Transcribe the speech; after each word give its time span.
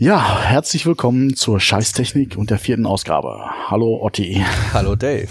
Ja, 0.00 0.40
herzlich 0.40 0.86
willkommen 0.86 1.36
zur 1.36 1.60
Scheißtechnik 1.60 2.38
und 2.38 2.48
der 2.48 2.58
vierten 2.58 2.86
Ausgabe. 2.86 3.38
Hallo 3.68 4.02
Otti. 4.02 4.42
Hallo 4.72 4.96
Dave. 4.96 5.28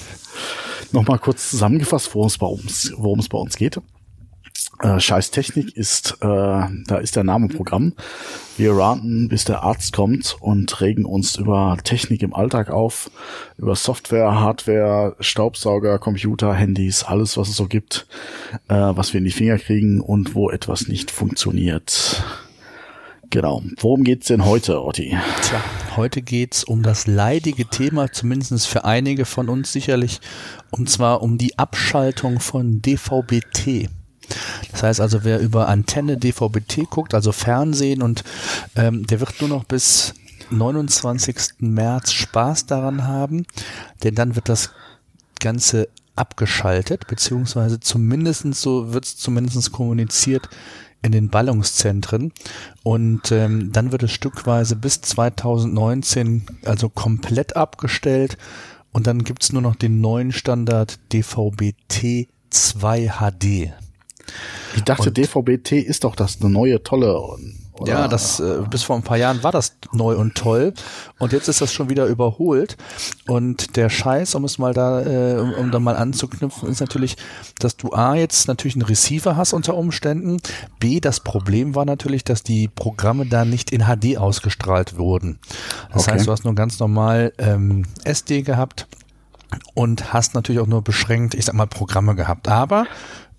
Nochmal 0.92 1.17
kurz 1.17 1.49
zusammengefasst, 1.49 2.13
worum 2.13 2.62
es 2.68 2.94
worum 2.96 3.18
es 3.18 3.29
bei 3.29 3.40
uns 3.40 3.58
geht. 3.58 3.82
Äh, 4.84 5.00
Scheißtechnik 5.00 5.76
ist, 5.76 6.18
äh, 6.21 6.26
da 6.28 6.97
ist 7.02 7.16
der 7.16 7.24
Name 7.24 7.47
Programm. 7.47 7.94
Wir 8.58 8.78
ranten, 8.78 9.28
bis 9.28 9.44
der 9.44 9.63
Arzt 9.63 9.92
kommt 9.92 10.38
und 10.40 10.79
regen 10.81 11.06
uns 11.06 11.36
über 11.38 11.76
Technik 11.83 12.22
im 12.22 12.36
Alltag 12.36 12.70
auf, 12.70 13.10
über 13.58 13.76
Software, 13.76 14.40
Hardware, 14.40 15.15
Staubsauger, 15.20 15.97
Computer, 15.97 16.54
Handys, 16.54 17.04
alles, 17.04 17.38
was 17.38 17.49
es 17.49 17.55
so 17.55 17.66
gibt, 17.66 18.05
äh, 18.67 18.76
was 18.76 19.13
wir 19.13 19.17
in 19.17 19.26
die 19.26 19.31
Finger 19.31 19.58
kriegen 19.58 19.99
und 19.99 20.36
wo 20.36 20.52
etwas 20.52 20.88
nicht 20.88 21.09
funktioniert. 21.09 22.23
Genau. 23.31 23.61
Worum 23.80 24.03
geht's 24.03 24.27
denn 24.27 24.43
heute, 24.43 24.84
Otti? 24.84 25.16
Tja, 25.43 25.63
heute 25.95 26.23
geht's 26.23 26.63
um 26.63 26.81
das 26.81 27.05
leidige 27.05 27.65
Thema, 27.65 28.11
zumindest 28.11 28.67
für 28.67 28.85
einige 28.85 29.25
von 29.25 29.49
uns 29.49 29.71
sicherlich, 29.71 30.20
und 30.71 30.89
zwar 30.89 31.21
um 31.21 31.37
die 31.37 31.57
Abschaltung 31.59 32.39
von 32.39 32.81
DVB-T. 32.81 33.89
Das 34.71 34.84
heißt 34.84 35.01
also, 35.01 35.23
wer 35.23 35.39
über 35.39 35.67
Antenne 35.67 36.17
DVB-T 36.17 36.87
guckt, 36.89 37.13
also 37.13 37.31
Fernsehen, 37.31 38.01
und 38.01 38.23
ähm, 38.75 39.05
der 39.05 39.20
wird 39.20 39.39
nur 39.41 39.49
noch 39.49 39.63
bis 39.63 40.15
29. 40.49 41.35
März 41.59 42.13
Spaß 42.13 42.65
daran 42.65 43.05
haben, 43.05 43.45
denn 44.03 44.15
dann 44.15 44.35
wird 44.35 44.49
das 44.49 44.71
Ganze 45.39 45.87
abgeschaltet, 46.15 47.07
beziehungsweise 47.07 47.79
zumindestens 47.79 48.61
so 48.61 48.91
wird 48.91 49.05
es 49.05 49.17
zumindest 49.17 49.71
kommuniziert 49.71 50.49
in 51.02 51.12
den 51.12 51.30
Ballungszentren 51.30 52.34
und 52.84 53.31
ähm, 53.31 53.71
dann 53.71 53.91
wird 53.91 54.03
es 54.03 54.12
stückweise 54.12 54.76
bis 54.76 55.02
2019 55.02 56.45
also 56.66 56.90
komplett 56.90 57.55
abgestellt 57.55 58.38
und 58.91 59.07
dann 59.07 59.23
gibt's 59.23 59.54
nur 59.54 59.62
noch 59.62 59.76
den 59.76 60.01
neuen 60.01 60.32
Standard 60.32 60.99
DVB-T 61.13 62.27
2 62.49 63.07
HD. 63.07 63.73
Ich 64.76 64.84
dachte, 64.84 65.12
DVB-T 65.12 65.80
ist 65.80 66.04
doch 66.04 66.16
das 66.16 66.40
neue 66.40 66.84
tolle 66.84 67.38
oder? 67.80 67.92
Ja, 67.92 68.08
das 68.08 68.40
äh, 68.40 68.62
bis 68.70 68.84
vor 68.84 68.96
ein 68.96 69.04
paar 69.04 69.18
Jahren 69.18 69.42
war 69.44 69.52
das 69.52 69.78
neu 69.92 70.16
und 70.16 70.36
toll 70.36 70.74
und 71.18 71.32
jetzt 71.32 71.48
ist 71.48 71.62
das 71.62 71.72
schon 71.72 71.90
wieder 71.90 72.06
überholt. 72.06 72.78
Und 73.28 73.76
der 73.76 73.90
Scheiß, 73.90 74.36
um 74.36 74.44
es 74.44 74.58
mal 74.58 74.74
da, 74.74 75.02
äh, 75.02 75.40
um, 75.40 75.54
um 75.54 75.72
da 75.72 75.80
mal 75.80 75.96
anzuknüpfen, 75.96 76.70
ist 76.70 76.82
natürlich, 76.82 77.16
dass 77.60 77.78
du 77.78 77.94
A 77.94 78.16
jetzt 78.16 78.48
natürlich 78.48 78.76
einen 78.76 78.86
Receiver 78.86 79.38
hast 79.38 79.54
unter 79.54 79.76
Umständen. 79.76 80.38
B, 80.80 81.00
das 81.00 81.22
Problem 81.22 81.76
war 81.76 81.86
natürlich, 81.86 82.24
dass 82.24 82.44
die 82.44 82.68
Programme 82.68 83.26
da 83.26 83.46
nicht 83.46 83.72
in 83.72 83.86
HD 83.86 84.18
ausgestrahlt 84.18 84.98
wurden. 84.98 85.40
Das 85.94 86.04
okay. 86.04 86.14
heißt, 86.14 86.28
du 86.28 86.32
hast 86.32 86.44
nur 86.44 86.56
ganz 86.56 86.80
normal 86.80 87.34
ähm, 87.38 87.86
SD 88.04 88.42
gehabt 88.42 88.88
und 89.74 90.14
hast 90.14 90.36
natürlich 90.36 90.62
auch 90.62 90.68
nur 90.68 90.84
beschränkt, 90.84 91.34
ich 91.34 91.46
sag 91.46 91.56
mal, 91.56 91.68
Programme 91.68 92.16
gehabt. 92.16 92.48
Aber 92.48 92.86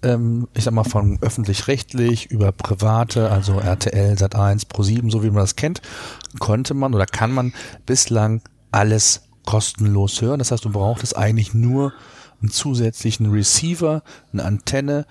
ähm, 0.02 0.48
ich 0.54 0.64
sag 0.64 0.74
mal 0.74 0.84
von 0.84 1.18
öffentlich-rechtlich 1.20 2.30
über 2.30 2.52
private, 2.52 3.30
also 3.30 3.58
RTL, 3.58 4.14
Sat1, 4.14 4.68
Pro7, 4.68 5.10
so 5.10 5.22
wie 5.22 5.30
man 5.30 5.42
das 5.42 5.56
kennt, 5.56 5.82
konnte 6.38 6.74
man 6.74 6.94
oder 6.94 7.06
kann 7.06 7.32
man 7.32 7.52
bislang 7.86 8.42
alles 8.70 9.22
kostenlos 9.46 10.20
hören. 10.20 10.38
Das 10.38 10.50
heißt, 10.50 10.64
du 10.64 10.70
brauchtest 10.70 11.16
eigentlich 11.16 11.54
nur 11.54 11.92
einen 12.40 12.50
zusätzlichen 12.50 13.30
Receiver, 13.30 14.02
eine 14.32 14.44
Antenne 14.44 15.06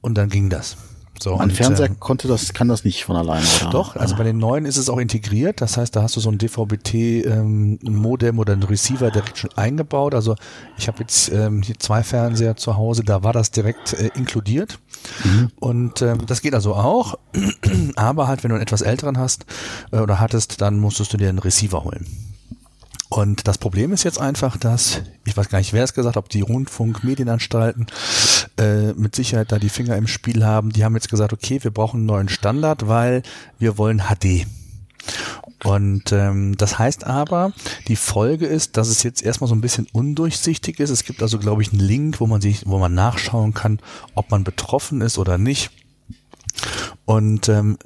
und 0.00 0.16
dann 0.16 0.28
ging 0.28 0.48
das. 0.48 0.76
So, 1.22 1.36
Ein 1.36 1.50
Fernseher 1.50 1.86
äh, 1.86 1.94
konnte 1.98 2.28
das, 2.28 2.54
kann 2.54 2.68
das 2.68 2.84
nicht 2.84 3.04
von 3.04 3.14
alleine. 3.16 3.44
Oder? 3.60 3.70
Doch, 3.70 3.96
also 3.96 4.16
bei 4.16 4.24
den 4.24 4.38
neuen 4.38 4.64
ist 4.64 4.78
es 4.78 4.88
auch 4.88 4.98
integriert. 4.98 5.60
Das 5.60 5.76
heißt, 5.76 5.94
da 5.94 6.02
hast 6.02 6.16
du 6.16 6.20
so 6.20 6.30
ein 6.30 6.38
DVB-T-Modem 6.38 8.34
ähm, 8.34 8.38
oder 8.38 8.52
ein 8.54 8.62
Receiver 8.62 9.10
direkt 9.10 9.36
schon 9.36 9.50
eingebaut. 9.54 10.14
Also 10.14 10.36
ich 10.78 10.88
habe 10.88 11.00
jetzt 11.00 11.30
ähm, 11.30 11.62
hier 11.62 11.78
zwei 11.78 12.02
Fernseher 12.02 12.56
zu 12.56 12.76
Hause, 12.76 13.04
da 13.04 13.22
war 13.22 13.32
das 13.32 13.50
direkt 13.50 13.92
äh, 13.92 14.10
inkludiert. 14.14 14.78
Mhm. 15.24 15.50
Und 15.60 16.02
ähm, 16.02 16.26
das 16.26 16.40
geht 16.40 16.54
also 16.54 16.74
auch. 16.74 17.18
Aber 17.96 18.26
halt, 18.26 18.42
wenn 18.42 18.48
du 18.48 18.54
einen 18.54 18.62
etwas 18.62 18.80
älteren 18.80 19.18
hast 19.18 19.44
äh, 19.92 19.98
oder 19.98 20.20
hattest, 20.20 20.60
dann 20.60 20.78
musstest 20.78 21.12
du 21.12 21.18
dir 21.18 21.28
einen 21.28 21.38
Receiver 21.38 21.84
holen. 21.84 22.29
Und 23.10 23.48
das 23.48 23.58
Problem 23.58 23.92
ist 23.92 24.04
jetzt 24.04 24.20
einfach, 24.20 24.56
dass, 24.56 25.02
ich 25.26 25.36
weiß 25.36 25.48
gar 25.48 25.58
nicht, 25.58 25.72
wer 25.72 25.82
es 25.82 25.94
gesagt 25.94 26.14
hat, 26.16 26.22
ob 26.22 26.28
die 26.28 26.42
Rundfunkmedienanstalten 26.42 27.86
äh, 28.56 28.92
mit 28.92 29.16
Sicherheit 29.16 29.50
da 29.50 29.58
die 29.58 29.68
Finger 29.68 29.96
im 29.96 30.06
Spiel 30.06 30.44
haben. 30.44 30.70
Die 30.70 30.84
haben 30.84 30.94
jetzt 30.94 31.10
gesagt, 31.10 31.32
okay, 31.32 31.58
wir 31.62 31.72
brauchen 31.72 31.98
einen 31.98 32.06
neuen 32.06 32.28
Standard, 32.28 32.86
weil 32.86 33.24
wir 33.58 33.78
wollen 33.78 34.02
HD. 34.08 34.46
Und 35.64 36.12
ähm, 36.12 36.56
das 36.56 36.78
heißt 36.78 37.04
aber, 37.04 37.52
die 37.88 37.96
Folge 37.96 38.46
ist, 38.46 38.76
dass 38.76 38.88
es 38.88 39.02
jetzt 39.02 39.24
erstmal 39.24 39.48
so 39.48 39.56
ein 39.56 39.60
bisschen 39.60 39.88
undurchsichtig 39.92 40.78
ist. 40.78 40.90
Es 40.90 41.02
gibt 41.02 41.20
also, 41.20 41.40
glaube 41.40 41.62
ich, 41.62 41.72
einen 41.72 41.80
Link, 41.80 42.20
wo 42.20 42.28
man 42.28 42.40
sich, 42.40 42.62
wo 42.64 42.78
man 42.78 42.94
nachschauen 42.94 43.54
kann, 43.54 43.80
ob 44.14 44.30
man 44.30 44.44
betroffen 44.44 45.00
ist 45.00 45.18
oder 45.18 45.36
nicht. 45.36 45.72
Und 47.06 47.48
ähm, 47.48 47.76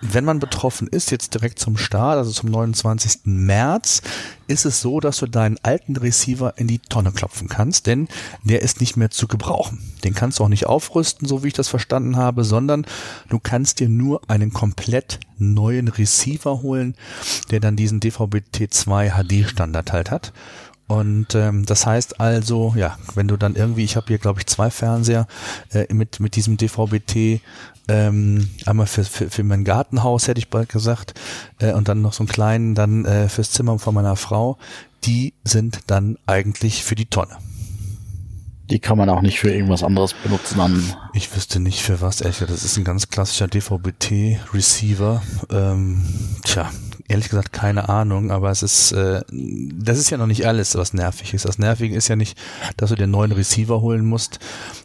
wenn 0.00 0.24
man 0.24 0.38
betroffen 0.38 0.88
ist, 0.88 1.10
jetzt 1.10 1.34
direkt 1.34 1.58
zum 1.58 1.76
Start, 1.76 2.18
also 2.18 2.30
zum 2.30 2.50
29. 2.50 3.20
März, 3.24 4.02
ist 4.46 4.64
es 4.64 4.80
so, 4.80 5.00
dass 5.00 5.18
du 5.18 5.26
deinen 5.26 5.58
alten 5.62 5.96
Receiver 5.96 6.54
in 6.56 6.68
die 6.68 6.78
Tonne 6.78 7.12
klopfen 7.12 7.48
kannst, 7.48 7.86
denn 7.86 8.08
der 8.44 8.62
ist 8.62 8.80
nicht 8.80 8.96
mehr 8.96 9.10
zu 9.10 9.26
gebrauchen. 9.26 9.80
Den 10.04 10.14
kannst 10.14 10.38
du 10.38 10.44
auch 10.44 10.48
nicht 10.48 10.66
aufrüsten, 10.66 11.28
so 11.28 11.42
wie 11.42 11.48
ich 11.48 11.54
das 11.54 11.68
verstanden 11.68 12.16
habe, 12.16 12.44
sondern 12.44 12.86
du 13.28 13.38
kannst 13.38 13.80
dir 13.80 13.88
nur 13.88 14.22
einen 14.28 14.52
komplett 14.52 15.20
neuen 15.38 15.88
Receiver 15.88 16.62
holen, 16.62 16.94
der 17.50 17.60
dann 17.60 17.76
diesen 17.76 18.00
DVB-T2 18.00 19.10
HD 19.10 19.48
Standard 19.48 19.92
halt 19.92 20.10
hat. 20.10 20.32
Und 20.88 21.34
ähm, 21.34 21.66
das 21.66 21.86
heißt 21.86 22.18
also, 22.18 22.72
ja, 22.74 22.98
wenn 23.14 23.28
du 23.28 23.36
dann 23.36 23.54
irgendwie, 23.54 23.84
ich 23.84 23.96
habe 23.96 24.06
hier 24.08 24.18
glaube 24.18 24.40
ich 24.40 24.46
zwei 24.46 24.70
Fernseher 24.70 25.28
äh, 25.72 25.92
mit 25.92 26.18
mit 26.18 26.34
diesem 26.34 26.56
DVB-T 26.56 27.42
ähm, 27.88 28.50
einmal 28.66 28.86
für, 28.86 29.04
für, 29.04 29.30
für 29.30 29.44
mein 29.44 29.64
Gartenhaus, 29.64 30.28
hätte 30.28 30.38
ich 30.38 30.48
bald 30.48 30.70
gesagt, 30.70 31.14
äh, 31.58 31.72
und 31.72 31.88
dann 31.88 32.02
noch 32.02 32.14
so 32.14 32.22
einen 32.22 32.28
kleinen 32.28 32.74
dann 32.74 33.04
äh, 33.04 33.28
fürs 33.28 33.50
Zimmer 33.50 33.78
von 33.78 33.94
meiner 33.94 34.16
Frau. 34.16 34.58
Die 35.04 35.34
sind 35.44 35.80
dann 35.86 36.18
eigentlich 36.26 36.84
für 36.84 36.94
die 36.94 37.06
Tonne. 37.06 37.36
Die 38.70 38.80
kann 38.80 38.98
man 38.98 39.08
auch 39.08 39.22
nicht 39.22 39.40
für 39.40 39.50
irgendwas 39.50 39.82
anderes 39.82 40.12
benutzen 40.12 40.60
an. 40.60 40.94
Ich 41.14 41.34
wüsste 41.34 41.60
nicht 41.60 41.80
für 41.80 42.02
was, 42.02 42.20
ehrlich 42.20 42.38
Das 42.40 42.64
ist 42.64 42.76
ein 42.76 42.84
ganz 42.84 43.08
klassischer 43.08 43.48
DVB-T-Receiver. 43.48 45.22
Ähm, 45.50 46.04
tja, 46.44 46.70
ehrlich 47.08 47.30
gesagt 47.30 47.52
keine 47.52 47.88
Ahnung, 47.88 48.30
aber 48.30 48.50
es 48.50 48.62
ist, 48.62 48.92
äh, 48.92 49.22
das 49.30 49.98
ist 49.98 50.10
ja 50.10 50.18
noch 50.18 50.26
nicht 50.26 50.46
alles, 50.46 50.76
was 50.76 50.92
nervig 50.92 51.34
ist. 51.34 51.46
Das 51.46 51.58
Nervige 51.58 51.96
ist 51.96 52.08
ja 52.08 52.16
nicht, 52.16 52.38
dass 52.76 52.90
du 52.90 52.96
den 52.96 53.10
neuen 53.10 53.32
Receiver 53.32 53.80
holen 53.80 54.04
musst, 54.04 54.38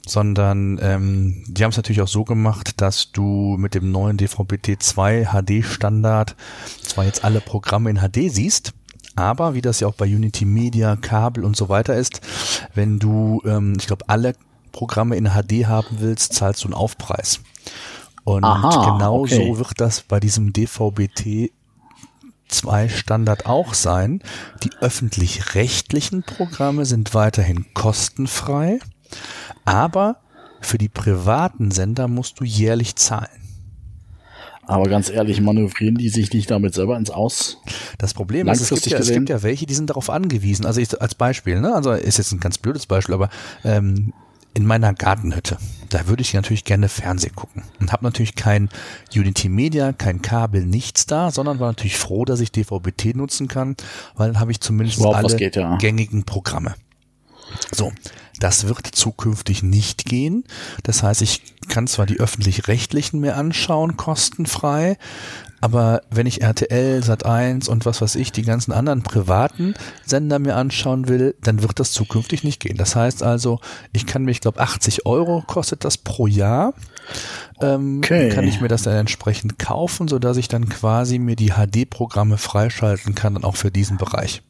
sondern 0.08 0.80
ähm, 0.82 1.44
die 1.48 1.64
haben 1.64 1.72
es 1.72 1.78
natürlich 1.78 2.02
auch 2.02 2.08
so 2.08 2.24
gemacht, 2.24 2.82
dass 2.82 3.12
du 3.12 3.58
mit 3.60 3.76
dem 3.76 3.92
neuen 3.92 4.18
DVB-T2 4.18 5.32
HD-Standard 5.32 6.36
zwar 6.82 7.06
jetzt 7.06 7.26
alle 7.26 7.42
Programme 7.42 7.90
in 7.90 7.98
HD 7.98 8.32
siehst, 8.32 8.74
aber 9.16 9.54
wie 9.54 9.62
das 9.62 9.82
ja 9.82 9.88
auch 9.88 9.96
bei 9.96 10.06
Unity 10.06 10.46
Media, 10.46 10.96
Kabel 10.96 11.44
und 11.44 11.58
so 11.58 11.70
weiter 11.70 11.96
ist, 11.96 12.22
wenn 12.74 13.00
du, 13.00 13.42
ähm, 13.46 13.76
ich 13.78 13.86
glaube, 13.86 14.06
alle 14.08 14.34
Programme 14.72 15.18
in 15.18 15.30
HD 15.32 15.68
haben 15.68 15.98
willst, 16.00 16.34
zahlst 16.34 16.64
du 16.64 16.70
einen 16.70 16.74
Aufpreis. 16.74 17.42
Und 18.24 18.46
Aha, 18.46 18.94
genau 18.94 19.22
okay. 19.22 19.36
so 19.36 19.58
wird 19.58 19.82
das 19.82 20.02
bei 20.02 20.22
diesem 20.22 20.54
DVB-T 20.54 21.52
2 22.48 22.90
Standard 22.90 23.46
auch 23.46 23.74
sein. 23.74 24.22
Die 24.64 24.72
öffentlich-rechtlichen 24.82 26.24
Programme 26.24 26.86
sind 26.86 27.14
weiterhin 27.14 27.74
kostenfrei, 27.74 28.80
aber 29.66 30.18
für 30.62 30.78
die 30.78 30.90
privaten 30.90 31.72
Sender 31.72 32.08
musst 32.08 32.40
du 32.40 32.46
jährlich 32.46 32.96
zahlen. 32.96 33.44
Aber 34.66 34.86
ganz 34.86 35.10
ehrlich, 35.10 35.42
manövrieren 35.42 35.96
die 35.96 36.10
sich 36.10 36.32
nicht 36.32 36.50
damit 36.50 36.74
selber 36.74 36.98
ins 36.98 37.10
Aus? 37.10 37.58
Das 37.98 38.14
Problem 38.14 38.48
ist, 38.48 38.62
es 38.62 38.70
gibt, 38.70 38.86
ja, 38.86 38.98
es 38.98 39.12
gibt 39.12 39.30
ja 39.30 39.44
welche, 39.44 39.66
die 39.66 39.74
sind 39.74 39.90
darauf 39.90 40.10
angewiesen. 40.10 40.66
Also 40.66 40.80
ich, 40.80 41.02
als 41.02 41.16
Beispiel, 41.16 41.60
ne? 41.60 41.76
also 41.76 41.92
ist 41.92 42.18
jetzt 42.18 42.32
ein 42.32 42.40
ganz 42.40 42.58
blödes 42.58 42.86
Beispiel, 42.86 43.14
aber 43.14 43.30
ähm, 43.66 44.14
in 44.54 44.66
meiner 44.66 44.94
Gartenhütte, 44.94 45.58
da 45.90 46.08
würde 46.08 46.22
ich 46.22 46.34
natürlich 46.34 46.64
gerne 46.64 46.90
Fernsehen 46.90 47.36
gucken 47.36 47.64
und 47.80 47.92
habe 47.92 48.04
natürlich 48.04 48.36
kein 48.36 48.70
Unity 49.14 49.50
Media, 49.50 49.94
kein 49.94 50.22
Kabel, 50.22 50.66
nichts 50.66 51.06
da, 51.06 51.32
sondern 51.32 51.60
war 51.60 51.68
natürlich 51.68 51.98
froh, 51.98 52.26
dass 52.26 52.40
ich 52.40 52.52
DVB-T 52.52 53.14
nutzen 53.16 53.48
kann, 53.48 53.76
weil 54.16 54.32
dann 54.32 54.40
habe 54.40 54.52
ich 54.52 54.60
zumindest 54.60 55.04
alle 55.04 55.36
geht, 55.36 55.56
ja. 55.56 55.78
gängigen 55.78 56.24
Programme. 56.24 56.76
So, 57.72 57.92
das 58.40 58.68
wird 58.68 58.88
zukünftig 58.88 59.64
nicht 59.64 60.06
gehen. 60.06 60.44
Das 60.84 61.04
heißt, 61.04 61.22
ich 61.22 61.44
kann 61.68 61.88
zwar 61.88 62.06
die 62.06 62.20
öffentlich-rechtlichen 62.20 63.20
mir 63.20 63.36
anschauen, 63.36 63.98
kostenfrei, 63.98 64.98
aber 65.64 66.02
wenn 66.10 66.28
ich 66.28 66.42
RTL, 66.42 67.00
Sat1 67.00 67.70
und 67.70 67.86
was 67.86 68.02
weiß 68.02 68.16
ich, 68.16 68.34
die 68.34 68.42
ganzen 68.42 68.74
anderen 68.74 69.02
privaten 69.02 69.76
Sender 70.06 70.38
mir 70.38 70.58
anschauen 70.58 71.08
will, 71.08 71.36
dann 71.42 71.64
wird 71.64 71.80
das 71.80 71.94
zukünftig 71.94 72.44
nicht 72.44 72.60
gehen. 72.60 72.76
Das 72.76 72.98
heißt 72.98 73.24
also, 73.24 73.62
ich 73.94 74.06
kann 74.06 74.26
mich, 74.26 74.36
ich 74.38 74.42
glaube 74.42 74.60
80 74.60 75.06
Euro 75.06 75.42
kostet 75.48 75.86
das 75.86 75.98
pro 75.98 76.28
Jahr 76.28 76.74
ähm, 77.62 78.00
Okay. 78.00 78.28
kann 78.28 78.46
ich 78.46 78.60
mir 78.60 78.68
das 78.68 78.84
dann 78.84 78.98
entsprechend 78.98 79.58
kaufen, 79.58 80.10
so 80.10 80.20
dass 80.20 80.36
ich 80.36 80.50
dann 80.50 80.68
quasi 80.68 81.18
mir 81.18 81.38
die 81.38 81.52
HD-Programme 81.52 82.38
freischalten 82.38 83.16
kann, 83.16 83.36
dann 83.36 83.46
auch 83.46 83.56
für 83.56 83.72
diesen 83.72 83.98
Bereich. 83.98 84.42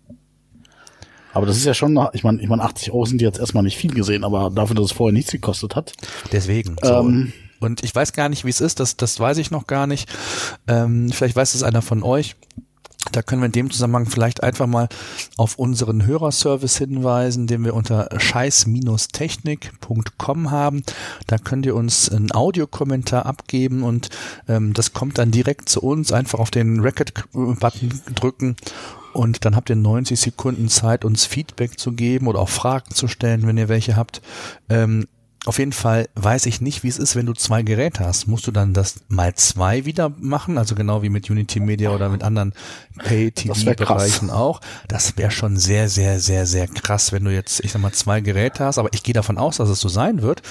Aber 1.31 1.45
das 1.45 1.57
ist 1.57 1.66
ja 1.66 1.75
schon, 1.75 1.95
ich 2.13 2.24
meine, 2.24 2.42
ich 2.42 2.50
meine, 2.50 2.63
80 2.63 2.92
Euro 2.92 3.06
sind 3.06 3.21
jetzt 3.21 3.38
erstmal 3.38 3.62
nicht 3.62 3.77
viel 3.77 3.94
gesehen, 3.94 4.24
aber 4.24 4.50
dafür, 4.50 4.75
dass 4.75 4.86
es 4.86 4.92
vorher 4.92 5.13
nichts 5.13 5.31
gekostet 5.31 5.75
hat. 5.75 5.94
Deswegen. 6.31 6.75
So. 6.81 6.92
Ähm. 6.92 7.33
Und 7.63 7.83
ich 7.83 7.94
weiß 7.94 8.13
gar 8.13 8.30
nicht, 8.30 8.45
wie 8.45 8.50
es 8.50 8.62
ist, 8.62 8.80
das, 8.80 8.98
das 8.98 9.19
weiß 9.19 9.38
ich 9.38 9.51
noch 9.51 9.68
gar 9.68 9.86
nicht. 9.88 10.10
Ähm, 10.68 11.12
vielleicht 11.12 11.36
weiß 11.36 11.56
es 11.56 11.63
einer 11.63 11.81
von 11.81 12.04
euch. 12.04 12.36
Da 13.12 13.21
können 13.21 13.42
wir 13.42 13.48
in 13.48 13.51
dem 13.51 13.69
Zusammenhang 13.69 14.06
vielleicht 14.06 14.44
einfach 14.44 14.65
mal 14.65 14.88
auf 15.36 15.60
unseren 15.60 16.06
Hörerservice 16.06 16.77
hinweisen, 16.77 17.48
den 17.48 17.65
wir 17.65 17.74
unter 17.74 18.07
scheiß-technik.com 18.18 20.51
haben. 20.51 20.83
Da 21.27 21.38
könnt 21.38 21.65
ihr 21.65 21.75
uns 21.75 22.10
einen 22.10 22.31
Audiokommentar 22.31 23.25
abgeben 23.25 23.83
und 23.83 24.07
ähm, 24.48 24.74
das 24.74 24.94
kommt 24.94 25.18
dann 25.18 25.31
direkt 25.31 25.68
zu 25.68 25.81
uns. 25.81 26.13
Einfach 26.13 26.39
auf 26.39 26.50
den 26.50 26.80
Record-Button 26.80 28.04
drücken 28.16 28.56
und 29.13 29.45
dann 29.45 29.56
habt 29.56 29.69
ihr 29.69 29.75
90 29.75 30.19
Sekunden 30.19 30.69
Zeit, 30.69 31.06
uns 31.06 31.25
Feedback 31.25 31.80
zu 31.80 31.92
geben 31.92 32.27
oder 32.27 32.39
auch 32.39 32.50
Fragen 32.50 32.95
zu 32.95 33.07
stellen, 33.07 33.45
wenn 33.45 33.57
ihr 33.57 33.69
welche 33.69 33.95
habt. 33.95 34.24
Ähm, 34.69 35.07
auf 35.45 35.60
jeden 35.60 35.74
Fall 35.74 36.07
weiß 36.16 36.45
ich 36.45 36.62
nicht, 36.62 36.84
wie 36.84 36.88
es 36.88 36.98
ist, 36.98 37.18
wenn 37.18 37.25
du 37.25 37.34
zwei 37.34 37.63
Geräte 37.63 38.06
hast. 38.06 38.28
Musst 38.28 38.48
du 38.48 38.51
dann 38.51 38.74
das 38.74 39.01
mal 39.10 39.36
zwei 39.36 39.84
wieder 39.84 40.10
machen? 40.18 40.57
Also 40.57 40.74
genau 40.74 41.04
wie 41.04 41.10
mit 41.10 41.30
Unity 41.30 41.60
Media 41.60 41.90
oder 41.90 42.07
mit 42.07 42.24
anderen. 42.24 42.54
Pay-TV-Bereichen 42.98 44.30
auch. 44.30 44.62
Das 44.88 45.18
wäre 45.18 45.31
schon 45.31 45.57
sehr, 45.57 45.90
sehr, 45.90 46.22
sehr, 46.22 46.45
sehr 46.45 46.68
krass, 46.68 47.12
wenn 47.12 47.25
du 47.25 47.34
jetzt, 47.34 47.60
ich 47.62 47.74
sag 47.74 47.81
mal, 47.81 47.92
zwei 47.92 48.22
Geräte 48.22 48.63
hast. 48.63 48.78
Aber 48.78 48.90
ich 48.94 49.04
gehe 49.04 49.13
davon 49.13 49.38
aus, 49.38 49.57
dass 49.57 49.68
es 49.68 49.81
so 49.81 49.90
sein 49.90 50.22
wird. 50.22 50.42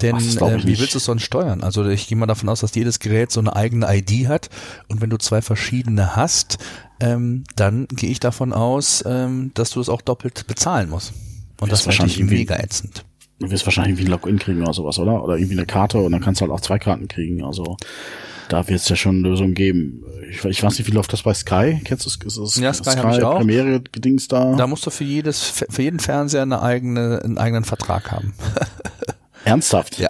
Denn 0.00 0.16
äh, 0.16 0.64
wie 0.64 0.78
willst 0.78 0.94
du 0.94 0.98
es 0.98 1.04
sonst 1.04 1.24
steuern? 1.24 1.62
Also 1.62 1.86
ich 1.86 2.06
gehe 2.06 2.16
mal 2.16 2.26
davon 2.26 2.48
aus, 2.48 2.60
dass 2.60 2.74
jedes 2.74 3.00
Gerät 3.00 3.30
so 3.30 3.40
eine 3.40 3.54
eigene 3.54 3.86
ID 3.94 4.28
hat. 4.28 4.48
Und 4.88 5.02
wenn 5.02 5.10
du 5.10 5.18
zwei 5.18 5.42
verschiedene 5.42 6.16
hast, 6.16 6.56
ähm, 7.00 7.44
dann 7.54 7.86
gehe 7.88 8.10
ich 8.10 8.20
davon 8.20 8.54
aus, 8.54 9.04
ähm, 9.06 9.50
dass 9.52 9.70
du 9.70 9.80
es 9.80 9.90
auch 9.90 10.00
doppelt 10.00 10.46
bezahlen 10.46 10.88
musst. 10.88 11.12
Und 11.60 11.70
Das 11.70 11.70
das 11.70 11.80
ist 11.80 11.86
wahrscheinlich 11.86 12.18
mega 12.20 12.56
ätzend. 12.56 13.04
Du 13.40 13.50
wirst 13.50 13.66
wahrscheinlich 13.66 13.92
irgendwie 13.92 14.10
ein 14.10 14.12
Login 14.12 14.38
kriegen 14.38 14.62
oder 14.62 14.72
sowas, 14.72 14.98
oder? 14.98 15.22
Oder 15.22 15.36
irgendwie 15.36 15.56
eine 15.56 15.66
Karte 15.66 15.98
und 15.98 16.12
dann 16.12 16.20
kannst 16.20 16.40
du 16.40 16.42
halt 16.42 16.52
auch 16.52 16.60
zwei 16.60 16.78
Karten 16.78 17.06
kriegen. 17.06 17.44
Also 17.44 17.76
da 18.48 18.66
wird 18.66 18.80
es 18.80 18.88
ja 18.88 18.96
schon 18.96 19.22
Lösungen 19.22 19.54
geben. 19.54 20.04
Ich, 20.30 20.44
ich 20.44 20.62
weiß 20.62 20.78
nicht, 20.78 20.88
wie 20.88 20.92
läuft 20.92 21.12
das 21.12 21.22
bei 21.22 21.34
Sky? 21.34 21.80
Kennst 21.84 22.06
du 22.06 22.10
es? 22.26 22.36
Ist 22.36 22.56
Ja, 22.56 22.72
Sky 22.72 22.90
hab 22.90 23.16
ich 23.16 23.22
auch. 23.22 23.38
Premiere 23.38 23.80
Gedings 23.80 24.26
da? 24.28 24.54
Da 24.56 24.66
musst 24.66 24.86
du 24.86 24.90
für 24.90 25.04
jedes, 25.04 25.42
für 25.42 25.82
jeden 25.82 26.00
Fernseher 26.00 26.42
eine 26.42 26.62
eigene, 26.62 27.20
einen 27.22 27.38
eigenen 27.38 27.64
Vertrag 27.64 28.10
haben. 28.10 28.34
Ernsthaft? 29.44 29.98
Ja. 29.98 30.08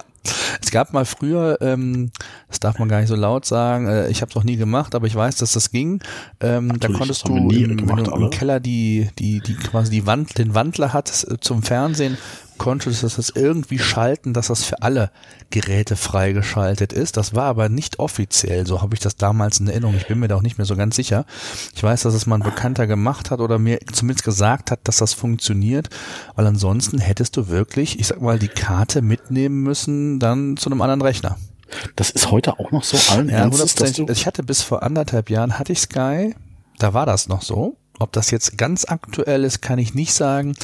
Es 0.61 0.71
gab 0.71 0.93
mal 0.93 1.05
früher, 1.05 1.59
ähm, 1.61 2.11
das 2.49 2.61
darf 2.61 2.79
man 2.79 2.89
gar 2.89 3.01
nicht 3.01 3.09
so 3.09 3.15
laut 3.15 3.47
sagen, 3.47 3.89
äh, 3.89 4.09
ich 4.09 4.21
habe 4.21 4.31
es 4.31 4.35
noch 4.35 4.45
nie 4.45 4.57
gemacht, 4.57 4.95
aber 4.95 5.07
ich 5.07 5.15
weiß, 5.15 5.37
dass 5.37 5.53
das 5.53 5.71
ging. 5.71 6.01
Ähm, 6.41 6.79
da 6.81 6.89
konntest 6.89 7.29
du, 7.29 7.37
im, 7.37 7.51
wenn 7.51 7.77
gemacht, 7.77 8.07
du 8.07 8.11
im. 8.13 8.31
Keller 8.31 8.61
die, 8.61 9.09
die, 9.19 9.41
die 9.41 9.55
quasi 9.55 9.91
die 9.91 10.07
Wand, 10.07 10.37
den 10.39 10.55
Wandler 10.55 10.93
hattest 10.93 11.31
äh, 11.31 11.41
zum 11.41 11.63
Fernsehen, 11.63 12.19
konntest 12.59 13.03
du 13.03 13.07
das 13.09 13.31
irgendwie 13.31 13.79
schalten, 13.79 14.35
dass 14.35 14.49
das 14.49 14.65
für 14.65 14.83
alle 14.83 15.11
Geräte 15.51 15.97
freigeschaltet 15.97 16.93
ist. 16.93 17.17
Das 17.17 17.35
war 17.35 17.45
aber 17.45 17.69
nicht 17.69 17.99
offiziell, 17.99 18.67
so 18.67 18.83
habe 18.83 18.95
ich 18.95 19.01
das 19.01 19.17
damals 19.17 19.61
in 19.61 19.69
Erinnerung. 19.69 19.97
Ich 19.97 20.07
bin 20.07 20.19
mir 20.19 20.29
da 20.29 20.37
auch 20.37 20.43
nicht 20.43 20.59
mehr 20.59 20.65
so 20.65 20.77
ganz 20.77 20.97
sicher. 20.97 21.25
Ich 21.75 21.83
weiß, 21.83 22.03
dass 22.03 22.15
es 22.15 22.27
mal 22.27 22.37
ein 22.37 22.43
Bekannter 22.43 22.87
gemacht 22.87 23.31
hat 23.31 23.41
oder 23.41 23.59
mir 23.59 23.79
zumindest 23.93 24.25
gesagt 24.25 24.71
hat, 24.71 24.81
dass 24.85 24.99
das 24.99 25.15
funktioniert, 25.15 25.89
weil 26.35 26.47
ansonsten 26.47 26.99
hättest 26.99 27.37
du 27.37 27.49
wirklich, 27.49 27.99
ich 27.99 28.09
sag 28.09 28.21
mal, 28.21 28.39
die 28.39 28.49
Karte 28.49 29.01
mitnehmen 29.03 29.63
müssen, 29.63 30.19
dann 30.19 30.57
zu 30.57 30.69
einem 30.71 30.83
anderen 30.83 31.03
Rechner. 31.03 31.39
Das 31.97 32.11
ist 32.11 32.31
heute 32.31 32.59
auch 32.59 32.71
noch 32.71 32.85
so 32.85 32.97
allen 33.13 33.29
Ja, 33.29 33.39
Ernstes, 33.39 33.75
dass 33.75 33.95
100%. 33.95 34.07
du, 34.07 34.13
ich 34.13 34.27
hatte 34.27 34.43
bis 34.43 34.63
vor 34.63 34.83
anderthalb 34.83 35.31
Jahren 35.31 35.59
hatte 35.59 35.73
ich 35.73 35.81
Sky, 35.81 36.35
da 36.79 36.95
war 36.95 37.07
das 37.07 37.29
noch 37.29 37.43
so. 37.43 37.77
Ob 37.99 38.13
das 38.13 38.31
jetzt 38.31 38.57
ganz 38.57 38.85
aktuell 38.85 39.45
ist, 39.45 39.61
kann 39.61 39.79
ich 39.79 39.95
nicht 39.95 40.13
sagen. 40.13 40.55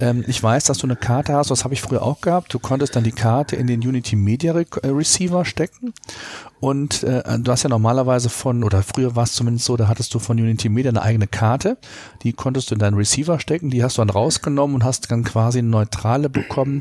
Ähm, 0.00 0.24
ich 0.26 0.42
weiß, 0.42 0.64
dass 0.64 0.78
du 0.78 0.86
eine 0.86 0.96
Karte 0.96 1.34
hast, 1.34 1.50
das 1.50 1.64
habe 1.64 1.74
ich 1.74 1.82
früher 1.82 2.02
auch 2.02 2.20
gehabt. 2.20 2.52
Du 2.52 2.58
konntest 2.58 2.96
dann 2.96 3.04
die 3.04 3.12
Karte 3.12 3.56
in 3.56 3.66
den 3.66 3.80
Unity 3.80 4.16
Media 4.16 4.52
Re 4.52 4.66
äh, 4.82 4.88
Receiver 4.88 5.44
stecken 5.44 5.94
und 6.62 7.02
äh, 7.02 7.24
du 7.40 7.50
hast 7.50 7.64
ja 7.64 7.68
normalerweise 7.68 8.28
von, 8.28 8.62
oder 8.62 8.84
früher 8.84 9.16
war 9.16 9.24
es 9.24 9.32
zumindest 9.32 9.66
so, 9.66 9.76
da 9.76 9.88
hattest 9.88 10.14
du 10.14 10.20
von 10.20 10.38
Unity 10.38 10.68
Media 10.68 10.90
eine 10.90 11.02
eigene 11.02 11.26
Karte, 11.26 11.76
die 12.22 12.32
konntest 12.32 12.70
du 12.70 12.76
in 12.76 12.78
deinen 12.78 12.94
Receiver 12.94 13.40
stecken, 13.40 13.68
die 13.68 13.82
hast 13.82 13.98
du 13.98 14.02
dann 14.02 14.10
rausgenommen 14.10 14.76
und 14.76 14.84
hast 14.84 15.10
dann 15.10 15.24
quasi 15.24 15.58
eine 15.58 15.66
neutrale 15.66 16.30
bekommen, 16.30 16.78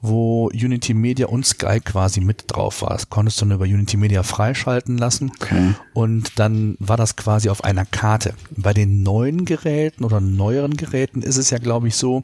wo 0.00 0.50
Unity 0.54 0.94
Media 0.94 1.26
und 1.26 1.44
Sky 1.44 1.80
quasi 1.80 2.20
mit 2.20 2.44
drauf 2.46 2.82
war. 2.82 2.90
Das 2.90 3.10
konntest 3.10 3.40
du 3.40 3.46
dann 3.46 3.56
über 3.56 3.64
Unity 3.64 3.96
Media 3.96 4.22
freischalten 4.22 4.98
lassen 4.98 5.32
Okay. 5.40 5.74
und 5.94 6.38
dann 6.38 6.76
war 6.78 6.96
das 6.96 7.16
quasi 7.16 7.48
auf 7.48 7.64
einer 7.64 7.86
Karte. 7.86 8.34
Bei 8.56 8.72
den 8.72 9.02
neuen 9.02 9.46
Geräten 9.46 10.04
oder 10.04 10.20
neueren 10.20 10.76
Geräten 10.76 11.22
ist 11.22 11.38
es 11.38 11.50
ja, 11.50 11.58
glaube 11.58 11.88
ich, 11.88 11.96
so, 11.96 12.22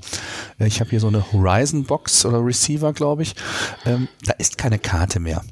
ich 0.61 0.79
habe 0.79 0.91
hier 0.91 1.01
so 1.01 1.09
eine 1.09 1.33
Horizon 1.33 1.83
Box 1.87 2.25
oder 2.25 2.45
Receiver, 2.45 2.93
glaube 2.93 3.23
ich, 3.23 3.35
ähm, 3.85 4.07
da 4.25 4.35
ist 4.35 4.59
keine 4.59 4.79
Karte 4.79 5.19
mehr. 5.19 5.43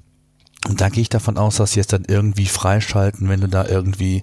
Und 0.69 0.81
da 0.81 0.91
gehe 0.91 1.03
ich 1.03 1.09
davon 1.09 1.39
aus, 1.39 1.57
dass 1.57 1.73
sie 1.73 1.81
es 1.81 1.87
dann 1.87 2.05
irgendwie 2.07 2.47
freischalten, 2.47 3.29
wenn 3.29 3.41
du 3.41 3.49
da 3.49 3.67
irgendwie 3.67 4.23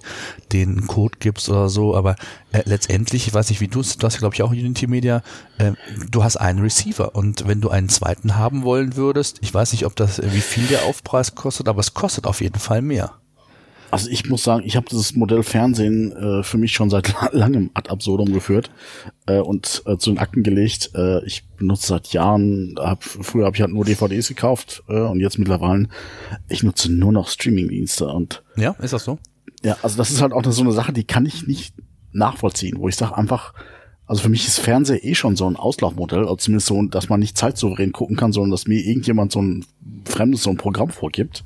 den 0.52 0.86
Code 0.86 1.18
gibst 1.18 1.48
oder 1.48 1.68
so. 1.68 1.96
Aber 1.96 2.16
äh, 2.52 2.62
letztendlich, 2.64 3.26
ich 3.26 3.34
weiß 3.34 3.50
nicht, 3.50 3.60
wie 3.60 3.68
du 3.68 3.80
es, 3.80 3.98
du 3.98 4.06
hast 4.06 4.18
glaube 4.18 4.34
ich 4.34 4.42
auch 4.42 4.50
Unity 4.50 4.86
Media, 4.86 5.22
äh, 5.58 5.72
du 6.10 6.22
hast 6.22 6.36
einen 6.36 6.60
Receiver 6.60 7.14
und 7.14 7.48
wenn 7.48 7.60
du 7.60 7.70
einen 7.70 7.88
zweiten 7.88 8.36
haben 8.36 8.62
wollen 8.62 8.96
würdest, 8.96 9.38
ich 9.40 9.52
weiß 9.52 9.72
nicht, 9.72 9.86
ob 9.86 9.96
das, 9.96 10.18
äh, 10.18 10.32
wie 10.32 10.40
viel 10.40 10.66
der 10.68 10.84
Aufpreis 10.84 11.34
kostet, 11.34 11.68
aber 11.68 11.80
es 11.80 11.94
kostet 11.94 12.26
auf 12.26 12.40
jeden 12.40 12.60
Fall 12.60 12.80
mehr. 12.80 13.14
Also 13.90 14.10
ich 14.10 14.28
muss 14.28 14.42
sagen, 14.42 14.64
ich 14.66 14.76
habe 14.76 14.86
dieses 14.90 15.14
Modell 15.14 15.42
Fernsehen 15.42 16.12
äh, 16.12 16.42
für 16.42 16.58
mich 16.58 16.72
schon 16.72 16.90
seit 16.90 17.12
la- 17.12 17.30
langem 17.32 17.70
ad 17.74 17.88
absurdum 17.90 18.32
geführt 18.32 18.70
äh, 19.26 19.38
und 19.38 19.82
äh, 19.86 19.96
zu 19.96 20.10
den 20.10 20.18
Akten 20.18 20.42
gelegt. 20.42 20.90
Äh, 20.94 21.24
ich 21.24 21.46
benutze 21.56 21.86
seit 21.88 22.08
Jahren, 22.08 22.74
hab, 22.78 23.04
früher 23.04 23.46
habe 23.46 23.56
ich 23.56 23.62
halt 23.62 23.72
nur 23.72 23.84
DVDs 23.84 24.28
gekauft 24.28 24.82
äh, 24.88 24.98
und 25.00 25.20
jetzt 25.20 25.38
mittlerweile, 25.38 25.88
ich 26.48 26.62
nutze 26.62 26.92
nur 26.92 27.12
noch 27.12 27.28
Streamingdienste 27.28 28.08
und 28.08 28.42
Ja, 28.56 28.72
ist 28.80 28.92
das 28.92 29.04
so? 29.04 29.18
ja, 29.62 29.76
also 29.82 29.96
das 29.96 30.10
ist 30.10 30.20
halt 30.20 30.32
auch 30.32 30.44
so 30.44 30.62
eine 30.62 30.72
Sache, 30.72 30.92
die 30.92 31.04
kann 31.04 31.24
ich 31.26 31.46
nicht 31.46 31.74
nachvollziehen, 32.12 32.78
wo 32.78 32.88
ich 32.88 32.96
sage 32.96 33.16
einfach, 33.16 33.54
also 34.06 34.22
für 34.22 34.28
mich 34.28 34.46
ist 34.46 34.58
Fernseher 34.60 35.04
eh 35.04 35.14
schon 35.14 35.36
so 35.36 35.48
ein 35.48 35.56
Auslaufmodell, 35.56 36.20
also 36.20 36.36
zumindest 36.36 36.66
so, 36.68 36.82
dass 36.84 37.08
man 37.08 37.20
nicht 37.20 37.36
zeitsouverän 37.36 37.92
gucken 37.92 38.16
kann, 38.16 38.32
sondern 38.32 38.50
dass 38.52 38.66
mir 38.66 38.80
irgendjemand 38.84 39.32
so 39.32 39.40
ein 39.42 39.64
fremdes 40.04 40.42
so 40.44 40.50
ein 40.50 40.56
Programm 40.56 40.90
vorgibt. 40.90 41.42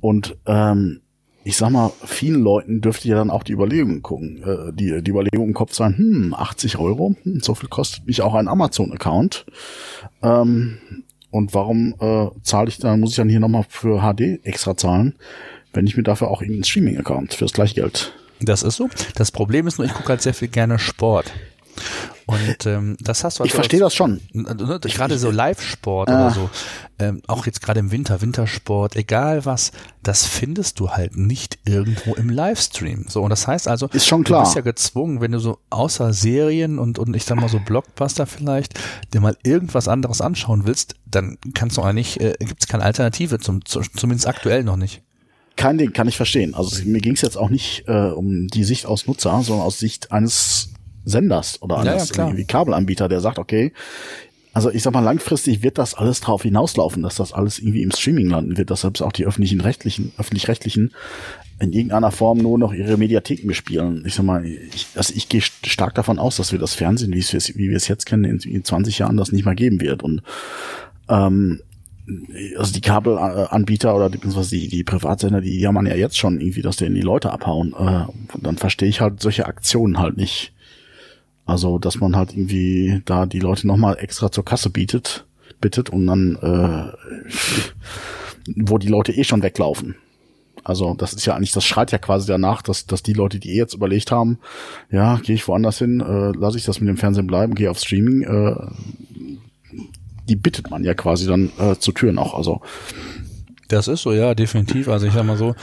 Und 0.00 0.36
ähm, 0.46 1.00
ich 1.44 1.56
sag 1.56 1.70
mal, 1.70 1.92
vielen 2.04 2.42
Leuten 2.42 2.80
dürfte 2.80 3.08
ja 3.08 3.16
dann 3.16 3.30
auch 3.30 3.42
die 3.42 3.52
Überlegung 3.52 4.02
gucken, 4.02 4.42
äh, 4.42 4.72
die, 4.72 5.02
die 5.02 5.10
Überlegung 5.10 5.48
im 5.48 5.54
Kopf 5.54 5.74
sein, 5.74 5.96
hm, 5.96 6.34
80 6.34 6.78
Euro, 6.78 7.14
hm, 7.22 7.40
so 7.40 7.54
viel 7.54 7.68
kostet 7.68 8.06
mich 8.06 8.22
auch 8.22 8.34
ein 8.34 8.48
Amazon-Account. 8.48 9.44
Ähm, 10.22 10.78
und 11.30 11.52
warum 11.52 11.94
äh, 12.00 12.28
zahle 12.42 12.68
ich 12.68 12.78
dann, 12.78 13.00
muss 13.00 13.10
ich 13.10 13.16
dann 13.16 13.28
hier 13.28 13.40
nochmal 13.40 13.66
für 13.68 14.00
HD 14.00 14.44
extra 14.44 14.76
zahlen, 14.76 15.14
wenn 15.72 15.86
ich 15.86 15.96
mir 15.96 16.02
dafür 16.02 16.28
auch 16.28 16.40
irgendeinen 16.40 16.64
Streaming-Account 16.64 17.34
fürs 17.34 17.52
gleiche 17.52 17.74
Geld. 17.74 18.14
Das 18.40 18.62
ist 18.62 18.76
so. 18.76 18.88
Das 19.14 19.30
Problem 19.30 19.66
ist 19.66 19.78
nur, 19.78 19.86
ich 19.86 19.94
gucke 19.94 20.08
halt 20.08 20.22
sehr 20.22 20.34
viel 20.34 20.48
gerne 20.48 20.78
Sport. 20.78 21.32
Und 22.26 22.66
ähm, 22.66 22.96
das 23.00 23.22
hast 23.22 23.38
du 23.38 23.44
Ich 23.44 23.52
verstehe 23.52 23.80
das 23.80 23.94
schon. 23.94 24.20
Ne, 24.32 24.80
gerade 24.82 25.18
so 25.18 25.30
Live-Sport 25.30 26.08
oder 26.08 26.30
so, 26.30 26.50
ähm, 26.98 27.20
auch 27.26 27.44
jetzt 27.46 27.60
gerade 27.60 27.80
im 27.80 27.90
Winter, 27.90 28.22
Wintersport, 28.22 28.96
egal 28.96 29.44
was, 29.44 29.72
das 30.02 30.24
findest 30.26 30.80
du 30.80 30.90
halt 30.90 31.16
nicht 31.16 31.58
irgendwo 31.64 32.14
im 32.14 32.30
Livestream. 32.30 33.06
So, 33.08 33.22
und 33.22 33.30
das 33.30 33.46
heißt 33.46 33.68
also, 33.68 33.88
Ist 33.88 34.06
schon 34.06 34.22
du 34.22 34.28
klar. 34.28 34.44
bist 34.44 34.54
ja 34.54 34.62
gezwungen, 34.62 35.20
wenn 35.20 35.32
du 35.32 35.38
so 35.38 35.58
außer 35.70 36.12
Serien 36.12 36.78
und, 36.78 36.98
und 36.98 37.14
ich 37.14 37.24
sag 37.24 37.38
mal 37.38 37.48
so 37.48 37.58
Blockbuster 37.58 38.26
vielleicht, 38.26 38.78
dir 39.12 39.20
mal 39.20 39.36
irgendwas 39.42 39.88
anderes 39.88 40.20
anschauen 40.20 40.66
willst, 40.66 40.94
dann 41.06 41.36
kannst 41.52 41.76
du 41.76 41.82
eigentlich, 41.82 42.20
äh, 42.20 42.34
gibt 42.38 42.62
es 42.62 42.68
keine 42.68 42.84
Alternative, 42.84 43.38
zum, 43.38 43.64
zu, 43.64 43.80
zumindest 43.80 44.26
aktuell 44.26 44.64
noch 44.64 44.76
nicht. 44.76 45.02
Kein 45.56 45.78
Ding, 45.78 45.92
kann 45.92 46.08
ich 46.08 46.16
verstehen. 46.16 46.54
Also 46.54 46.84
mir 46.84 47.00
ging 47.00 47.14
es 47.14 47.20
jetzt 47.20 47.36
auch 47.36 47.48
nicht 47.48 47.84
äh, 47.86 48.08
um 48.08 48.48
die 48.48 48.64
Sicht 48.64 48.86
aus 48.86 49.06
Nutzer, 49.06 49.40
sondern 49.42 49.66
aus 49.66 49.78
Sicht 49.78 50.10
eines 50.10 50.70
Senders 51.04 51.60
oder 51.62 51.76
Ja, 51.76 51.92
eines 51.92 52.08
ja, 52.08 52.14
klar. 52.14 52.28
irgendwie 52.28 52.44
Kabelanbieter, 52.44 53.08
der 53.08 53.20
sagt, 53.20 53.38
okay, 53.38 53.72
also 54.54 54.70
ich 54.70 54.82
sag 54.82 54.94
mal, 54.94 55.00
langfristig 55.00 55.62
wird 55.62 55.78
das 55.78 55.94
alles 55.94 56.20
drauf 56.20 56.42
hinauslaufen, 56.42 57.02
dass 57.02 57.16
das 57.16 57.32
alles 57.32 57.58
irgendwie 57.58 57.82
im 57.82 57.90
Streaming 57.90 58.30
landen 58.30 58.56
wird, 58.56 58.70
dass 58.70 58.82
selbst 58.82 59.02
auch 59.02 59.12
die 59.12 59.26
öffentlichen 59.26 59.60
rechtlichen, 59.60 60.12
öffentlich-rechtlichen 60.16 60.92
in 61.58 61.72
irgendeiner 61.72 62.12
Form 62.12 62.38
nur 62.38 62.58
noch 62.58 62.72
ihre 62.72 62.96
Mediatheken 62.96 63.48
bespielen. 63.48 64.04
Ich 64.06 64.14
sag 64.14 64.24
mal, 64.24 64.44
ich, 64.44 64.86
also 64.94 65.12
ich 65.16 65.28
gehe 65.28 65.40
stark 65.40 65.94
davon 65.94 66.18
aus, 66.18 66.36
dass 66.36 66.52
wir 66.52 66.58
das 66.58 66.74
Fernsehen, 66.74 67.12
wie 67.12 67.18
es, 67.18 67.32
wie 67.56 67.68
wir 67.68 67.76
es 67.76 67.88
jetzt 67.88 68.06
kennen, 68.06 68.24
in, 68.24 68.38
in 68.38 68.64
20 68.64 68.98
Jahren 68.98 69.16
das 69.16 69.32
nicht 69.32 69.44
mehr 69.44 69.54
geben 69.54 69.80
wird. 69.80 70.02
Und 70.02 70.22
ähm, 71.08 71.60
also 72.56 72.72
die 72.72 72.80
Kabelanbieter 72.80 73.94
oder 73.96 74.08
beziehungsweise 74.08 74.56
die, 74.56 74.68
die 74.68 74.84
Privatsender, 74.84 75.40
die 75.40 75.58
jammern 75.58 75.86
ja 75.86 75.94
jetzt 75.94 76.18
schon 76.18 76.40
irgendwie, 76.40 76.62
dass 76.62 76.76
denen 76.76 76.94
die 76.94 77.00
Leute 77.00 77.32
abhauen. 77.32 77.72
Äh, 77.72 78.34
und 78.34 78.46
dann 78.46 78.56
verstehe 78.56 78.88
ich 78.88 79.00
halt 79.00 79.20
solche 79.20 79.46
Aktionen 79.46 79.98
halt 79.98 80.16
nicht. 80.16 80.52
Also, 81.46 81.78
dass 81.78 82.00
man 82.00 82.16
halt 82.16 82.32
irgendwie 82.32 83.02
da 83.04 83.26
die 83.26 83.40
Leute 83.40 83.66
nochmal 83.66 83.96
extra 83.98 84.32
zur 84.32 84.44
Kasse 84.44 84.70
bietet, 84.70 85.26
bittet 85.60 85.90
und 85.90 86.06
dann, 86.06 86.36
äh, 86.36 86.92
wo 88.56 88.78
die 88.78 88.88
Leute 88.88 89.12
eh 89.12 89.24
schon 89.24 89.42
weglaufen. 89.42 89.96
Also 90.62 90.94
das 90.94 91.12
ist 91.12 91.26
ja 91.26 91.34
eigentlich, 91.34 91.52
das 91.52 91.66
schreit 91.66 91.92
ja 91.92 91.98
quasi 91.98 92.26
danach, 92.26 92.62
dass, 92.62 92.86
dass 92.86 93.02
die 93.02 93.12
Leute, 93.12 93.38
die 93.38 93.50
eh 93.50 93.58
jetzt 93.58 93.74
überlegt 93.74 94.10
haben, 94.10 94.38
ja, 94.90 95.16
gehe 95.16 95.34
ich 95.34 95.46
woanders 95.46 95.78
hin, 95.78 96.00
äh, 96.00 96.32
lasse 96.38 96.56
ich 96.56 96.64
das 96.64 96.80
mit 96.80 96.88
dem 96.88 96.96
Fernsehen 96.96 97.26
bleiben, 97.26 97.54
gehe 97.54 97.70
auf 97.70 97.78
Streaming, 97.78 98.22
äh, 98.22 98.56
die 100.26 100.36
bittet 100.36 100.70
man 100.70 100.82
ja 100.82 100.94
quasi 100.94 101.26
dann 101.26 101.50
äh, 101.58 101.76
zu 101.76 101.92
Türen 101.92 102.18
auch. 102.18 102.34
Also 102.34 102.62
das 103.68 103.88
ist 103.88 104.02
so, 104.02 104.12
ja, 104.12 104.34
definitiv. 104.34 104.88
Also 104.88 105.06
ich 105.06 105.12
sag 105.12 105.24
mal 105.24 105.36
so, 105.36 105.54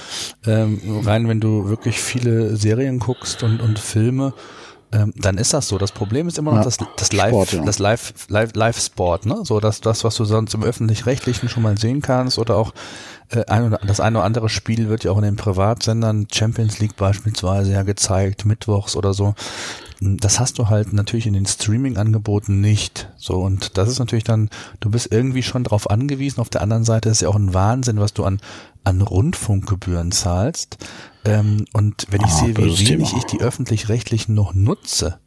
ähm, 0.45 0.79
rein 1.03 1.27
wenn 1.27 1.39
du 1.39 1.67
wirklich 1.67 1.99
viele 1.99 2.55
Serien 2.55 2.99
guckst 2.99 3.41
und, 3.41 3.59
und 3.59 3.79
Filme, 3.79 4.33
ähm, 4.93 5.13
dann 5.15 5.37
ist 5.37 5.53
das 5.53 5.67
so. 5.67 5.77
Das 5.77 5.91
Problem 5.91 6.27
ist 6.27 6.37
immer 6.37 6.51
noch 6.51 6.59
ja, 6.59 6.63
das, 6.63 6.77
das 6.97 7.13
Live, 7.13 7.29
Sport, 7.29 7.53
ja. 7.53 7.63
das 7.63 7.79
Live, 7.79 8.13
Live, 8.27 8.51
Live-Sport, 8.55 9.25
ne? 9.25 9.41
So 9.43 9.59
dass 9.59 9.81
das, 9.81 10.03
was 10.03 10.15
du 10.15 10.25
sonst 10.25 10.53
im 10.53 10.63
öffentlich-rechtlichen 10.63 11.49
schon 11.49 11.63
mal 11.63 11.77
sehen 11.77 12.01
kannst 12.01 12.37
oder 12.37 12.57
auch 12.57 12.73
das 13.31 13.99
eine 13.99 14.17
oder 14.17 14.25
andere 14.25 14.49
Spiel 14.49 14.89
wird 14.89 15.03
ja 15.03 15.11
auch 15.11 15.17
in 15.17 15.23
den 15.23 15.35
Privatsendern 15.37 16.27
Champions 16.31 16.79
League 16.79 16.97
beispielsweise 16.97 17.71
ja 17.71 17.83
gezeigt, 17.83 18.45
mittwochs 18.45 18.95
oder 18.95 19.13
so. 19.13 19.35
Das 20.01 20.39
hast 20.39 20.57
du 20.57 20.67
halt 20.67 20.93
natürlich 20.93 21.27
in 21.27 21.33
den 21.33 21.45
Streaming-Angeboten 21.45 22.59
nicht. 22.59 23.09
So, 23.17 23.35
und 23.35 23.77
das 23.77 23.87
ist 23.87 23.99
natürlich 23.99 24.23
dann, 24.23 24.49
du 24.79 24.89
bist 24.89 25.11
irgendwie 25.11 25.43
schon 25.43 25.63
drauf 25.63 25.89
angewiesen. 25.89 26.41
Auf 26.41 26.49
der 26.49 26.61
anderen 26.61 26.83
Seite 26.83 27.09
ist 27.09 27.21
ja 27.21 27.29
auch 27.29 27.35
ein 27.35 27.53
Wahnsinn, 27.53 27.99
was 27.99 28.13
du 28.13 28.25
an, 28.25 28.41
an 28.83 29.01
Rundfunkgebühren 29.01 30.11
zahlst. 30.11 30.77
Ähm, 31.23 31.65
und 31.73 32.07
wenn 32.09 32.21
ich 32.21 32.31
ah, 32.31 32.45
sehe, 32.45 32.57
wie 32.57 32.63
wenig 32.63 32.83
Thema. 33.11 33.17
ich 33.17 33.25
die 33.25 33.41
öffentlich-rechtlichen 33.41 34.33
noch 34.33 34.55
nutze, 34.55 35.19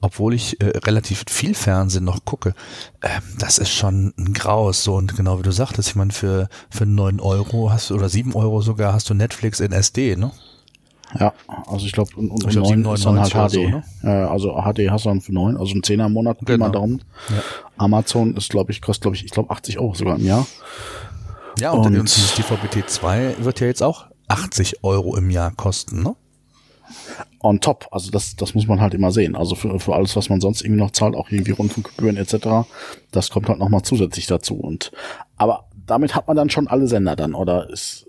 obwohl 0.00 0.34
ich 0.34 0.60
äh, 0.60 0.78
relativ 0.78 1.24
viel 1.28 1.54
Fernsehen 1.54 2.04
noch 2.04 2.24
gucke, 2.24 2.54
äh, 3.00 3.08
das 3.38 3.58
ist 3.58 3.70
schon 3.70 4.14
ein 4.16 4.32
Graus. 4.32 4.84
So 4.84 4.94
und 4.94 5.16
genau 5.16 5.38
wie 5.38 5.42
du 5.42 5.52
sagtest, 5.52 5.90
ich 5.90 5.96
meine, 5.96 6.12
für, 6.12 6.48
für 6.70 6.86
neun 6.86 7.20
Euro 7.20 7.70
hast 7.70 7.90
du 7.90 7.94
oder 7.94 8.08
sieben 8.08 8.34
Euro 8.34 8.60
sogar 8.60 8.92
hast 8.92 9.10
du 9.10 9.14
Netflix 9.14 9.60
in 9.60 9.72
SD, 9.72 10.16
ne? 10.16 10.30
Ja, 11.18 11.32
also 11.66 11.86
ich 11.86 11.92
glaube, 11.92 12.10
und, 12.16 12.30
und 12.30 12.44
ich 12.44 12.50
glaub, 12.50 12.76
9 12.76 12.94
ist 12.94 13.06
dann 13.06 13.18
halt 13.18 13.32
HD. 13.32 13.52
So, 13.52 13.60
ne? 13.60 13.82
äh, 14.02 14.08
also 14.08 14.52
HD 14.52 14.90
hast 14.90 15.06
du 15.06 15.08
dann 15.08 15.20
für 15.22 15.32
neun, 15.32 15.56
also 15.56 15.74
ein 15.74 15.82
Zehner 15.82 16.06
im 16.06 16.12
Monat, 16.12 16.38
genau. 16.40 16.66
immer 16.66 16.70
darum. 16.70 17.00
Ja. 17.30 17.42
Amazon 17.78 18.36
ist, 18.36 18.50
glaube 18.50 18.72
ich, 18.72 18.82
kostet, 18.82 19.02
glaube 19.02 19.16
ich, 19.16 19.24
ich 19.24 19.30
glaube 19.30 19.50
80 19.50 19.78
Euro 19.78 19.94
sogar 19.94 20.16
im 20.16 20.26
Jahr. 20.26 20.46
Ja, 21.60 21.70
und, 21.70 21.86
und, 21.86 21.98
und 21.98 22.14
dieses 22.14 22.34
DVB-T 22.34 22.86
2 22.86 23.36
wird 23.38 23.60
ja 23.60 23.66
jetzt 23.66 23.82
auch 23.82 24.06
80 24.28 24.84
Euro 24.84 25.16
im 25.16 25.30
Jahr 25.30 25.50
kosten, 25.54 26.02
ne? 26.02 26.14
On 27.40 27.60
top, 27.60 27.86
also 27.92 28.10
das, 28.10 28.36
das 28.36 28.54
muss 28.54 28.66
man 28.66 28.80
halt 28.80 28.94
immer 28.94 29.12
sehen. 29.12 29.36
Also 29.36 29.54
für, 29.54 29.78
für 29.78 29.94
alles, 29.94 30.16
was 30.16 30.28
man 30.28 30.40
sonst 30.40 30.62
irgendwie 30.62 30.80
noch 30.80 30.90
zahlt, 30.90 31.14
auch 31.14 31.30
irgendwie 31.30 31.52
Rundfunkgebühren 31.52 32.16
etc., 32.16 32.68
das 33.12 33.30
kommt 33.30 33.48
halt 33.48 33.58
nochmal 33.58 33.82
zusätzlich 33.82 34.26
dazu. 34.26 34.54
Und 34.54 34.90
aber 35.36 35.64
damit 35.86 36.14
hat 36.14 36.26
man 36.26 36.36
dann 36.36 36.50
schon 36.50 36.68
alle 36.68 36.86
Sender 36.86 37.16
dann, 37.16 37.34
oder 37.34 37.70
ist 37.70 38.06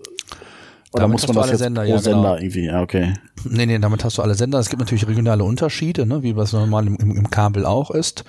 oder 0.92 1.02
damit 1.02 1.20
muss 1.20 1.28
man 1.28 1.36
das 1.36 1.50
jetzt 1.50 1.58
Sender, 1.60 1.82
pro 1.82 1.88
ja, 1.88 1.98
Sender 1.98 2.18
genau. 2.20 2.36
irgendwie? 2.36 2.64
Ja, 2.64 2.82
okay. 2.82 3.14
Nee, 3.44 3.66
nee, 3.66 3.78
damit 3.78 4.04
hast 4.04 4.18
du 4.18 4.22
alle 4.22 4.34
Sender. 4.34 4.58
Es 4.58 4.70
gibt 4.70 4.80
natürlich 4.80 5.06
regionale 5.06 5.44
Unterschiede, 5.44 6.04
ne, 6.04 6.22
wie 6.22 6.34
was 6.34 6.52
normal 6.52 6.86
im, 6.88 6.96
im, 6.96 7.16
im 7.16 7.30
Kabel 7.30 7.64
auch 7.64 7.92
ist. 7.92 8.24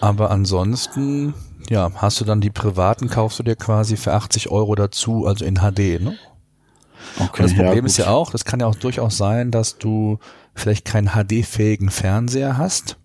Aber 0.00 0.30
ansonsten, 0.30 1.34
ja, 1.68 1.92
hast 1.94 2.20
du 2.20 2.24
dann 2.24 2.40
die 2.40 2.50
privaten, 2.50 3.08
kaufst 3.08 3.38
du 3.38 3.42
dir 3.42 3.56
quasi 3.56 3.96
für 3.96 4.14
80 4.14 4.50
Euro 4.50 4.74
dazu, 4.74 5.26
also 5.26 5.44
in 5.44 5.56
HD, 5.56 6.00
ne? 6.00 6.16
Okay, 7.18 7.42
das 7.42 7.54
Problem 7.54 7.84
ja, 7.84 7.86
ist 7.86 7.96
ja 7.98 8.08
auch, 8.08 8.30
das 8.30 8.44
kann 8.44 8.60
ja 8.60 8.66
auch 8.66 8.74
durchaus 8.74 9.16
sein, 9.16 9.50
dass 9.50 9.78
du 9.78 10.18
vielleicht 10.54 10.84
keinen 10.84 11.10
HD-fähigen 11.10 11.90
Fernseher 11.90 12.58
hast. 12.58 12.98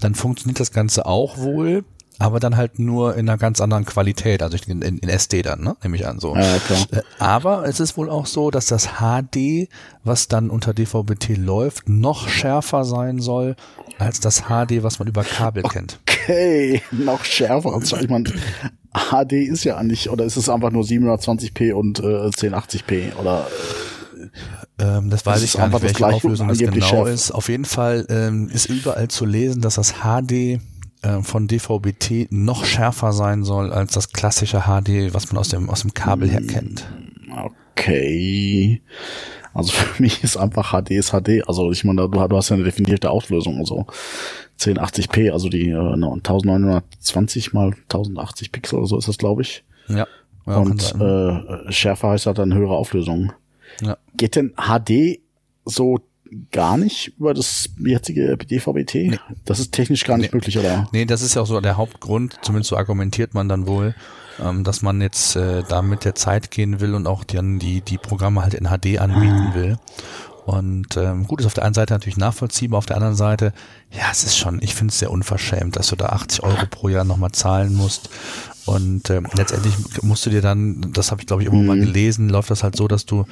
Dann 0.00 0.14
funktioniert 0.14 0.60
das 0.60 0.72
Ganze 0.72 1.06
auch 1.06 1.38
wohl, 1.38 1.84
aber 2.18 2.40
dann 2.40 2.56
halt 2.56 2.78
nur 2.78 3.14
in 3.14 3.28
einer 3.28 3.38
ganz 3.38 3.60
anderen 3.60 3.84
Qualität, 3.84 4.42
also 4.42 4.58
in, 4.66 4.82
in, 4.82 5.08
SD 5.08 5.42
dann, 5.42 5.60
ne? 5.60 5.76
nehme 5.82 5.96
ich 5.96 6.06
an 6.06 6.18
so. 6.18 6.34
Ja. 6.34 6.56
Äh, 6.56 7.02
aber 7.18 7.64
es 7.66 7.78
ist 7.78 7.96
wohl 7.96 8.10
auch 8.10 8.26
so, 8.26 8.50
dass 8.50 8.66
das 8.66 8.88
HD, 8.98 9.68
was 10.02 10.26
dann 10.26 10.50
unter 10.50 10.74
DVB-T 10.74 11.34
läuft, 11.34 11.88
noch 11.88 12.28
schärfer 12.28 12.84
sein 12.84 13.20
soll 13.20 13.54
als 13.98 14.20
das 14.20 14.44
HD, 14.44 14.82
was 14.82 14.98
man 14.98 15.06
über 15.06 15.22
Kabel 15.22 15.64
okay, 15.64 15.78
kennt. 15.78 16.00
Okay, 16.06 16.82
noch 16.90 17.24
schärfer. 17.24 17.72
Also 17.72 17.96
ich 17.96 18.08
meine, 18.08 18.24
HD 18.92 19.32
ist 19.32 19.64
ja 19.64 19.76
eigentlich, 19.76 20.10
oder 20.10 20.24
ist 20.24 20.36
es 20.36 20.48
einfach 20.48 20.70
nur 20.70 20.82
720p 20.82 21.72
und 21.72 22.00
äh, 22.00 22.02
1080p 22.02 23.14
oder 23.16 23.46
ähm, 24.80 25.10
das 25.10 25.24
weiß 25.24 25.42
ich 25.42 25.54
gar 25.54 25.68
nicht, 25.68 25.82
welche 25.82 26.06
Auflösung 26.06 26.48
das 26.48 26.58
genau 26.58 26.86
Chef. 26.86 27.08
ist. 27.08 27.30
Auf 27.30 27.48
jeden 27.48 27.64
Fall 27.64 28.06
ähm, 28.08 28.48
ist 28.48 28.68
überall 28.68 29.08
zu 29.08 29.24
lesen, 29.24 29.60
dass 29.60 29.74
das 29.74 29.94
HD 30.02 30.60
äh, 31.02 31.22
von 31.22 31.46
DVB-T 31.48 32.28
noch 32.30 32.64
schärfer 32.64 33.12
sein 33.12 33.44
soll 33.44 33.72
als 33.72 33.92
das 33.92 34.12
klassische 34.12 34.62
HD, 34.62 35.14
was 35.14 35.30
man 35.32 35.38
aus 35.38 35.48
dem 35.48 35.70
aus 35.70 35.82
dem 35.82 35.94
Kabel 35.94 36.30
her 36.30 36.42
kennt. 36.42 36.86
Okay. 37.74 38.82
Also 39.54 39.72
für 39.72 40.02
mich 40.02 40.22
ist 40.22 40.36
einfach 40.36 40.72
HD 40.72 40.92
ist 40.92 41.10
HD. 41.10 41.46
Also 41.46 41.70
ich 41.70 41.84
meine, 41.84 42.08
du, 42.08 42.20
hast 42.20 42.48
ja 42.48 42.54
eine 42.54 42.64
definierte 42.64 43.10
Auflösung. 43.10 43.58
Also 43.58 43.86
1080p, 44.60 45.30
also 45.32 45.48
die 45.48 45.70
äh, 45.70 45.76
1920 45.76 47.52
mal 47.52 47.72
1080 47.84 48.52
Pixel 48.52 48.78
oder 48.78 48.86
so 48.86 48.98
ist 48.98 49.08
das, 49.08 49.18
glaube 49.18 49.42
ich. 49.42 49.64
Ja. 49.88 50.06
ja 50.46 50.56
Und 50.56 50.94
äh, 51.00 51.72
schärfer 51.72 52.10
heißt 52.10 52.26
halt 52.26 52.38
dann 52.38 52.54
höhere 52.54 52.76
Auflösung. 52.76 53.32
Ja. 53.80 53.96
Geht 54.16 54.36
denn 54.36 54.54
HD 54.56 55.20
so 55.64 55.98
gar 56.50 56.76
nicht 56.76 57.14
über 57.18 57.34
das 57.34 57.70
jetzige 57.78 58.36
DVB-T? 58.36 59.10
Nee. 59.10 59.18
Das 59.44 59.60
ist 59.60 59.72
technisch 59.72 60.04
gar 60.04 60.18
nicht 60.18 60.32
nee. 60.32 60.36
möglich, 60.36 60.58
oder? 60.58 60.88
Nee, 60.92 61.04
das 61.04 61.22
ist 61.22 61.34
ja 61.34 61.42
auch 61.42 61.46
so 61.46 61.60
der 61.60 61.76
Hauptgrund, 61.76 62.38
zumindest 62.42 62.70
so 62.70 62.76
argumentiert 62.76 63.34
man 63.34 63.48
dann 63.48 63.66
wohl, 63.66 63.94
ähm, 64.42 64.64
dass 64.64 64.82
man 64.82 65.00
jetzt 65.00 65.36
äh, 65.36 65.62
da 65.68 65.82
mit 65.82 66.04
der 66.04 66.14
Zeit 66.14 66.50
gehen 66.50 66.80
will 66.80 66.94
und 66.94 67.06
auch 67.06 67.24
dann 67.24 67.58
die, 67.58 67.80
die 67.80 67.98
Programme 67.98 68.42
halt 68.42 68.54
in 68.54 68.66
HD 68.66 68.98
anbieten 68.98 69.48
ah. 69.50 69.54
will. 69.54 69.78
Und 70.48 70.96
ähm, 70.96 71.26
gut, 71.26 71.40
ist 71.40 71.46
auf 71.46 71.52
der 71.52 71.64
einen 71.64 71.74
Seite 71.74 71.92
natürlich 71.92 72.16
nachvollziehbar, 72.16 72.78
auf 72.78 72.86
der 72.86 72.96
anderen 72.96 73.16
Seite, 73.16 73.52
ja, 73.90 74.04
es 74.10 74.24
ist 74.24 74.38
schon, 74.38 74.62
ich 74.62 74.74
finde 74.74 74.92
es 74.92 74.98
sehr 74.98 75.10
unverschämt, 75.10 75.76
dass 75.76 75.88
du 75.88 75.96
da 75.96 76.06
80 76.06 76.42
Euro 76.42 76.64
pro 76.70 76.88
Jahr 76.88 77.04
nochmal 77.04 77.32
zahlen 77.32 77.74
musst. 77.74 78.08
Und 78.64 79.10
ähm, 79.10 79.26
letztendlich 79.34 79.74
musst 80.02 80.24
du 80.24 80.30
dir 80.30 80.40
dann, 80.40 80.90
das 80.94 81.10
habe 81.10 81.20
ich 81.20 81.26
glaube 81.26 81.42
ich 81.42 81.48
immer 81.48 81.58
mhm. 81.58 81.66
mal 81.66 81.78
gelesen, 81.78 82.30
läuft 82.30 82.50
das 82.50 82.62
halt 82.62 82.76
so, 82.76 82.88
dass 82.88 83.04
du 83.04 83.26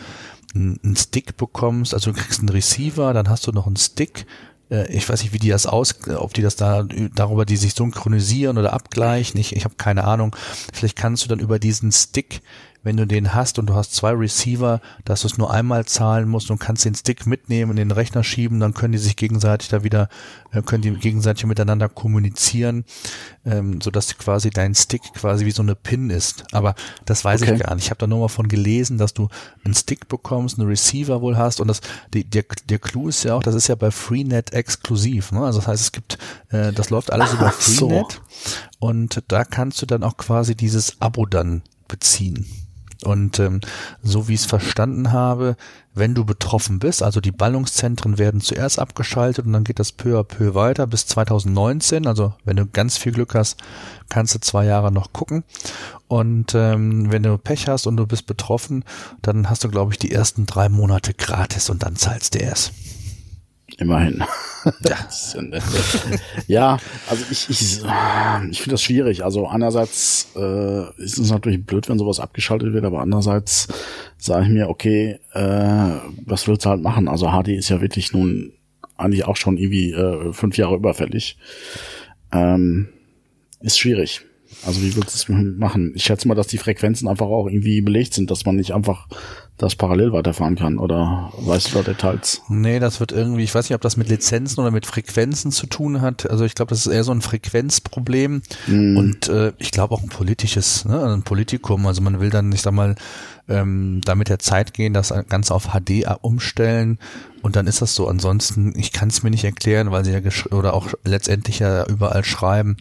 einen 0.57 0.97
Stick 0.97 1.37
bekommst, 1.37 1.95
also 1.95 2.13
du 2.13 2.19
kriegst 2.19 2.41
einen 2.41 2.49
Receiver, 2.49 3.13
dann 3.13 3.29
hast 3.29 3.47
du 3.47 3.53
noch 3.53 3.67
einen 3.67 3.77
Stick, 3.77 4.27
äh, 4.71 4.91
ich 4.93 5.09
weiß 5.09 5.23
nicht, 5.23 5.33
wie 5.33 5.39
die 5.39 5.49
das 5.49 5.67
aus, 5.67 5.95
ob 6.09 6.35
die 6.35 6.43
das 6.43 6.57
da 6.57 6.85
darüber, 7.15 7.45
die 7.45 7.57
sich 7.57 7.75
synchronisieren 7.75 8.59
oder 8.59 8.73
abgleichen. 8.73 9.39
Ich, 9.41 9.55
ich 9.55 9.65
habe 9.65 9.77
keine 9.77 10.05
Ahnung. 10.05 10.35
Vielleicht 10.73 10.97
kannst 10.97 11.25
du 11.25 11.29
dann 11.29 11.39
über 11.39 11.59
diesen 11.59 11.93
Stick 11.93 12.41
wenn 12.87 12.97
du 12.97 13.05
den 13.05 13.35
hast 13.35 13.59
und 13.59 13.67
du 13.67 13.75
hast 13.75 13.97
zwei 13.97 14.13
Receiver, 14.13 14.81
dass 15.05 15.23
du 15.23 15.27
es 15.27 15.39
nur 15.39 15.51
einmal 15.51 15.87
zahlen 15.87 16.29
musst 16.29 16.53
und 16.53 16.61
kannst 16.61 16.85
den 16.85 16.95
Stick 16.95 17.27
mitnehmen 17.27 17.71
und 17.71 17.77
den 17.77 17.91
Rechner 17.91 18.23
schieben, 18.23 18.61
dann 18.61 18.75
können 18.75 18.93
die 18.93 18.99
sich 18.99 19.17
gegenseitig 19.17 19.69
da 19.71 19.83
wieder, 19.83 20.09
äh, 20.53 20.63
können 20.63 20.83
die 20.83 20.93
gegenseitig 20.93 21.45
miteinander 21.47 21.89
kommunizieren, 21.89 22.85
ähm, 23.45 23.81
so 23.81 23.91
dass 23.91 24.17
quasi 24.19 24.51
dein 24.51 24.77
Stick 24.77 25.03
quasi 25.15 25.47
wie 25.47 25.51
so 25.51 25.63
eine 25.63 25.75
Pin 25.75 26.11
ist. 26.11 26.45
Aber 26.53 26.77
das 27.05 27.25
weiß 27.25 27.43
okay. 27.43 27.55
ich 27.55 27.61
gar 27.65 27.75
nicht. 27.75 27.87
Ich 27.87 27.91
habe 27.91 27.99
da 27.99 28.07
nur 28.07 28.21
mal 28.21 28.29
von 28.29 28.47
gelesen, 28.47 28.99
dass 28.99 29.15
du 29.15 29.29
einen 29.65 29.75
Stick 29.75 30.07
bekommst, 30.07 30.61
einen 30.61 30.69
Receiver 30.69 31.21
wohl 31.21 31.37
hast 31.37 31.61
und 31.61 31.67
das, 31.67 31.81
die, 32.15 32.23
der, 32.23 32.45
der 32.69 32.79
Clou 32.79 33.09
ist 33.09 33.25
ja 33.25 33.35
auch, 33.35 33.43
das 33.43 33.57
ist 33.57 33.67
ja 33.67 33.75
bei 33.75 33.91
Freenet 33.91 34.53
exklusiv. 34.53 35.33
Ne? 35.33 35.41
Also 35.41 35.59
das 35.59 35.67
heißt, 35.67 35.83
es 35.83 35.91
gibt, 35.91 36.19
äh, 36.51 36.73
das 36.73 36.91
läuft 36.91 37.13
alles 37.13 37.31
Ach, 37.33 37.41
über 37.41 37.51
Freenet 37.51 38.13
so. 38.13 38.51
und 38.79 39.25
da 39.27 39.45
kannst 39.45 39.83
du 39.83 39.87
dann 39.87 40.05
auch 40.05 40.17
quasi 40.19 40.55
dieses 40.55 41.01
Abo 41.01 41.27
dann 41.27 41.63
beziehen. 41.89 42.47
Und 43.05 43.39
ähm, 43.39 43.61
so 44.03 44.29
wie 44.29 44.35
ich 44.35 44.41
es 44.41 44.47
verstanden 44.47 45.13
habe, 45.13 45.57
wenn 45.95 46.15
du 46.15 46.25
betroffen 46.25 46.79
bist, 46.79 47.03
also 47.03 47.21
die 47.21 47.33
Ballungszentren 47.33 48.19
werden 48.19 48.41
zuerst 48.41 48.79
abgeschaltet 48.79 49.47
und 49.47 49.53
dann 49.53 49.65
geht 49.65 49.79
das 49.79 49.93
peu 49.93 50.19
à 50.19 50.25
peu 50.25 50.55
weiter 50.55 50.87
bis 50.87 51.07
2019. 51.07 52.07
Also 52.07 52.35
wenn 52.45 52.57
du 52.57 52.67
ganz 52.67 52.97
viel 52.97 53.13
Glück 53.13 53.35
hast, 53.35 53.59
kannst 54.09 54.35
du 54.35 54.41
zwei 54.41 54.65
Jahre 54.65 54.93
noch 54.93 55.13
gucken. 55.13 55.45
Und 56.09 56.55
ähm, 56.55 57.11
wenn 57.11 57.23
du 57.23 57.37
Pech 57.39 57.69
hast 57.69 57.87
und 57.87 57.97
du 57.97 58.07
bist 58.07 58.27
betroffen, 58.27 58.85
dann 59.23 59.51
hast 59.51 59.65
du, 59.65 59.69
glaube 59.69 59.93
ich, 59.93 59.99
die 59.99 60.13
ersten 60.13 60.47
drei 60.47 60.69
Monate 60.69 61.15
gratis 61.15 61.71
und 61.71 61.83
dann 61.83 61.97
zahlst 61.97 62.35
du 62.35 62.39
erst. 62.39 62.73
Immerhin. 63.79 64.23
Ja, 64.81 64.97
ja 66.47 66.79
also 67.09 67.25
ich, 67.31 67.49
ich, 67.51 67.83
ich 68.51 68.59
finde 68.61 68.71
das 68.71 68.83
schwierig. 68.83 69.25
Also 69.25 69.47
einerseits 69.47 70.29
äh, 70.35 71.03
ist 71.03 71.19
es 71.19 71.31
natürlich 71.31 71.65
blöd, 71.65 71.89
wenn 71.89 71.99
sowas 71.99 72.19
abgeschaltet 72.19 72.73
wird, 72.73 72.85
aber 72.85 73.01
andererseits 73.01 73.69
sage 74.19 74.47
ich 74.47 74.51
mir, 74.51 74.69
okay, 74.69 75.19
äh, 75.35 75.91
was 76.25 76.49
willst 76.49 76.65
du 76.65 76.71
halt 76.71 76.83
machen? 76.83 77.07
Also 77.07 77.29
HD 77.29 77.49
ist 77.49 77.69
ja 77.69 77.81
wirklich 77.81 78.13
nun 78.13 78.53
eigentlich 78.97 79.25
auch 79.27 79.37
schon 79.37 79.59
irgendwie 79.59 79.93
äh, 79.93 80.33
fünf 80.33 80.57
Jahre 80.57 80.77
überfällig. 80.77 81.37
Ähm, 82.33 82.89
ist 83.61 83.79
schwierig. 83.79 84.23
Also 84.65 84.81
wie 84.81 84.97
willst 84.97 85.29
du 85.29 85.35
es 85.35 85.57
machen? 85.59 85.93
Ich 85.95 86.05
schätze 86.05 86.29
mal, 86.29 86.35
dass 86.35 86.47
die 86.47 86.59
Frequenzen 86.59 87.09
einfach 87.09 87.27
auch 87.27 87.47
irgendwie 87.47 87.81
belegt 87.81 88.15
sind, 88.15 88.31
dass 88.31 88.47
man 88.47 88.57
nicht 88.57 88.73
einfach 88.73 89.09
das 89.59 89.75
parallel 89.75 90.13
weiterfahren 90.13 90.57
kann 90.57 90.79
oder 90.79 91.33
weißt 91.39 91.73
du 91.73 91.79
da 91.79 91.83
Details? 91.83 92.43
Nee, 92.49 92.79
das 92.79 93.01
wird 93.01 93.13
irgendwie, 93.13 93.43
ich 93.43 93.55
weiß 93.55 93.69
nicht, 93.69 93.75
ob 93.75 93.81
das 93.81 93.97
mit 93.97 94.09
Lizenzen 94.09 94.61
oder 94.61 94.71
mit 94.71 94.85
Frequenzen 94.85 95.51
zu 95.51 95.67
tun 95.67 96.03
hat. 96.03 96.29
Also 96.29 96.45
ich 96.45 96.55
glaube, 96.55 96.71
das 96.71 96.87
ist 96.87 96.93
eher 96.93 97.05
so 97.05 97.13
ein 97.13 97.23
Frequenzproblem 97.23 98.43
mm. 98.67 98.97
und 98.97 99.29
äh, 99.29 99.53
ich 99.59 99.71
glaube 99.71 99.95
auch 99.95 100.03
ein 100.03 100.11
politisches, 100.11 100.85
ne, 100.85 101.03
ein 101.05 101.23
Politikum. 101.23 101.87
Also 101.87 102.03
man 102.03 102.21
will 102.21 102.31
dann, 102.31 102.53
ich 102.53 102.63
sag 102.63 102.73
mal, 102.73 102.97
ähm, 103.49 104.01
damit 104.05 104.29
der 104.29 104.41
Zeit 104.41 104.75
gehen, 104.75 104.93
das 104.93 105.15
Ganze 105.29 105.55
auf 105.55 105.69
HD 105.73 106.05
umstellen 106.21 106.99
und 107.43 107.57
dann 107.57 107.67
ist 107.67 107.81
das 107.81 107.95
so. 107.95 108.09
Ansonsten, 108.09 108.75
ich 108.77 108.93
kann 108.93 109.09
es 109.09 109.23
mir 109.23 109.31
nicht 109.31 109.45
erklären, 109.45 109.91
weil 109.91 110.05
sie 110.05 110.13
ja 110.13 110.21
oder 110.51 110.75
auch 110.75 110.89
letztendlich 111.05 111.61
ja 111.61 111.87
überall 111.87 112.25
schreiben, 112.25 112.77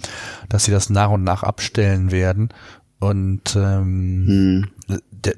dass 0.49 0.65
sie 0.65 0.71
das 0.71 0.89
nach 0.89 1.11
und 1.11 1.23
nach 1.23 1.43
abstellen 1.43 2.11
werden. 2.11 2.49
Und 2.99 3.55
ähm, 3.55 4.65
hm. 4.87 4.99
der, 5.11 5.35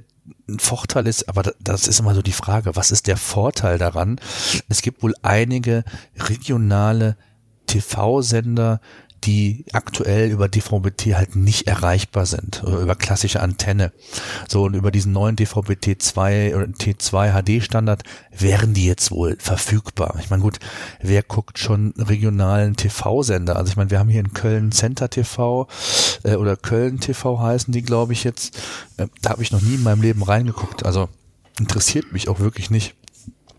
ein 0.47 0.59
Vorteil 0.59 1.07
ist, 1.07 1.27
aber 1.29 1.53
das 1.59 1.87
ist 1.87 1.99
immer 1.99 2.15
so 2.15 2.21
die 2.21 2.31
Frage, 2.31 2.75
was 2.75 2.91
ist 2.91 3.07
der 3.07 3.17
Vorteil 3.17 3.77
daran? 3.77 4.19
Es 4.69 4.81
gibt 4.81 5.03
wohl 5.03 5.13
einige 5.21 5.83
regionale 6.17 7.17
TV-Sender, 7.67 8.79
die 9.23 9.65
aktuell 9.73 10.29
über 10.29 10.47
DVB-T 10.47 11.15
halt 11.15 11.35
nicht 11.35 11.67
erreichbar 11.67 12.25
sind, 12.25 12.63
oder 12.63 12.79
über 12.79 12.95
klassische 12.95 13.41
Antenne. 13.41 13.91
So, 14.47 14.63
und 14.63 14.75
über 14.75 14.91
diesen 14.91 15.11
neuen 15.11 15.35
DVB-T2 15.35 16.55
oder 16.55 16.65
T2 16.65 17.41
HD-Standard 17.41 18.03
wären 18.37 18.73
die 18.73 18.85
jetzt 18.85 19.11
wohl 19.11 19.35
verfügbar. 19.39 20.15
Ich 20.19 20.29
meine, 20.29 20.43
gut, 20.43 20.59
wer 21.01 21.23
guckt 21.23 21.59
schon 21.59 21.93
regionalen 21.97 22.75
TV-Sender? 22.75 23.55
Also 23.55 23.71
ich 23.71 23.77
meine, 23.77 23.89
wir 23.89 23.99
haben 23.99 24.09
hier 24.09 24.21
in 24.21 24.33
Köln 24.33 24.71
Center 24.71 25.09
TV 25.09 25.67
äh, 26.23 26.35
oder 26.35 26.55
Köln 26.55 26.99
TV 26.99 27.39
heißen 27.39 27.71
die, 27.73 27.81
glaube 27.81 28.13
ich, 28.13 28.23
jetzt. 28.23 28.57
Äh, 28.97 29.07
da 29.21 29.31
habe 29.31 29.43
ich 29.43 29.51
noch 29.51 29.61
nie 29.61 29.75
in 29.75 29.83
meinem 29.83 30.01
Leben 30.01 30.23
reingeguckt. 30.23 30.85
Also 30.85 31.09
interessiert 31.59 32.11
mich 32.13 32.29
auch 32.29 32.39
wirklich 32.39 32.69
nicht, 32.69 32.95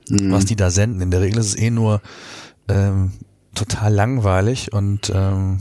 mhm. 0.09 0.33
was 0.33 0.45
die 0.45 0.57
da 0.57 0.71
senden. 0.71 1.01
In 1.01 1.11
der 1.11 1.21
Regel 1.21 1.39
ist 1.39 1.49
es 1.49 1.57
eh 1.57 1.71
nur 1.71 2.01
ähm, 2.69 3.13
total 3.59 3.93
langweilig 3.93 4.73
und 4.73 5.11
ähm, 5.15 5.61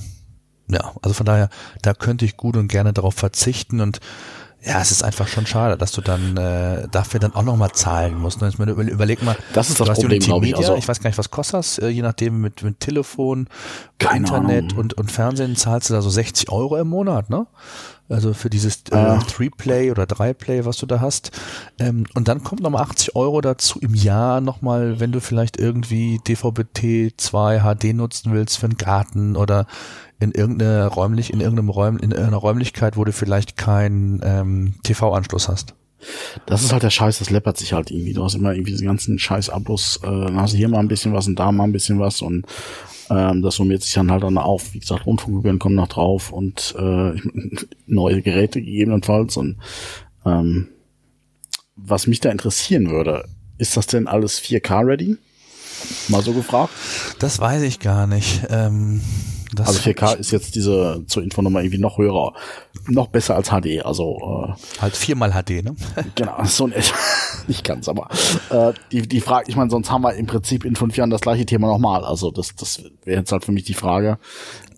ja, 0.69 0.93
also 1.01 1.13
von 1.13 1.25
daher, 1.25 1.49
da 1.81 1.93
könnte 1.93 2.25
ich 2.25 2.37
gut 2.37 2.57
und 2.57 2.67
gerne 2.67 2.93
darauf 2.93 3.15
verzichten 3.15 3.79
und 3.79 3.99
ja, 4.67 4.81
es 4.81 4.91
ist 4.91 5.03
einfach 5.03 5.27
schon 5.27 5.45
schade, 5.45 5.77
dass 5.77 5.93
du 5.93 6.01
dann 6.01 6.35
äh, 6.35 6.87
dafür 6.91 7.19
dann 7.19 7.33
auch 7.33 7.43
nochmal 7.43 7.71
zahlen 7.71 8.19
musst. 8.19 8.41
Ne? 8.41 8.49
Ich 8.49 8.57
meine, 8.57 8.71
überleg 8.71 9.23
mal, 9.23 9.37
das 9.53 9.69
ist 9.69 9.79
das 9.79 9.97
Problem, 9.97 10.19
glaube 10.19 10.45
ich. 10.45 10.57
Also, 10.57 10.75
ich 10.75 10.87
weiß 10.87 10.99
gar 10.99 11.09
nicht, 11.09 11.17
was 11.17 11.31
kostet 11.31 11.55
das, 11.55 11.77
äh, 11.79 11.87
je 11.87 12.01
nachdem 12.01 12.41
mit, 12.41 12.63
mit 12.63 12.79
Telefon, 12.81 13.47
Internet 14.13 14.73
und, 14.73 14.93
und 14.93 15.11
Fernsehen 15.11 15.55
zahlst 15.55 15.89
du 15.89 15.93
da 15.93 16.01
so 16.01 16.09
60 16.09 16.51
Euro 16.51 16.77
im 16.77 16.89
Monat, 16.89 17.29
ne? 17.29 17.47
Also 18.09 18.33
für 18.33 18.49
dieses 18.49 18.83
äh, 18.91 18.95
ah. 18.95 19.19
Three-Play 19.19 19.91
oder 19.91 20.05
Drei-Play, 20.05 20.63
was 20.63 20.77
du 20.77 20.85
da 20.85 21.01
hast. 21.01 21.31
Ähm, 21.77 22.05
und 22.13 22.29
dann 22.29 22.41
kommt 22.41 22.61
nochmal 22.61 22.83
80 22.83 23.15
Euro 23.17 23.41
dazu 23.41 23.79
im 23.79 23.93
Jahr 23.93 24.39
nochmal, 24.39 25.01
wenn 25.01 25.11
du 25.11 25.19
vielleicht 25.19 25.57
irgendwie 25.57 26.19
DVB-T 26.25 27.13
2 27.17 27.59
HD 27.59 27.93
nutzen 27.93 28.31
willst 28.31 28.59
für 28.59 28.67
einen 28.67 28.77
Garten 28.77 29.35
oder 29.35 29.67
in 30.19 30.31
irgendeiner 30.31 30.87
räumlich, 30.87 31.31
in 31.31 31.39
irgendeinem 31.39 31.69
Räum, 31.69 31.97
in 31.97 32.11
irgendeiner 32.11 32.37
Räumlichkeit, 32.37 32.97
wo 32.97 33.03
du 33.03 33.11
vielleicht 33.11 33.57
keinen 33.57 34.21
ähm, 34.23 34.75
TV-Anschluss 34.83 35.47
hast. 35.47 35.75
Das 36.45 36.63
ist 36.63 36.71
halt 36.71 36.83
der 36.83 36.89
Scheiß, 36.89 37.19
das 37.19 37.29
läppert 37.29 37.57
sich 37.57 37.73
halt 37.73 37.91
irgendwie. 37.91 38.13
Du 38.13 38.23
hast 38.23 38.35
immer 38.35 38.53
irgendwie 38.53 38.71
diesen 38.71 38.87
ganzen 38.87 39.17
Scheiß-Abos, 39.19 39.99
äh, 40.03 40.07
dann 40.07 40.39
hast 40.39 40.53
du 40.53 40.57
hier 40.57 40.69
mal 40.69 40.79
ein 40.79 40.87
bisschen 40.87 41.13
was 41.13 41.27
und 41.27 41.37
da 41.37 41.51
mal 41.51 41.63
ein 41.63 41.71
bisschen 41.71 41.99
was 41.99 42.21
und 42.21 42.45
ähm, 43.09 43.41
das 43.41 43.55
summiert 43.55 43.83
sich 43.83 43.93
dann 43.93 44.11
halt 44.11 44.23
dann 44.23 44.37
auf. 44.37 44.73
Wie 44.73 44.79
gesagt, 44.79 45.05
Rundfunkgebühren 45.05 45.59
kommen 45.59 45.75
noch 45.75 45.87
drauf 45.87 46.31
und 46.31 46.75
äh, 46.77 47.13
neue 47.87 48.21
Geräte 48.21 48.61
gegebenenfalls. 48.61 49.37
Und 49.37 49.57
ähm, 50.25 50.69
was 51.75 52.07
mich 52.07 52.19
da 52.19 52.29
interessieren 52.29 52.89
würde, 52.89 53.25
ist 53.57 53.77
das 53.77 53.87
denn 53.87 54.07
alles 54.07 54.41
4K-ready? 54.41 55.17
Mal 56.09 56.21
so 56.21 56.33
gefragt? 56.33 56.73
Das 57.19 57.39
weiß 57.39 57.61
ich 57.61 57.79
gar 57.79 58.07
nicht. 58.07 58.41
Ähm, 58.49 59.01
also 59.57 59.79
4K 59.79 60.17
ist 60.17 60.31
jetzt 60.31 60.55
diese 60.55 61.03
zur 61.07 61.23
Info 61.23 61.41
nochmal 61.41 61.63
irgendwie 61.63 61.79
noch 61.79 61.97
höher, 61.97 62.33
noch 62.87 63.07
besser 63.07 63.35
als 63.35 63.49
HD. 63.49 63.85
Also 63.85 64.17
äh, 64.49 64.81
halt 64.81 64.95
viermal 64.95 65.31
HD, 65.31 65.63
ne? 65.63 65.75
genau, 66.15 66.43
so 66.43 66.67
nicht, 66.67 66.93
nicht 67.47 67.63
ganz, 67.63 67.87
aber 67.87 68.09
äh, 68.49 68.73
die 68.91 69.07
die 69.07 69.21
Frage, 69.21 69.45
ich 69.49 69.55
meine, 69.55 69.69
sonst 69.69 69.89
haben 69.91 70.01
wir 70.01 70.13
im 70.15 70.25
Prinzip 70.25 70.65
in 70.65 70.75
fünf 70.75 70.97
Jahren 70.97 71.09
das 71.09 71.21
gleiche 71.21 71.45
Thema 71.45 71.67
nochmal. 71.67 72.03
Also 72.03 72.31
das 72.31 72.55
das 72.55 72.83
wäre 73.03 73.19
jetzt 73.19 73.31
halt 73.31 73.45
für 73.45 73.51
mich 73.51 73.63
die 73.63 73.73
Frage. 73.73 74.17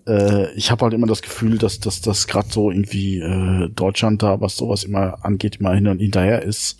Äh, 0.08 0.52
ich 0.54 0.72
habe 0.72 0.84
halt 0.84 0.94
immer 0.94 1.08
das 1.08 1.22
Gefühl, 1.22 1.58
dass 1.58 1.80
dass 1.80 2.02
das 2.02 2.28
gerade 2.28 2.50
so 2.52 2.70
irgendwie 2.70 3.20
äh, 3.20 3.70
Deutschland 3.70 4.22
da, 4.22 4.40
was 4.40 4.56
sowas 4.56 4.84
immer 4.84 5.26
angeht, 5.26 5.58
immer 5.60 5.74
hin 5.74 5.88
und 5.88 6.00
hinterher 6.00 6.44
ist 6.44 6.80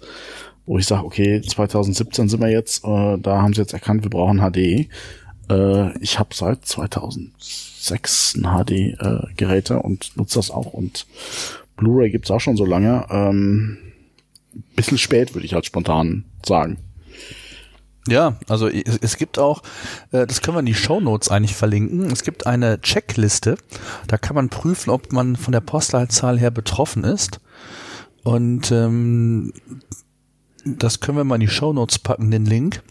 wo 0.70 0.78
ich 0.78 0.86
sage, 0.86 1.04
okay, 1.04 1.42
2017 1.42 2.30
sind 2.30 2.42
wir 2.42 2.50
jetzt, 2.50 2.86
äh, 2.86 3.18
da 3.18 3.42
haben 3.42 3.56
sie 3.56 3.62
jetzt 3.62 3.74
erkannt, 3.74 4.04
wir 4.04 4.12
brauchen 4.12 4.38
HD. 4.38 4.88
Äh, 5.50 5.98
ich 6.00 6.20
habe 6.20 6.34
seit 6.34 6.66
2006 6.66 8.36
ein 8.36 8.44
HD-Geräte 8.44 9.76
äh, 9.76 9.78
und 9.78 10.16
nutze 10.16 10.40
das 10.40 10.52
auch 10.52 10.74
und 10.74 11.06
Blu-ray 11.78 12.10
gibt's 12.10 12.32
auch 12.32 12.42
schon 12.42 12.58
so 12.58 12.66
lange. 12.66 13.06
Ähm, 13.10 13.78
bisschen 14.76 14.98
spät, 14.98 15.34
würde 15.34 15.46
ich 15.46 15.54
halt 15.54 15.66
spontan 15.66 16.26
sagen. 16.46 16.78
Ja, 18.08 18.38
also 18.48 18.68
es 18.68 19.18
gibt 19.18 19.38
auch, 19.38 19.62
äh, 20.12 20.26
das 20.26 20.42
können 20.42 20.56
wir 20.56 20.62
in 20.62 20.66
die 20.66 20.74
Show 20.74 21.00
Notes 21.00 21.30
eigentlich 21.30 21.56
verlinken. 21.56 22.10
Es 22.12 22.24
gibt 22.24 22.48
eine 22.48 22.82
Checkliste, 22.82 23.58
da 24.08 24.18
kann 24.18 24.36
man 24.36 24.50
prüfen, 24.50 24.90
ob 24.90 25.12
man 25.12 25.36
von 25.36 25.52
der 25.52 25.62
Postleitzahl 25.62 26.40
her 26.40 26.52
betroffen 26.52 27.04
ist. 27.04 27.40
Und 28.24 28.72
ähm, 28.72 29.54
das 30.66 31.00
können 31.00 31.18
wir 31.18 31.24
mal 31.24 31.36
in 31.36 31.42
die 31.42 31.48
Show 31.48 31.72
Notes 31.72 32.00
packen, 32.00 32.32
den 32.32 32.46
Link. 32.46 32.82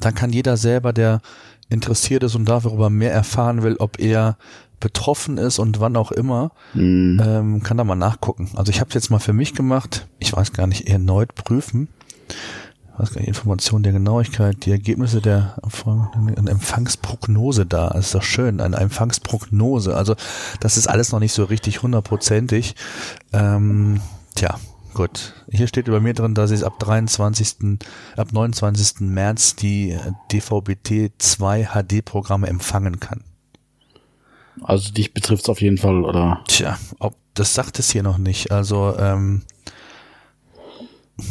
Dann 0.00 0.14
kann 0.14 0.32
jeder 0.32 0.56
selber, 0.56 0.92
der 0.92 1.20
interessiert 1.68 2.22
ist 2.22 2.34
und 2.34 2.46
darüber 2.46 2.90
mehr 2.90 3.12
erfahren 3.12 3.62
will, 3.62 3.76
ob 3.78 3.98
er 3.98 4.36
betroffen 4.80 5.38
ist 5.38 5.58
und 5.58 5.80
wann 5.80 5.96
auch 5.96 6.12
immer, 6.12 6.50
mhm. 6.74 7.20
ähm, 7.24 7.62
kann 7.62 7.78
da 7.78 7.84
mal 7.84 7.94
nachgucken. 7.94 8.50
Also 8.54 8.70
ich 8.70 8.80
habe 8.80 8.88
es 8.88 8.94
jetzt 8.94 9.10
mal 9.10 9.18
für 9.18 9.32
mich 9.32 9.54
gemacht. 9.54 10.06
Ich 10.18 10.32
weiß 10.34 10.52
gar 10.52 10.66
nicht, 10.66 10.88
erneut 10.88 11.34
prüfen. 11.34 11.88
Ich 12.28 13.00
weiß 13.00 13.12
gar 13.14 13.20
nicht, 13.20 13.28
Information 13.28 13.82
der 13.82 13.92
Genauigkeit, 13.92 14.66
die 14.66 14.70
Ergebnisse 14.70 15.20
der 15.20 15.56
eine 16.36 16.50
Empfangsprognose 16.50 17.66
da. 17.66 17.88
Das 17.88 18.06
ist 18.06 18.14
doch 18.14 18.22
schön, 18.22 18.60
eine 18.60 18.76
Empfangsprognose. 18.76 19.96
Also 19.96 20.16
das 20.60 20.76
ist 20.76 20.86
alles 20.86 21.12
noch 21.12 21.20
nicht 21.20 21.32
so 21.32 21.44
richtig 21.44 21.82
hundertprozentig. 21.82 22.74
Ähm, 23.32 24.00
tja, 24.34 24.58
Gut, 24.94 25.34
hier 25.50 25.66
steht 25.66 25.88
über 25.88 26.00
mir 26.00 26.14
drin, 26.14 26.34
dass 26.34 26.52
ich 26.52 26.64
ab 26.64 26.78
23., 26.78 27.80
ab 28.16 28.32
29. 28.32 29.00
März 29.00 29.56
die 29.56 29.98
DVB-T 30.32 31.10
2 31.18 31.68
HD-Programme 31.72 32.46
empfangen 32.46 33.00
kann. 33.00 33.24
Also 34.62 34.92
dich 34.92 35.12
betrifft 35.12 35.42
es 35.42 35.48
auf 35.48 35.60
jeden 35.60 35.78
Fall, 35.78 36.04
oder? 36.04 36.42
Tja, 36.46 36.78
ob, 37.00 37.16
das 37.34 37.54
sagt 37.54 37.80
es 37.80 37.90
hier 37.90 38.04
noch 38.04 38.18
nicht. 38.18 38.52
Also, 38.52 38.96
ähm, 38.96 39.42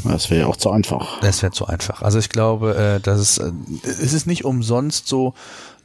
das 0.04 0.30
wäre 0.30 0.42
ja 0.42 0.48
auch 0.48 0.58
zu 0.58 0.70
einfach. 0.70 1.20
Das 1.22 1.42
wäre 1.42 1.54
zu 1.54 1.66
einfach. 1.66 2.02
Also 2.02 2.20
ich 2.20 2.30
glaube, 2.30 2.76
äh, 2.76 3.00
dass 3.00 3.20
es, 3.20 3.38
äh, 3.38 3.52
es 3.84 4.14
ist 4.14 4.28
nicht 4.28 4.44
umsonst 4.44 5.08
so, 5.08 5.30
äh, 5.30 5.32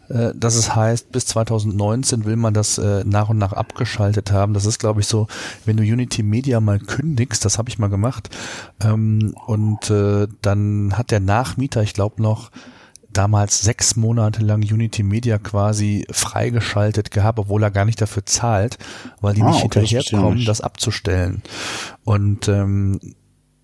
dass 0.08 0.54
es 0.54 0.74
heißt, 0.74 1.12
bis 1.12 1.26
2019 1.26 2.24
will 2.24 2.36
man 2.36 2.54
das 2.54 2.78
äh, 2.78 3.04
nach 3.04 3.28
und 3.28 3.38
nach 3.38 3.52
abgeschaltet 3.52 4.32
haben. 4.32 4.54
Das 4.54 4.64
ist, 4.64 4.78
glaube 4.78 5.00
ich, 5.00 5.06
so, 5.06 5.26
wenn 5.64 5.76
du 5.76 5.82
Unity 5.82 6.22
Media 6.22 6.60
mal 6.60 6.78
kündigst, 6.78 7.44
das 7.44 7.58
habe 7.58 7.68
ich 7.68 7.78
mal 7.78 7.88
gemacht, 7.88 8.30
ähm, 8.82 9.34
und 9.46 9.90
äh, 9.90 10.26
dann 10.42 10.96
hat 10.96 11.10
der 11.10 11.20
Nachmieter, 11.20 11.82
ich 11.82 11.94
glaube 11.94 12.22
noch, 12.22 12.50
damals 13.12 13.62
sechs 13.62 13.96
Monate 13.96 14.42
lang 14.42 14.62
Unity 14.62 15.02
Media 15.02 15.38
quasi 15.38 16.06
freigeschaltet 16.10 17.10
gehabt, 17.10 17.38
obwohl 17.38 17.62
er 17.62 17.70
gar 17.70 17.84
nicht 17.84 18.00
dafür 18.00 18.24
zahlt, 18.24 18.78
weil 19.20 19.34
die 19.34 19.42
ah, 19.42 19.50
nicht 19.50 19.64
okay, 19.64 19.86
hinterherkommen, 19.86 20.44
das 20.44 20.60
abzustellen. 20.60 21.42
Und 22.04 22.48
ähm, 22.48 23.00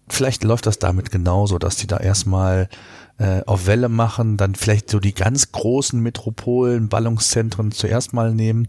vielleicht 0.09 0.45
läuft 0.45 0.67
das 0.67 0.79
damit 0.79 1.11
genauso, 1.11 1.59
dass 1.59 1.77
die 1.77 1.87
da 1.87 1.99
erstmal 1.99 2.69
äh, 3.19 3.43
auf 3.47 3.67
Welle 3.67 3.89
machen, 3.89 4.37
dann 4.37 4.55
vielleicht 4.55 4.91
so 4.91 4.99
die 4.99 5.15
ganz 5.15 5.53
großen 5.53 6.01
Metropolen, 6.01 6.89
Ballungszentren 6.89 7.71
zuerst 7.71 8.13
mal 8.13 8.35
nehmen 8.35 8.69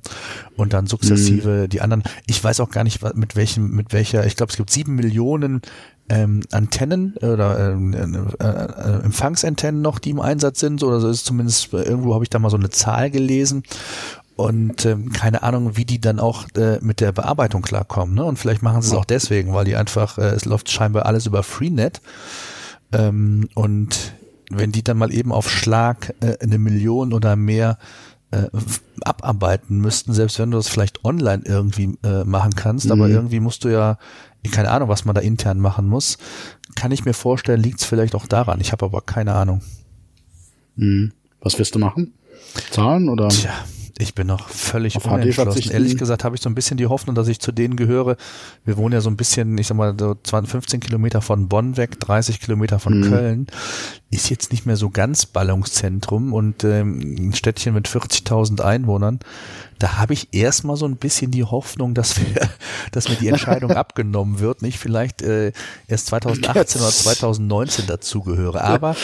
und 0.55 0.73
dann 0.73 0.87
sukzessive 0.87 1.63
mhm. 1.63 1.69
die 1.69 1.81
anderen. 1.81 2.03
Ich 2.27 2.43
weiß 2.43 2.59
auch 2.59 2.69
gar 2.69 2.83
nicht, 2.83 3.01
mit 3.15 3.35
welchem, 3.35 3.71
mit 3.71 3.91
welcher, 3.91 4.25
ich 4.25 4.35
glaube, 4.35 4.51
es 4.51 4.57
gibt 4.57 4.69
sieben 4.69 4.95
Millionen 4.95 5.61
ähm, 6.09 6.41
Antennen 6.51 7.15
oder 7.17 7.71
ähm, 7.71 7.93
äh, 7.93 8.45
äh, 8.45 9.03
Empfangsantennen 9.03 9.81
noch, 9.81 9.97
die 9.97 10.11
im 10.11 10.19
Einsatz 10.19 10.59
sind, 10.59 10.83
oder 10.83 10.99
so 10.99 11.09
ist 11.09 11.25
zumindest, 11.25 11.73
äh, 11.73 11.81
irgendwo 11.81 12.13
habe 12.13 12.23
ich 12.23 12.29
da 12.29 12.37
mal 12.37 12.51
so 12.51 12.57
eine 12.57 12.69
Zahl 12.69 13.09
gelesen 13.09 13.63
und 14.35 14.85
ähm, 14.85 15.11
keine 15.11 15.43
Ahnung, 15.43 15.77
wie 15.77 15.85
die 15.85 15.99
dann 15.99 16.19
auch 16.19 16.45
äh, 16.55 16.79
mit 16.81 16.99
der 16.99 17.11
Bearbeitung 17.13 17.61
klarkommen. 17.61 18.15
Ne? 18.15 18.23
Und 18.23 18.37
vielleicht 18.37 18.61
machen 18.61 18.81
sie 18.81 18.89
es 18.89 18.93
auch 18.93 19.05
deswegen, 19.05 19.53
weil 19.53 19.65
die 19.65 19.75
einfach, 19.75 20.17
äh, 20.17 20.27
es 20.27 20.45
läuft 20.45 20.69
scheinbar 20.69 21.05
alles 21.05 21.25
über 21.25 21.41
Freenet 21.41 22.01
ähm, 22.91 23.49
und 23.55 24.13
wenn 24.49 24.71
die 24.71 24.83
dann 24.83 24.97
mal 24.97 25.13
eben 25.13 25.31
auf 25.31 25.49
Schlag 25.49 26.13
äh, 26.21 26.37
eine 26.41 26.57
Million 26.57 27.13
oder 27.13 27.35
mehr 27.35 27.77
äh, 28.31 28.47
abarbeiten 29.01 29.77
müssten, 29.79 30.13
selbst 30.13 30.39
wenn 30.39 30.51
du 30.51 30.57
das 30.57 30.67
vielleicht 30.67 31.03
online 31.05 31.43
irgendwie 31.45 31.97
äh, 32.03 32.23
machen 32.23 32.55
kannst, 32.55 32.85
mhm. 32.85 32.91
aber 32.91 33.09
irgendwie 33.09 33.39
musst 33.39 33.63
du 33.63 33.69
ja, 33.69 33.97
keine 34.51 34.71
Ahnung, 34.71 34.89
was 34.89 35.05
man 35.05 35.15
da 35.15 35.21
intern 35.21 35.59
machen 35.59 35.87
muss. 35.87 36.17
Kann 36.75 36.91
ich 36.91 37.05
mir 37.05 37.13
vorstellen, 37.13 37.61
liegt 37.61 37.81
es 37.81 37.85
vielleicht 37.85 38.15
auch 38.15 38.27
daran. 38.27 38.59
Ich 38.61 38.71
habe 38.71 38.85
aber 38.85 39.01
keine 39.01 39.33
Ahnung. 39.33 39.61
Mhm. 40.75 41.11
Was 41.41 41.57
wirst 41.59 41.75
du 41.75 41.79
machen? 41.79 42.13
Zahlen 42.71 43.09
oder? 43.09 43.29
Tja, 43.29 43.53
ich 43.97 44.13
bin 44.13 44.27
noch 44.27 44.49
völlig 44.49 44.97
Auf 44.97 45.05
unentschlossen. 45.05 45.71
Ehrlich 45.71 45.97
gesagt 45.97 46.25
habe 46.25 46.35
ich 46.35 46.41
so 46.41 46.49
ein 46.49 46.55
bisschen 46.55 46.75
die 46.75 46.87
Hoffnung, 46.87 47.15
dass 47.15 47.29
ich 47.29 47.39
zu 47.39 47.53
denen 47.53 47.77
gehöre. 47.77 48.17
Wir 48.65 48.75
wohnen 48.75 48.93
ja 48.93 48.99
so 48.99 49.09
ein 49.09 49.15
bisschen, 49.15 49.57
ich 49.57 49.67
sag 49.67 49.77
mal, 49.77 49.95
so 49.97 50.15
20, 50.21 50.51
15 50.51 50.79
Kilometer 50.81 51.21
von 51.21 51.47
Bonn 51.47 51.77
weg, 51.77 51.97
30 52.01 52.41
Kilometer 52.41 52.77
von 52.79 52.99
mhm. 52.99 53.09
Köln. 53.09 53.47
Ist 54.11 54.29
jetzt 54.29 54.51
nicht 54.51 54.65
mehr 54.65 54.75
so 54.75 54.89
ganz 54.89 55.25
Ballungszentrum 55.25 56.33
und 56.33 56.65
ähm, 56.65 57.29
ein 57.29 57.33
Städtchen 57.33 57.73
mit 57.73 57.87
40.000 57.87 58.59
Einwohnern. 58.59 59.19
Da 59.79 59.97
habe 59.97 60.13
ich 60.13 60.33
erstmal 60.33 60.75
so 60.75 60.85
ein 60.85 60.97
bisschen 60.97 61.31
die 61.31 61.45
Hoffnung, 61.45 61.93
dass 61.93 62.19
wir, 62.19 62.49
dass 62.91 63.07
mir 63.07 63.15
die 63.15 63.29
Entscheidung 63.29 63.71
abgenommen 63.75 64.39
wird, 64.39 64.61
nicht 64.61 64.77
vielleicht 64.77 65.21
äh, 65.21 65.53
erst 65.87 66.07
2018 66.07 66.61
jetzt. 66.61 66.75
oder 66.75 66.89
2019 66.89 67.87
dazugehöre. 67.87 68.61
Aber 68.61 68.97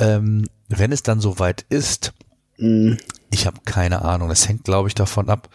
ähm, 0.00 0.48
wenn 0.68 0.90
es 0.90 1.04
dann 1.04 1.20
soweit 1.20 1.64
ist, 1.68 2.12
mhm. 2.58 2.98
Ich 3.32 3.46
habe 3.46 3.60
keine 3.64 4.02
Ahnung. 4.02 4.28
Das 4.28 4.46
hängt, 4.46 4.64
glaube 4.64 4.88
ich, 4.88 4.94
davon 4.94 5.30
ab. 5.30 5.48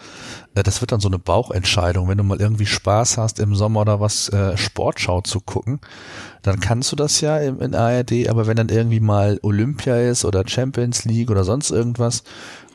Äh, 0.55 0.63
das 0.63 0.81
wird 0.81 0.91
dann 0.91 0.99
so 0.99 1.07
eine 1.07 1.19
Bauchentscheidung. 1.19 2.09
Wenn 2.09 2.17
du 2.17 2.23
mal 2.23 2.41
irgendwie 2.41 2.65
Spaß 2.65 3.17
hast, 3.17 3.39
im 3.39 3.55
Sommer 3.55 3.81
oder 3.81 3.99
was 3.99 4.29
äh, 4.29 4.57
Sportschau 4.57 5.21
zu 5.21 5.39
gucken, 5.39 5.79
dann 6.41 6.59
kannst 6.59 6.91
du 6.91 6.95
das 6.95 7.21
ja 7.21 7.37
in, 7.37 7.75
ARD. 7.75 8.29
Aber 8.29 8.47
wenn 8.47 8.57
dann 8.57 8.69
irgendwie 8.69 8.99
mal 8.99 9.39
Olympia 9.43 9.95
ist 9.97 10.25
oder 10.25 10.43
Champions 10.47 11.05
League 11.05 11.29
oder 11.29 11.43
sonst 11.43 11.69
irgendwas 11.69 12.23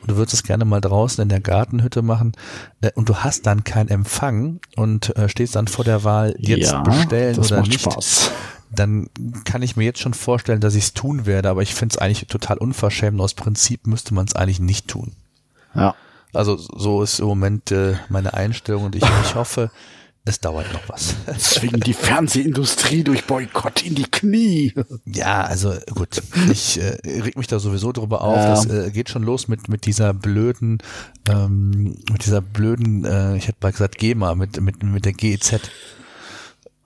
und 0.01 0.11
du 0.11 0.15
würdest 0.15 0.35
es 0.35 0.43
gerne 0.43 0.63
mal 0.63 0.79
draußen 0.79 1.21
in 1.21 1.29
der 1.29 1.41
Gartenhütte 1.41 2.01
machen 2.01 2.31
äh, 2.79 2.91
und 2.95 3.09
du 3.09 3.17
hast 3.17 3.45
dann 3.45 3.65
keinen 3.65 3.89
Empfang 3.89 4.61
und 4.77 5.13
stehst 5.27 5.57
dann 5.57 5.67
vor 5.67 5.83
der 5.83 6.05
Wahl, 6.05 6.33
jetzt 6.37 6.71
ja, 6.71 6.81
bestellen 6.81 7.37
oder 7.37 7.61
nicht. 7.61 7.81
Spaß 7.81 8.31
dann 8.75 9.09
kann 9.45 9.61
ich 9.61 9.75
mir 9.75 9.83
jetzt 9.83 9.99
schon 9.99 10.13
vorstellen, 10.13 10.61
dass 10.61 10.75
ich 10.75 10.83
es 10.85 10.93
tun 10.93 11.25
werde, 11.25 11.49
aber 11.49 11.61
ich 11.61 11.75
finde 11.75 11.93
es 11.93 11.97
eigentlich 11.97 12.27
total 12.27 12.57
unverschämt. 12.57 13.19
Aus 13.19 13.33
Prinzip 13.33 13.87
müsste 13.87 14.13
man 14.13 14.25
es 14.25 14.35
eigentlich 14.35 14.59
nicht 14.59 14.87
tun. 14.87 15.13
Ja. 15.75 15.95
Also 16.33 16.57
so 16.57 17.03
ist 17.03 17.19
im 17.19 17.27
Moment 17.27 17.71
äh, 17.71 17.95
meine 18.09 18.33
Einstellung 18.33 18.85
und 18.85 18.95
ich, 18.95 19.03
ich 19.03 19.35
hoffe, 19.35 19.69
es 20.25 20.39
dauert 20.39 20.71
noch 20.71 20.87
was. 20.87 21.15
Zwingen 21.37 21.81
die 21.81 21.93
Fernsehindustrie 21.93 23.03
durch 23.03 23.25
Boykott 23.25 23.83
in 23.83 23.93
die 23.93 24.09
Knie. 24.09 24.73
Ja, 25.05 25.41
also 25.41 25.73
gut, 25.93 26.23
ich 26.49 26.79
äh, 26.79 26.97
reg 27.05 27.37
mich 27.37 27.47
da 27.47 27.59
sowieso 27.59 27.91
drüber 27.91 28.21
auf. 28.21 28.37
Ja. 28.37 28.49
Das 28.51 28.65
äh, 28.67 28.91
geht 28.91 29.09
schon 29.09 29.23
los 29.23 29.49
mit 29.49 29.67
mit 29.67 29.85
dieser 29.85 30.13
blöden, 30.13 30.77
ähm, 31.27 31.97
mit 32.09 32.25
dieser 32.25 32.39
blöden, 32.39 33.03
äh, 33.03 33.35
ich 33.35 33.49
hätte 33.49 33.57
mal 33.61 33.73
gesagt 33.73 33.97
GEMA, 33.97 34.33
mit 34.35 34.61
mit 34.61 34.81
mit 34.81 35.03
der 35.03 35.13
GEZ. 35.13 35.59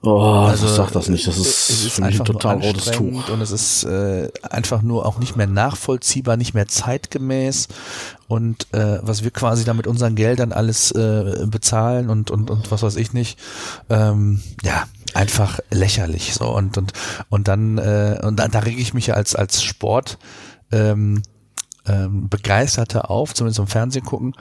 Oh, 0.00 0.20
also, 0.20 0.68
sag 0.68 0.92
das 0.92 1.08
nicht. 1.08 1.26
Das 1.26 1.36
ist, 1.36 1.70
es 1.70 1.84
ist 1.84 2.00
einfach 2.00 2.20
ein 2.20 2.26
total 2.26 2.60
rotes 2.60 2.84
Tuch. 2.92 3.28
Und 3.28 3.40
es 3.40 3.50
ist 3.50 3.82
äh, 3.82 4.30
einfach 4.48 4.80
nur 4.80 5.04
auch 5.04 5.18
nicht 5.18 5.34
mehr 5.34 5.48
nachvollziehbar, 5.48 6.36
nicht 6.36 6.54
mehr 6.54 6.68
zeitgemäß. 6.68 7.66
Und 8.28 8.72
äh, 8.72 9.00
was 9.02 9.24
wir 9.24 9.32
quasi 9.32 9.64
da 9.64 9.74
mit 9.74 9.88
unseren 9.88 10.14
Geldern 10.14 10.52
alles 10.52 10.92
äh, 10.92 11.46
bezahlen 11.46 12.10
und, 12.10 12.30
und, 12.30 12.48
und 12.48 12.70
was 12.70 12.82
weiß 12.84 12.94
ich 12.94 13.12
nicht, 13.12 13.40
ähm, 13.90 14.40
ja, 14.62 14.84
einfach 15.14 15.58
lächerlich. 15.70 16.32
So 16.34 16.54
und 16.54 16.78
und 16.78 16.92
und 17.28 17.48
dann 17.48 17.78
äh, 17.78 18.20
und 18.22 18.36
da, 18.36 18.46
da 18.46 18.60
rege 18.60 18.80
ich 18.80 18.94
mich 18.94 19.08
ja 19.08 19.14
als 19.14 19.34
als 19.34 19.64
Sport 19.64 20.18
ähm, 20.70 21.22
ähm, 21.86 22.28
Begeisterter 22.28 23.10
auf, 23.10 23.34
zumindest 23.34 23.58
im 23.58 23.66
Fernsehen 23.66 24.04
gucken 24.04 24.34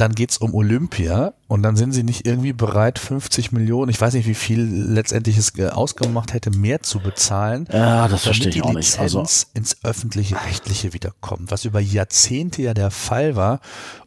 dann 0.00 0.14
geht's 0.14 0.38
um 0.38 0.54
Olympia 0.54 1.34
und 1.46 1.62
dann 1.62 1.76
sind 1.76 1.92
sie 1.92 2.02
nicht 2.02 2.26
irgendwie 2.26 2.52
bereit, 2.52 2.98
50 2.98 3.52
Millionen, 3.52 3.90
ich 3.90 4.00
weiß 4.00 4.14
nicht, 4.14 4.26
wie 4.26 4.34
viel 4.34 4.60
letztendlich 4.60 5.36
es 5.36 5.58
ausgemacht 5.58 6.32
hätte, 6.32 6.50
mehr 6.50 6.82
zu 6.82 7.00
bezahlen. 7.00 7.68
Ja, 7.72 8.08
das 8.08 8.22
verstehe 8.22 8.50
ich 8.50 8.62
auch 8.62 8.72
nicht. 8.72 8.98
Also 8.98 9.24
ins 9.54 9.76
öffentliche 9.82 10.36
Rechtliche 10.36 10.92
wiederkommt, 10.92 11.50
was 11.50 11.64
über 11.64 11.80
Jahrzehnte 11.80 12.62
ja 12.62 12.74
der 12.74 12.90
Fall 12.90 13.36
war 13.36 13.60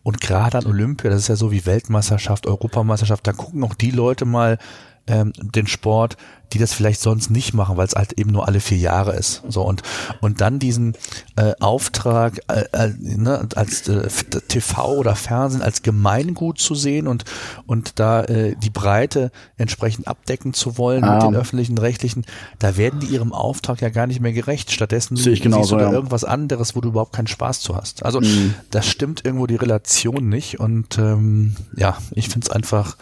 und 0.04 0.22
gerade 0.22 0.58
an 0.58 0.66
Olympia, 0.66 1.10
das 1.10 1.22
ist 1.22 1.28
ja 1.28 1.36
so 1.36 1.52
wie 1.52 1.66
Weltmeisterschaft, 1.66 2.48
Europameisterschaft, 2.48 3.26
da 3.28 3.34
gucken 3.34 3.64
auch 3.64 3.76
die 3.76 3.92
Leute 3.92 4.26
mal 4.26 4.58
ähm, 5.08 5.34
den 5.36 5.68
Sport, 5.68 6.18
die 6.54 6.60
das 6.60 6.74
vielleicht 6.74 7.00
sonst 7.00 7.30
nicht 7.30 7.54
machen, 7.54 7.78
weil 7.78 7.88
es 7.88 7.96
halt 7.96 8.14
eben 8.14 8.32
nur 8.32 8.48
alle 8.48 8.60
vier 8.60 8.78
Jahre 8.78 9.16
ist. 9.16 9.42
So 9.48 9.62
und 9.64 9.84
und 10.20 10.42
dann 10.42 10.60
diesen 10.60 10.96
äh, 11.38 11.54
Auftrag 11.60 12.40
äh, 12.48 12.66
äh, 12.74 12.94
ne, 13.00 13.48
als 13.56 13.88
äh, 13.88 14.08
TV 14.48 14.96
oder 14.96 15.16
Fernsehen 15.16 15.62
als 15.62 15.82
Gemeingut 15.82 16.60
zu 16.60 16.76
sehen 16.76 17.08
und 17.08 17.24
und 17.66 18.00
da 18.00 18.24
äh, 18.24 18.56
die 18.62 18.70
Breite 18.70 19.32
entsprechend 19.58 20.08
abdecken 20.08 20.54
zu 20.54 20.78
wollen 20.78 21.04
um. 21.04 21.14
mit 21.14 21.24
den 21.24 21.36
öffentlichen 21.36 21.78
rechtlichen, 21.78 22.26
da 22.60 22.76
werden 22.76 23.00
die 23.00 23.08
ihrem 23.08 23.34
Auftrag 23.34 23.82
ja 23.82 23.90
gar 23.90 24.08
nicht 24.08 24.20
mehr 24.20 24.34
gerecht. 24.34 24.72
Stattdessen 24.72 25.16
Sehe 25.16 25.34
ich 25.34 25.42
genauso, 25.42 25.64
siehst 25.64 25.72
du 25.72 25.78
da 25.78 25.90
ja. 25.90 25.92
irgendwas 25.92 26.26
anderes, 26.26 26.76
wo 26.76 26.82
du 26.82 26.90
überhaupt 26.90 27.14
keinen 27.14 27.28
Spaß 27.28 27.62
zu 27.62 27.76
hast. 27.76 28.04
Also 28.04 28.20
mhm. 28.20 28.56
das 28.72 28.88
stimmt 28.88 29.24
irgendwo 29.24 29.48
die 29.48 29.56
Relation 29.56 30.28
nicht 30.28 30.60
und 30.60 30.98
ähm, 30.98 31.56
ja, 31.76 31.98
ich 32.12 32.28
finde 32.28 32.48
es 32.48 32.52
einfach 32.52 32.98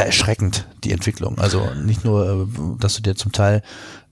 erschreckend, 0.00 0.66
die 0.84 0.92
Entwicklung. 0.92 1.38
Also 1.38 1.68
nicht 1.74 2.04
nur, 2.04 2.48
äh, 2.48 2.80
dass 2.80 2.94
du 2.94 3.02
dir 3.02 3.14
zum 3.14 3.32
Teil 3.32 3.62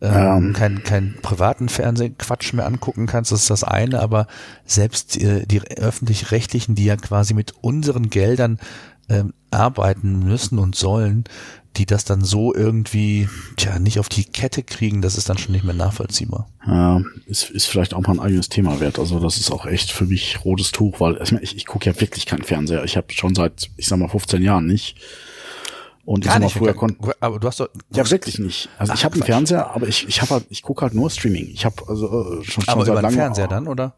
ähm, 0.01 0.13
ähm. 0.15 0.53
keinen 0.53 0.83
kein 0.85 1.17
privaten 1.23 1.69
Fernsehquatsch 1.69 2.53
mehr 2.53 2.67
angucken 2.67 3.07
kannst, 3.07 3.33
das 3.33 3.43
ist 3.43 3.51
das 3.51 3.65
eine, 3.65 4.01
aber 4.01 4.27
selbst 4.67 5.17
äh, 5.19 5.47
die 5.47 5.63
öffentlich-rechtlichen, 5.63 6.75
die 6.75 6.85
ja 6.85 6.97
quasi 6.97 7.35
mit 7.35 7.55
unseren 7.63 8.11
Geldern 8.11 8.59
ähm, 9.09 9.33
arbeiten 9.51 10.21
müssen 10.21 10.59
und 10.59 10.77
sollen, 10.77 11.25
die 11.77 11.87
das 11.87 12.05
dann 12.05 12.25
so 12.25 12.55
irgendwie, 12.55 13.29
tja, 13.57 13.79
nicht 13.79 13.99
auf 14.01 14.09
die 14.09 14.25
Kette 14.25 14.63
kriegen, 14.63 15.03
das 15.03 15.17
ist 15.17 15.29
dann 15.29 15.39
schon 15.39 15.53
nicht 15.53 15.65
mehr 15.65 15.75
nachvollziehbar. 15.75 16.49
Ja, 16.67 17.01
ist, 17.27 17.51
ist 17.51 17.67
vielleicht 17.67 17.95
auch 17.95 18.01
mal 18.01 18.15
ein 18.15 18.21
eigenes 18.21 18.49
Thema 18.49 18.81
wert. 18.81 18.99
Also 18.99 19.21
das 19.21 19.39
ist 19.39 19.51
auch 19.51 19.67
echt 19.67 19.93
für 19.93 20.05
mich 20.05 20.45
rotes 20.45 20.73
Tuch, 20.73 21.01
weil 21.01 21.21
ich, 21.41 21.57
ich 21.57 21.67
gucke 21.67 21.89
ja 21.89 22.01
wirklich 22.01 22.27
keinen 22.27 22.43
Fernseher. 22.43 22.85
Ich 22.85 22.97
habe 22.97 23.13
schon 23.13 23.35
seit, 23.35 23.71
ich 23.77 23.87
sag 23.87 23.99
mal, 23.99 24.09
15 24.09 24.43
Jahren 24.43 24.67
nicht. 24.67 24.97
Und 26.05 26.25
Gar 26.25 26.37
ich 26.37 26.43
nicht, 26.45 26.57
früher 26.57 26.75
konnte. 26.75 27.15
Aber 27.21 27.39
du 27.39 27.47
hast 27.47 27.61
doch. 27.61 27.69
Ja, 27.95 28.09
wirklich 28.11 28.39
nicht. 28.39 28.69
Also 28.79 28.93
Ach, 28.93 28.97
ich 28.99 29.05
habe 29.05 29.15
einen 29.15 29.23
Fernseher, 29.23 29.71
aber 29.75 29.87
ich, 29.87 30.09
ich 30.09 30.23
habe 30.23 30.31
halt, 30.33 30.47
ich 30.49 30.63
gucke 30.63 30.83
halt 30.83 30.95
nur 30.95 31.11
Streaming. 31.11 31.49
Ich 31.53 31.65
habe 31.65 31.77
also 31.87 32.07
äh, 32.07 32.45
schon, 32.45 32.65
schon 32.65 32.69
aber 32.69 32.85
seit 32.85 33.03
langem. 33.03 33.19
Fernseher 33.19 33.49
dann, 33.49 33.69
oder? 33.69 33.95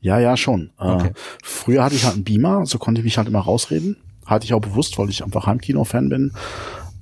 Ja, 0.00 0.18
ja, 0.18 0.36
schon. 0.36 0.70
Äh, 0.78 0.84
okay. 0.84 1.08
Äh, 1.08 1.12
früher 1.42 1.84
hatte 1.84 1.94
ich 1.94 2.04
halt 2.04 2.14
einen 2.14 2.24
Beamer, 2.24 2.66
so 2.66 2.78
konnte 2.78 3.00
ich 3.00 3.04
mich 3.04 3.18
halt 3.18 3.28
immer 3.28 3.40
rausreden. 3.40 3.96
Hatte 4.24 4.44
ich 4.44 4.54
auch 4.54 4.60
bewusst, 4.60 4.98
weil 4.98 5.08
ich 5.08 5.22
einfach 5.24 5.46
Heimkino-Fan 5.46 6.08
bin. 6.08 6.32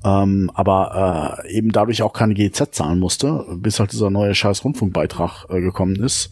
Ähm, 0.04 0.50
aber 0.52 1.40
äh, 1.46 1.50
eben 1.50 1.72
dadurch 1.72 2.02
auch 2.02 2.12
keine 2.12 2.34
GZ 2.34 2.74
zahlen 2.74 2.98
musste, 2.98 3.46
bis 3.56 3.80
halt 3.80 3.92
dieser 3.92 4.10
neue 4.10 4.34
scheiß 4.34 4.62
Rundfunkbeitrag 4.62 5.46
äh, 5.48 5.60
gekommen 5.62 5.96
ist. 5.96 6.30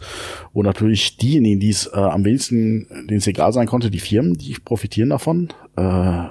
Und 0.53 0.67
natürlich 0.67 1.17
diejenigen, 1.17 1.59
die 1.59 1.71
es 1.71 1.87
äh, 1.87 1.97
am 1.97 2.25
wenigsten, 2.25 2.87
denen 3.09 3.19
es 3.19 3.27
egal 3.27 3.55
sein 3.55 3.67
konnte, 3.67 3.91
die 3.91 4.01
Firmen, 4.01 4.35
die 4.35 4.57
profitieren 4.63 5.09
davon. 5.09 5.49
Äh, 5.77 6.25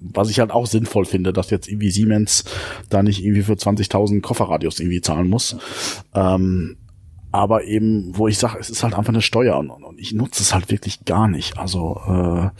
was 0.00 0.30
ich 0.30 0.40
halt 0.40 0.50
auch 0.50 0.66
sinnvoll 0.66 1.04
finde, 1.04 1.32
dass 1.32 1.50
jetzt 1.50 1.68
irgendwie 1.68 1.90
Siemens 1.90 2.44
da 2.88 3.02
nicht 3.02 3.22
irgendwie 3.22 3.42
für 3.42 3.54
20.000 3.54 4.20
Kofferradios 4.20 4.80
irgendwie 4.80 5.00
zahlen 5.00 5.28
muss. 5.28 5.56
Ähm, 6.14 6.76
aber 7.30 7.64
eben, 7.64 8.16
wo 8.16 8.28
ich 8.28 8.38
sage, 8.38 8.58
es 8.58 8.70
ist 8.70 8.82
halt 8.82 8.94
einfach 8.94 9.12
eine 9.12 9.22
Steuer 9.22 9.58
und, 9.58 9.70
und 9.70 9.98
ich 9.98 10.12
nutze 10.12 10.42
es 10.42 10.54
halt 10.54 10.70
wirklich 10.70 11.04
gar 11.04 11.28
nicht. 11.28 11.58
Also 11.58 12.00
äh, 12.06 12.50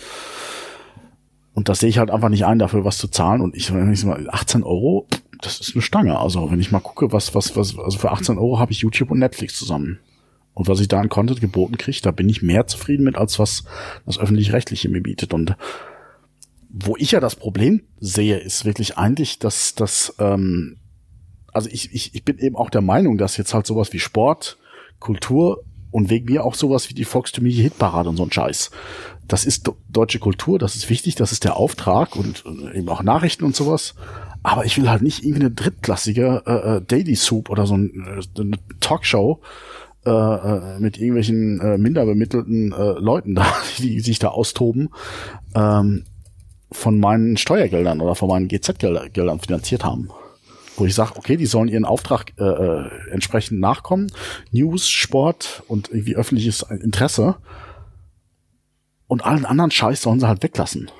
und 1.58 1.68
das 1.68 1.80
sehe 1.80 1.88
ich 1.88 1.98
halt 1.98 2.12
einfach 2.12 2.28
nicht 2.28 2.46
ein, 2.46 2.60
dafür 2.60 2.84
was 2.84 2.98
zu 2.98 3.08
zahlen. 3.08 3.40
Und 3.40 3.56
ich, 3.56 3.74
wenn 3.74 3.92
ich 3.92 4.04
mal 4.04 4.28
18 4.30 4.62
Euro, 4.62 5.08
das 5.40 5.58
ist 5.58 5.74
eine 5.74 5.82
Stange. 5.82 6.16
Also 6.16 6.52
wenn 6.52 6.60
ich 6.60 6.70
mal 6.70 6.78
gucke, 6.78 7.10
was, 7.10 7.34
was, 7.34 7.56
was, 7.56 7.76
also 7.76 7.98
für 7.98 8.12
18 8.12 8.38
Euro 8.38 8.60
habe 8.60 8.70
ich 8.70 8.78
YouTube 8.78 9.10
und 9.10 9.18
Netflix 9.18 9.56
zusammen. 9.56 9.98
Und 10.54 10.68
was 10.68 10.78
ich 10.78 10.86
da 10.86 11.00
an 11.00 11.08
Content 11.08 11.40
geboten 11.40 11.76
kriege, 11.76 11.98
da 12.00 12.12
bin 12.12 12.28
ich 12.28 12.42
mehr 12.42 12.68
zufrieden 12.68 13.02
mit, 13.02 13.16
als 13.16 13.40
was 13.40 13.64
das 14.06 14.20
öffentlich-rechtliche 14.20 14.88
mir 14.88 15.02
bietet. 15.02 15.34
Und 15.34 15.56
wo 16.68 16.96
ich 16.96 17.12
ja 17.12 17.20
das 17.20 17.36
Problem 17.36 17.82
sehe, 17.98 18.38
ist 18.38 18.64
wirklich 18.64 18.98
eigentlich, 18.98 19.38
dass 19.38 19.74
das, 19.74 20.14
ähm, 20.18 20.76
also 21.52 21.68
ich, 21.70 21.92
ich, 21.94 22.14
ich 22.14 22.24
bin 22.24 22.38
eben 22.38 22.56
auch 22.56 22.70
der 22.70 22.82
Meinung, 22.82 23.18
dass 23.18 23.36
jetzt 23.36 23.54
halt 23.54 23.66
sowas 23.66 23.92
wie 23.92 23.98
Sport, 23.98 24.58
Kultur 24.98 25.64
und 25.90 26.10
wegen 26.10 26.26
mir 26.26 26.44
auch 26.44 26.54
sowas 26.54 26.90
wie 26.90 26.94
die 26.94 27.04
volkstümliche 27.04 27.62
Hitparade 27.62 28.08
und 28.08 28.16
so 28.16 28.24
ein 28.24 28.32
Scheiß. 28.32 28.70
Das 29.26 29.44
ist 29.44 29.70
deutsche 29.88 30.18
Kultur, 30.18 30.58
das 30.58 30.76
ist 30.76 30.90
wichtig, 30.90 31.14
das 31.14 31.32
ist 31.32 31.44
der 31.44 31.56
Auftrag 31.56 32.16
und 32.16 32.44
äh, 32.46 32.78
eben 32.78 32.88
auch 32.88 33.02
Nachrichten 33.02 33.44
und 33.44 33.56
sowas. 33.56 33.94
Aber 34.42 34.64
ich 34.64 34.76
will 34.76 34.88
halt 34.88 35.02
nicht 35.02 35.24
irgendwie 35.24 35.40
eine 35.40 35.50
drittklassige 35.50 36.42
äh, 36.46 36.76
äh 36.76 36.82
Daily 36.82 37.16
Soup 37.16 37.50
oder 37.50 37.66
so 37.66 37.76
ein, 37.76 38.06
äh, 38.06 38.40
eine 38.40 38.58
Talkshow 38.80 39.40
äh, 40.04 40.78
mit 40.78 40.98
irgendwelchen 40.98 41.60
äh, 41.60 41.78
minderbemittelten 41.78 42.72
äh, 42.72 42.92
Leuten 42.98 43.34
da, 43.34 43.46
die 43.78 44.00
sich 44.00 44.18
da 44.18 44.28
austoben. 44.28 44.90
Ähm, 45.54 46.04
von 46.70 46.98
meinen 47.00 47.36
Steuergeldern 47.36 48.00
oder 48.00 48.14
von 48.14 48.28
meinen 48.28 48.48
GZ-Geldern 48.48 49.40
finanziert 49.40 49.84
haben. 49.84 50.10
Wo 50.76 50.84
ich 50.84 50.94
sage, 50.94 51.16
okay, 51.16 51.36
die 51.36 51.46
sollen 51.46 51.68
ihren 51.68 51.84
Auftrag 51.84 52.32
äh, 52.38 52.44
äh, 52.44 52.90
entsprechend 53.10 53.58
nachkommen. 53.60 54.12
News, 54.52 54.88
Sport 54.88 55.62
und 55.66 55.88
irgendwie 55.88 56.16
öffentliches 56.16 56.62
Interesse. 56.62 57.36
und 59.08 59.24
allen 59.24 59.46
anderen 59.46 59.70
Scheiß 59.70 60.02
sollen 60.02 60.20
sie 60.20 60.28
halt 60.28 60.42
weglassen. 60.42 60.90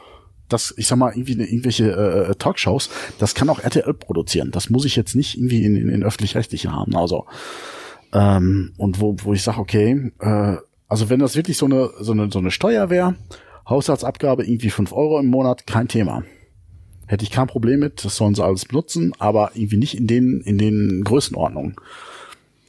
Das, 0.48 0.72
ich 0.78 0.86
sag 0.86 0.96
mal, 0.96 1.12
irgendwie 1.12 1.34
eine, 1.34 1.44
irgendwelche 1.44 1.90
äh, 1.90 2.34
Talkshows, 2.34 2.88
das 3.18 3.34
kann 3.34 3.50
auch 3.50 3.60
RTL 3.60 3.92
produzieren. 3.92 4.50
Das 4.50 4.70
muss 4.70 4.86
ich 4.86 4.96
jetzt 4.96 5.14
nicht 5.14 5.36
irgendwie 5.36 5.62
in, 5.62 5.76
in, 5.76 5.90
in 5.90 6.02
öffentlich-rechtlichen 6.02 6.72
haben. 6.72 6.96
Also 6.96 7.26
ähm, 8.12 8.72
und 8.78 9.00
wo, 9.00 9.16
wo 9.22 9.34
ich 9.34 9.42
sage, 9.42 9.60
okay, 9.60 10.10
äh, 10.20 10.56
also 10.88 11.10
wenn 11.10 11.20
das 11.20 11.36
wirklich 11.36 11.58
so 11.58 11.66
eine, 11.66 11.90
so 12.00 12.12
eine, 12.12 12.30
so 12.30 12.38
eine 12.38 12.50
Steuer 12.50 12.88
wäre, 12.88 13.14
Haushaltsabgabe 13.68 14.44
irgendwie 14.44 14.70
fünf 14.70 14.92
Euro 14.92 15.18
im 15.18 15.26
Monat, 15.26 15.66
kein 15.66 15.88
Thema. 15.88 16.24
Hätte 17.06 17.24
ich 17.24 17.30
kein 17.30 17.46
Problem 17.46 17.80
mit, 17.80 18.04
das 18.04 18.16
sollen 18.16 18.34
sie 18.34 18.44
alles 18.44 18.66
benutzen, 18.66 19.12
aber 19.18 19.52
irgendwie 19.54 19.78
nicht 19.78 19.96
in 19.96 20.06
den, 20.06 20.40
in 20.42 20.58
den 20.58 21.04
Größenordnungen. 21.04 21.76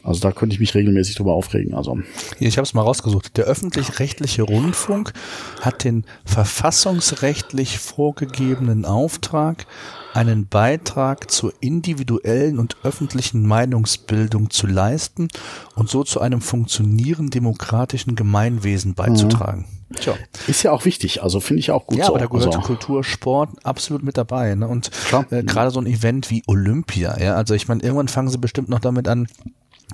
Also 0.02 0.22
da 0.22 0.32
könnte 0.32 0.54
ich 0.54 0.60
mich 0.62 0.74
regelmäßig 0.76 1.16
drüber 1.16 1.34
aufregen. 1.34 1.74
Also 1.74 2.00
ich 2.40 2.58
habe 2.58 2.64
es 2.64 2.74
mal 2.74 2.84
rausgesucht. 2.84 3.36
Der 3.38 3.46
öffentlich-rechtliche 3.46 4.44
Rundfunk 4.44 5.12
hat 5.60 5.84
den 5.84 6.06
verfassungsrechtlich 6.24 7.80
vorgegebenen 7.80 8.86
Auftrag, 8.86 9.66
einen 10.14 10.48
Beitrag 10.48 11.30
zur 11.30 11.54
individuellen 11.60 12.60
und 12.60 12.78
öffentlichen 12.84 13.46
Meinungsbildung 13.46 14.50
zu 14.50 14.68
leisten 14.68 15.28
und 15.76 15.90
so 15.90 16.04
zu 16.04 16.22
einem 16.22 16.40
funktionierenden 16.40 17.30
demokratischen 17.30 18.16
Gemeinwesen 18.16 18.94
beizutragen. 18.96 19.66
Mhm. 19.70 19.79
Tja. 19.96 20.16
Ist 20.48 20.64
ja 20.64 20.72
auch 20.72 20.86
wichtig, 20.86 21.24
also 21.24 21.40
finde 21.40 21.62
ich 21.62 21.72
auch 21.72 21.88
gut 21.88 21.98
ja, 21.98 22.06
so. 22.06 22.12
aber 22.12 22.20
da 22.20 22.26
gehört 22.28 22.48
also, 22.48 22.60
Kultur, 22.60 23.04
Sport 23.04 23.50
absolut 23.64 24.04
mit 24.04 24.18
dabei. 24.18 24.54
Ne? 24.56 24.68
Und 24.68 24.92
äh, 25.32 25.44
gerade 25.44 25.72
so 25.72 25.80
ein 25.80 25.88
Event 25.88 26.30
wie 26.30 26.44
Olympia, 26.46 27.20
ja, 27.20 27.36
also 27.36 27.56
ich 27.56 27.68
meine, 27.68 27.82
irgendwann 27.82 28.08
fangen 28.08 28.30
sie 28.30 28.38
bestimmt 28.38 28.70
noch 28.70 28.80
damit 28.80 29.08
an, 29.08 29.28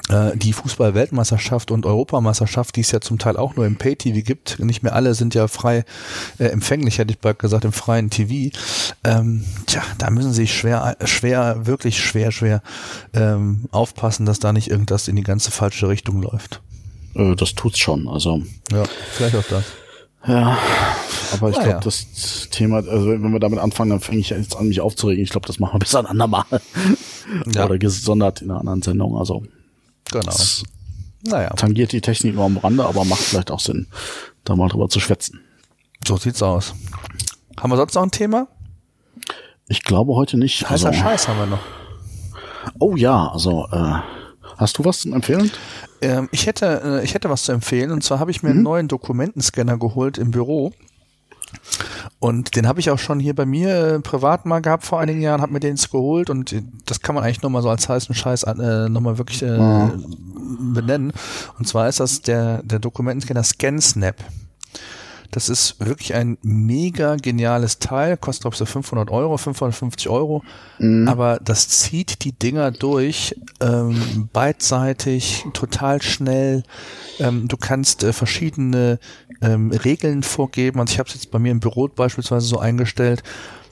äh, 0.10 0.36
die 0.36 0.53
Fußball-Weltmeisterschaft 0.53 1.71
und 1.71 1.86
Europameisterschaft, 1.86 2.75
die 2.75 2.81
es 2.81 2.91
ja 2.91 3.01
zum 3.01 3.17
Teil 3.17 3.38
auch 3.38 3.55
nur 3.55 3.65
im 3.65 3.77
Pay-TV 3.77 4.21
gibt, 4.25 4.60
nicht 4.60 4.84
mehr 4.84 4.93
alle 4.93 5.13
sind 5.13 5.34
ja 5.34 5.47
frei 5.47 5.86
äh, 6.38 6.45
empfänglich, 6.45 6.97
hätte 6.97 7.12
ich 7.12 7.19
bald 7.19 7.39
gesagt, 7.39 7.65
im 7.65 7.71
freien 7.71 8.10
TV. 8.10 8.55
Ähm, 9.03 9.45
tja, 9.65 9.81
da 9.97 10.10
müssen 10.10 10.34
sie 10.34 10.47
schwer, 10.47 10.97
schwer, 11.05 11.65
wirklich 11.65 12.03
schwer, 12.03 12.31
schwer 12.31 12.62
ähm, 13.13 13.65
aufpassen, 13.71 14.25
dass 14.25 14.39
da 14.39 14.51
nicht 14.51 14.69
irgendwas 14.69 15.08
in 15.08 15.15
die 15.15 15.23
ganze 15.23 15.51
falsche 15.51 15.88
Richtung 15.88 16.21
läuft. 16.21 16.62
äh, 17.15 17.36
das 17.36 17.55
tut's 17.55 17.79
schon. 17.79 18.08
Also 18.08 18.43
Ja, 18.71 18.84
vielleicht 19.13 19.36
auch 19.36 19.47
das. 19.49 19.63
Ja, 20.27 20.57
aber 21.33 21.49
ich 21.49 21.57
Na 21.57 21.63
glaube, 21.63 21.69
ja. 21.69 21.79
das 21.79 22.47
Thema, 22.51 22.77
also 22.77 23.07
wenn 23.09 23.31
wir 23.31 23.39
damit 23.39 23.59
anfangen, 23.59 23.89
dann 23.91 23.99
fange 23.99 24.19
ich 24.19 24.29
jetzt 24.29 24.55
an, 24.55 24.67
mich 24.67 24.81
aufzuregen. 24.81 25.23
Ich 25.23 25.29
glaube, 25.29 25.47
das 25.47 25.59
machen 25.59 25.75
wir 25.75 25.79
bis 25.79 25.95
ein 25.95 26.05
andermal. 26.05 26.45
Ja. 27.53 27.65
Oder 27.65 27.79
gesondert 27.79 28.43
in 28.43 28.51
einer 28.51 28.59
anderen 28.59 28.83
Sendung. 28.83 29.17
Also 29.17 29.41
Genau. 30.11 30.25
das 30.25 30.61
Naja, 31.23 31.49
tangiert 31.55 31.91
die 31.91 31.99
Technik 32.01 32.35
nur 32.35 32.45
am 32.45 32.57
Rande, 32.57 32.85
aber 32.85 33.03
macht 33.03 33.21
vielleicht 33.21 33.49
auch 33.49 33.59
Sinn, 33.59 33.88
da 34.43 34.55
mal 34.55 34.69
drüber 34.69 34.89
zu 34.89 34.99
schwätzen. 34.99 35.41
so 36.05 36.17
sieht's 36.17 36.43
aus. 36.43 36.75
Haben 37.59 37.71
wir 37.71 37.77
sonst 37.77 37.95
noch 37.95 38.03
ein 38.03 38.11
Thema? 38.11 38.47
Ich 39.67 39.81
glaube 39.81 40.13
heute 40.13 40.38
nicht. 40.38 40.69
Heißer 40.69 40.89
also, 40.89 40.99
Scheiß 40.99 41.27
haben 41.27 41.39
wir 41.39 41.45
noch. 41.47 41.59
Oh 42.77 42.95
ja, 42.95 43.27
also 43.31 43.65
äh, 43.71 43.95
hast 44.58 44.78
du 44.78 44.86
was 44.86 45.02
zum 45.02 45.13
Empfehlen? 45.13 45.52
Ähm, 46.02 46.30
ich 46.32 46.48
hätte, 46.48 46.82
äh, 46.84 47.04
ich 47.04 47.13
hätte 47.13 47.30
was 47.30 47.44
zu 47.44 47.52
empfehlen. 47.52 47.91
Und 47.91 48.04
zwar 48.04 48.20
habe 48.20 48.32
ich 48.32 48.44
mir 48.44 48.50
einen 48.50 48.63
neuen 48.63 48.88
Dokumentenscanner 48.88 49.78
geholt 49.78 50.18
im 50.18 50.32
Büro. 50.32 50.74
Und 52.20 52.56
den 52.56 52.68
habe 52.68 52.80
ich 52.80 52.89
auch 52.89 53.00
schon 53.00 53.20
hier 53.20 53.36
bei 53.36 53.46
mir 53.46 53.70
äh, 53.70 54.00
privat 54.00 54.46
mal 54.46 54.62
gehabt 54.62 54.86
vor 54.86 55.00
einigen 55.00 55.22
Jahren, 55.22 55.41
habe 55.41 55.54
mir 55.54 55.60
den 55.60 55.76
jetzt 55.76 55.91
geholt 55.91 56.30
und 56.30 56.54
äh, 56.54 56.63
das 56.86 57.02
kann 57.02 57.15
man 57.15 57.24
eigentlich 57.24 57.41
nochmal 57.41 57.62
so 57.62 57.70
als 57.70 57.88
heißen 57.88 58.15
Scheiß 58.15 58.44
äh, 58.44 58.89
nochmal 58.89 59.18
wirklich 59.18 59.41
äh, 59.44 59.89
benennen. 60.74 61.13
Und 61.60 61.68
zwar 61.68 61.88
ist 61.88 62.00
das 62.00 62.22
der, 62.22 62.63
der 62.63 62.80
Dokumentenscanner 62.80 63.44
ScanSnap. 63.44 64.15
Das 65.36 65.50
ist 65.50 65.86
wirklich 65.86 66.15
ein 66.15 66.38
mega 66.43 67.17
geniales 67.17 67.80
Teil, 67.80 68.15
kostet 68.15 68.43
glaube 68.43 68.54
ich 68.54 68.60
so 68.60 68.65
500 68.65 69.12
Euro, 69.12 69.36
550 69.36 70.08
Euro, 70.08 70.45
aber 71.10 71.41
das 71.43 71.67
zieht 71.67 72.24
die 72.24 72.32
Dinger 72.32 72.71
durch, 72.71 73.36
ähm, 73.60 74.30
beidseitig, 74.32 75.45
total 75.52 76.02
schnell. 76.02 76.63
Ähm, 77.19 77.50
du 77.50 77.58
kannst 77.58 78.06
äh, 78.06 78.13
verschiedene 78.13 78.98
ähm, 79.41 79.71
Regeln 79.71 80.24
vorgeben. 80.24 80.80
Also 80.80 80.93
ich 80.93 81.00
habe 81.00 81.10
es 81.10 81.15
jetzt 81.15 81.32
bei 81.32 81.39
mir 81.39 81.52
im 81.52 81.60
Büro 81.60 81.89
beispielsweise 81.89 82.48
so 82.48 82.58
eingestellt, 82.58 83.21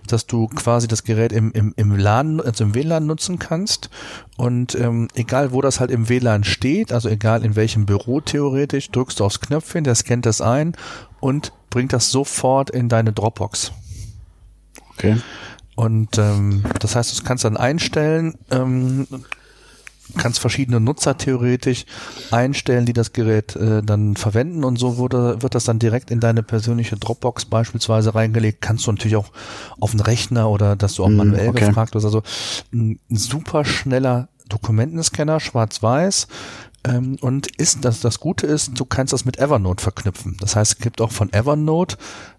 dass 0.08 0.28
du 0.28 0.48
quasi 0.48 0.88
das 0.88 1.04
Gerät 1.04 1.32
im, 1.32 1.52
im, 1.52 1.74
im 1.76 1.96
LAN, 1.96 2.42
also 2.42 2.64
im 2.64 2.76
WLAN 2.76 3.06
nutzen 3.06 3.40
kannst. 3.40 3.90
Und 4.38 4.76
ähm, 4.76 5.08
egal 5.16 5.52
wo 5.52 5.62
das 5.62 5.80
halt 5.80 5.92
im 5.92 6.10
WLAN 6.10 6.44
steht, 6.44 6.92
also 6.92 7.10
egal 7.10 7.44
in 7.44 7.56
welchem 7.56 7.86
Büro 7.86 8.22
theoretisch, 8.22 8.90
drückst 8.92 9.20
du 9.20 9.26
aufs 9.26 9.40
Knöpfchen, 9.40 9.84
der 9.84 9.96
scannt 9.96 10.26
das 10.26 10.42
ein 10.42 10.76
und 11.20 11.54
bringt 11.70 11.94
das 11.94 12.12
sofort 12.12 12.70
in 12.70 12.90
deine 12.90 13.14
Dropbox. 13.14 13.72
Okay. 14.92 15.18
Und 15.76 16.18
ähm, 16.18 16.64
das 16.80 16.96
heißt, 16.96 17.18
du 17.18 17.24
kannst 17.24 17.46
dann 17.46 17.58
einstellen, 17.58 18.36
ähm, 18.52 19.08
kannst 20.18 20.40
verschiedene 20.40 20.80
Nutzer 20.80 21.18
theoretisch 21.18 21.86
einstellen, 22.32 22.86
die 22.86 22.94
das 22.94 23.14
Gerät 23.14 23.56
äh, 23.56 23.82
dann 23.84 24.16
verwenden 24.16 24.64
und 24.64 24.78
so 24.78 24.98
wurde, 24.98 25.42
wird 25.42 25.56
das 25.56 25.64
dann 25.66 25.80
direkt 25.80 26.12
in 26.12 26.20
deine 26.20 26.44
persönliche 26.44 26.96
Dropbox 26.98 27.46
beispielsweise 27.46 28.16
reingelegt. 28.16 28.62
Kannst 28.62 28.88
du 28.88 28.92
natürlich 28.92 29.16
auch 29.16 29.32
auf 29.80 29.92
den 29.92 30.00
Rechner 30.02 30.50
oder 30.50 30.76
dass 30.76 30.96
du 30.96 31.04
auch 31.04 31.10
Mm, 31.10 31.18
manuell 31.18 31.50
okay. 31.50 31.68
gefragt 31.68 31.96
wirst. 31.96 32.06
Also 32.06 32.24
ein 32.74 33.00
super 33.10 33.66
schneller 33.66 34.30
Dokumentenscanner, 34.50 35.40
schwarz-weiß. 35.40 36.28
Ähm, 36.86 37.18
und 37.22 37.48
ist 37.58 37.86
das, 37.86 38.02
das 38.02 38.20
Gute 38.20 38.46
ist, 38.46 38.78
du 38.78 38.86
kannst 38.86 39.14
das 39.14 39.26
mit 39.26 39.40
Evernote 39.40 39.82
verknüpfen. 39.82 40.38
Das 40.40 40.56
heißt, 40.56 40.74
es 40.74 40.80
gibt 40.80 41.00
auch 41.02 41.12
von 41.12 41.32
Evernote 41.32 41.98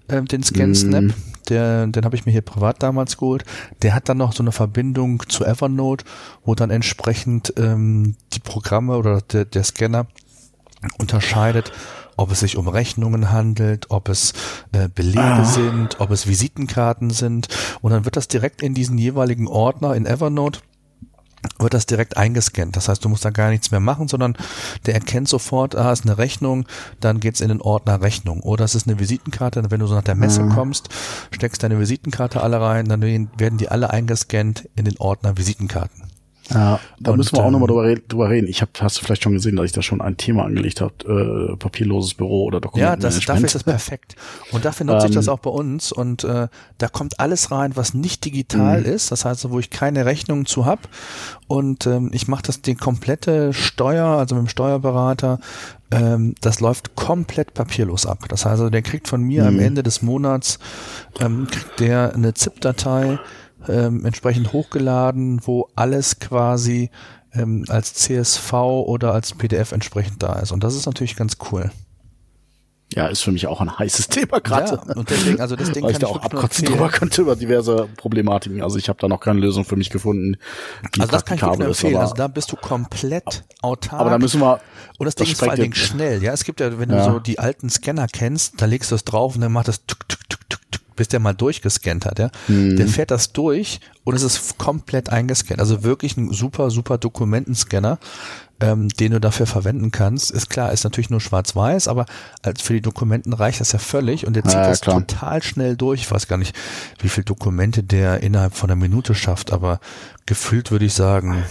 ähm, 0.08 0.26
den 0.26 0.42
Scan-Snap. 0.42 1.02
Mm. 1.04 1.14
Der, 1.48 1.86
den 1.86 2.04
habe 2.04 2.16
ich 2.16 2.26
mir 2.26 2.32
hier 2.32 2.42
privat 2.42 2.82
damals 2.82 3.16
geholt. 3.16 3.44
Der 3.82 3.94
hat 3.94 4.08
dann 4.08 4.18
noch 4.18 4.32
so 4.32 4.42
eine 4.42 4.52
Verbindung 4.52 5.22
zu 5.28 5.44
Evernote, 5.44 6.04
wo 6.44 6.54
dann 6.54 6.70
entsprechend 6.70 7.54
ähm, 7.56 8.16
die 8.32 8.40
Programme 8.40 8.96
oder 8.96 9.20
der, 9.20 9.44
der 9.44 9.64
Scanner 9.64 10.06
unterscheidet, 10.98 11.72
ob 12.16 12.30
es 12.30 12.40
sich 12.40 12.56
um 12.56 12.68
Rechnungen 12.68 13.32
handelt, 13.32 13.86
ob 13.90 14.08
es 14.08 14.32
äh, 14.72 14.88
Belege 14.94 15.20
Ah. 15.20 15.44
sind, 15.44 16.00
ob 16.00 16.10
es 16.10 16.26
Visitenkarten 16.26 17.10
sind. 17.10 17.48
Und 17.80 17.92
dann 17.92 18.04
wird 18.04 18.16
das 18.16 18.28
direkt 18.28 18.62
in 18.62 18.74
diesen 18.74 18.98
jeweiligen 18.98 19.48
Ordner 19.48 19.94
in 19.94 20.06
Evernote 20.06 20.60
wird 21.58 21.74
das 21.74 21.86
direkt 21.86 22.16
eingescannt. 22.16 22.76
Das 22.76 22.88
heißt, 22.88 23.04
du 23.04 23.08
musst 23.08 23.24
da 23.24 23.30
gar 23.30 23.50
nichts 23.50 23.70
mehr 23.70 23.80
machen, 23.80 24.08
sondern 24.08 24.36
der 24.86 24.94
erkennt 24.94 25.28
sofort, 25.28 25.74
ah, 25.76 25.92
ist 25.92 26.04
eine 26.04 26.18
Rechnung, 26.18 26.66
dann 27.00 27.20
geht's 27.20 27.40
in 27.40 27.48
den 27.48 27.60
Ordner 27.60 28.02
Rechnung. 28.02 28.40
Oder 28.40 28.64
es 28.64 28.74
ist 28.74 28.86
eine 28.86 28.98
Visitenkarte, 28.98 29.62
wenn 29.70 29.80
du 29.80 29.86
so 29.86 29.94
nach 29.94 30.02
der 30.02 30.14
Messe 30.14 30.42
Mhm. 30.42 30.50
kommst, 30.50 30.88
steckst 31.30 31.62
deine 31.62 31.78
Visitenkarte 31.78 32.42
alle 32.42 32.60
rein, 32.60 32.86
dann 32.86 33.02
werden 33.02 33.58
die 33.58 33.68
alle 33.68 33.90
eingescannt 33.90 34.68
in 34.76 34.84
den 34.84 34.98
Ordner 34.98 35.36
Visitenkarten. 35.36 36.13
Ja, 36.52 36.78
da 37.00 37.12
Und, 37.12 37.16
müssen 37.16 37.36
wir 37.36 37.42
auch 37.42 37.46
ähm, 37.46 37.52
nochmal 37.52 37.68
drüber, 37.68 37.84
re 37.84 37.94
drüber 38.06 38.28
reden. 38.28 38.48
Ich 38.48 38.60
hab, 38.60 38.68
hast 38.82 39.00
du 39.00 39.04
vielleicht 39.04 39.22
schon 39.22 39.32
gesehen, 39.32 39.56
dass 39.56 39.64
ich 39.64 39.72
da 39.72 39.80
schon 39.80 40.02
ein 40.02 40.18
Thema 40.18 40.44
angelegt 40.44 40.82
habe, 40.82 40.92
äh, 41.52 41.56
papierloses 41.56 42.12
Büro 42.14 42.44
oder 42.44 42.56
Ja, 42.74 42.96
das, 42.96 43.14
Dokumentenmanagement. 43.14 43.28
dafür 43.28 43.46
ist 43.46 43.54
das 43.54 43.62
perfekt. 43.64 44.16
Und 44.52 44.64
dafür 44.66 44.84
nutze 44.84 45.06
ich 45.06 45.12
Ähm, 45.12 45.16
das 45.16 45.28
auch 45.28 45.38
bei 45.38 45.48
uns. 45.50 45.90
Und 45.90 46.22
äh, 46.24 46.48
da 46.76 46.88
kommt 46.88 47.18
alles 47.18 47.50
rein, 47.50 47.76
was 47.76 47.94
nicht 47.94 48.26
digital 48.26 48.80
Mhm. 48.80 48.86
ist. 48.86 49.10
Das 49.10 49.24
heißt, 49.24 49.48
wo 49.50 49.58
ich 49.58 49.70
keine 49.70 50.04
Rechnung 50.04 50.44
zu 50.44 50.66
hab. 50.66 50.86
Und 51.46 51.86
ähm, 51.86 52.10
ich 52.12 52.28
mache 52.28 52.42
das 52.42 52.60
die 52.60 52.74
komplette 52.74 53.54
Steuer, 53.54 54.06
also 54.06 54.34
mit 54.34 54.44
dem 54.44 54.48
Steuerberater. 54.48 55.38
Ähm, 55.90 56.34
das 56.42 56.60
läuft 56.60 56.94
komplett 56.94 57.54
papierlos 57.54 58.04
ab. 58.04 58.24
Das 58.28 58.44
heißt, 58.44 58.52
also, 58.60 58.68
der 58.70 58.82
kriegt 58.82 59.08
von 59.08 59.22
mir 59.22 59.46
am 59.46 59.54
Mhm. 59.54 59.60
Ende 59.60 59.82
des 59.82 60.02
Monats 60.02 60.58
ähm, 61.20 61.46
kriegt 61.50 61.80
der 61.80 62.12
eine 62.14 62.34
ZIP-Datei 62.34 63.18
ähm, 63.68 64.04
entsprechend 64.04 64.52
hochgeladen, 64.52 65.40
wo 65.46 65.68
alles 65.74 66.18
quasi 66.18 66.90
ähm, 67.32 67.64
als 67.68 67.94
CSV 67.94 68.52
oder 68.52 69.12
als 69.12 69.32
PDF 69.34 69.72
entsprechend 69.72 70.22
da 70.22 70.34
ist. 70.40 70.52
Und 70.52 70.62
das 70.64 70.74
ist 70.74 70.86
natürlich 70.86 71.16
ganz 71.16 71.36
cool. 71.50 71.70
Ja, 72.92 73.06
ist 73.08 73.22
für 73.22 73.32
mich 73.32 73.48
auch 73.48 73.60
ein 73.60 73.76
heißes 73.76 74.06
Thema 74.08 74.40
gerade. 74.40 74.80
Ja, 74.86 74.94
und 74.94 75.10
deswegen, 75.10 75.40
also 75.40 75.56
das 75.56 75.72
Ding 75.72 75.82
Weil 75.82 75.92
kann 75.94 76.02
ich 76.02 76.06
da 76.06 76.14
auch 76.14 76.22
abkotzen 76.22 76.66
drüber 76.66 76.88
könnte 76.90 77.22
über 77.22 77.34
diverse 77.34 77.88
Problematiken. 77.96 78.62
Also 78.62 78.78
ich 78.78 78.88
habe 78.88 79.00
da 79.00 79.08
noch 79.08 79.18
keine 79.18 79.40
Lösung 79.40 79.64
für 79.64 79.74
mich 79.74 79.90
gefunden, 79.90 80.36
Also 81.00 81.10
das 81.10 81.24
kann 81.24 81.36
ich 81.38 81.42
wirklich 81.42 81.60
ist. 81.60 81.66
empfehlen. 81.82 81.94
Aber, 81.96 82.02
Also 82.02 82.14
da 82.14 82.28
bist 82.28 82.52
du 82.52 82.56
komplett 82.56 83.42
autark. 83.62 84.00
aber 84.00 84.10
da 84.10 84.18
müssen 84.18 84.40
wir, 84.40 84.60
und 84.98 85.06
das 85.06 85.16
Ding 85.16 85.24
das 85.24 85.32
ist 85.32 85.38
vor 85.40 85.50
allen 85.50 85.60
Dingen 85.60 85.74
schnell. 85.74 86.22
Ja, 86.22 86.32
es 86.32 86.44
gibt 86.44 86.60
ja, 86.60 86.78
wenn 86.78 86.90
Ja. 86.90 86.98
du 87.06 87.12
so 87.14 87.18
die 87.18 87.40
alten 87.40 87.68
Scanner 87.68 88.06
kennst, 88.06 88.60
da 88.62 88.66
legst 88.66 88.92
du 88.92 88.94
es 88.94 89.02
drauf 89.04 89.34
und 89.34 89.40
dann 89.40 89.50
macht 89.50 89.66
das 89.66 89.86
tuk, 89.86 90.08
tuk, 90.08 90.20
tuk, 90.28 90.48
tuk, 90.48 90.60
bis 90.96 91.08
der 91.08 91.20
mal 91.20 91.34
durchgescannt 91.34 92.06
hat. 92.06 92.18
Ja, 92.18 92.30
Mhm. 92.48 92.76
der 92.76 92.86
fährt 92.88 93.10
das 93.10 93.32
durch 93.32 93.80
und 94.04 94.14
es 94.14 94.22
ist 94.22 94.58
komplett 94.58 95.10
eingescannt. 95.10 95.60
Also 95.60 95.82
wirklich 95.82 96.16
ein 96.16 96.32
super, 96.32 96.70
super 96.70 96.98
Dokumentenscanner. 96.98 97.98
Ähm, 98.64 98.88
den 98.88 99.12
du 99.12 99.20
dafür 99.20 99.46
verwenden 99.46 99.90
kannst. 99.90 100.30
Ist 100.30 100.48
klar, 100.48 100.72
ist 100.72 100.84
natürlich 100.84 101.10
nur 101.10 101.20
schwarz-weiß, 101.20 101.88
aber 101.88 102.06
als 102.42 102.62
für 102.62 102.72
die 102.72 102.80
Dokumenten 102.80 103.32
reicht 103.32 103.60
das 103.60 103.72
ja 103.72 103.78
völlig 103.78 104.26
und 104.26 104.34
der 104.34 104.44
zieht 104.44 104.54
Ja, 104.54 104.68
das 104.68 104.80
klar. 104.80 105.06
total 105.06 105.42
schnell 105.42 105.76
durch. 105.76 106.00
Ich 106.02 106.10
weiß 106.10 106.28
gar 106.28 106.38
nicht, 106.38 106.56
wie 107.00 107.08
viele 107.08 107.24
Dokumente 107.24 107.82
der 107.82 108.20
innerhalb 108.22 108.54
von 108.54 108.70
einer 108.70 108.80
Minute 108.80 109.14
schafft, 109.14 109.52
aber 109.52 109.80
gefühlt 110.26 110.70
würde 110.70 110.86
ich 110.86 110.94
sagen 110.94 111.44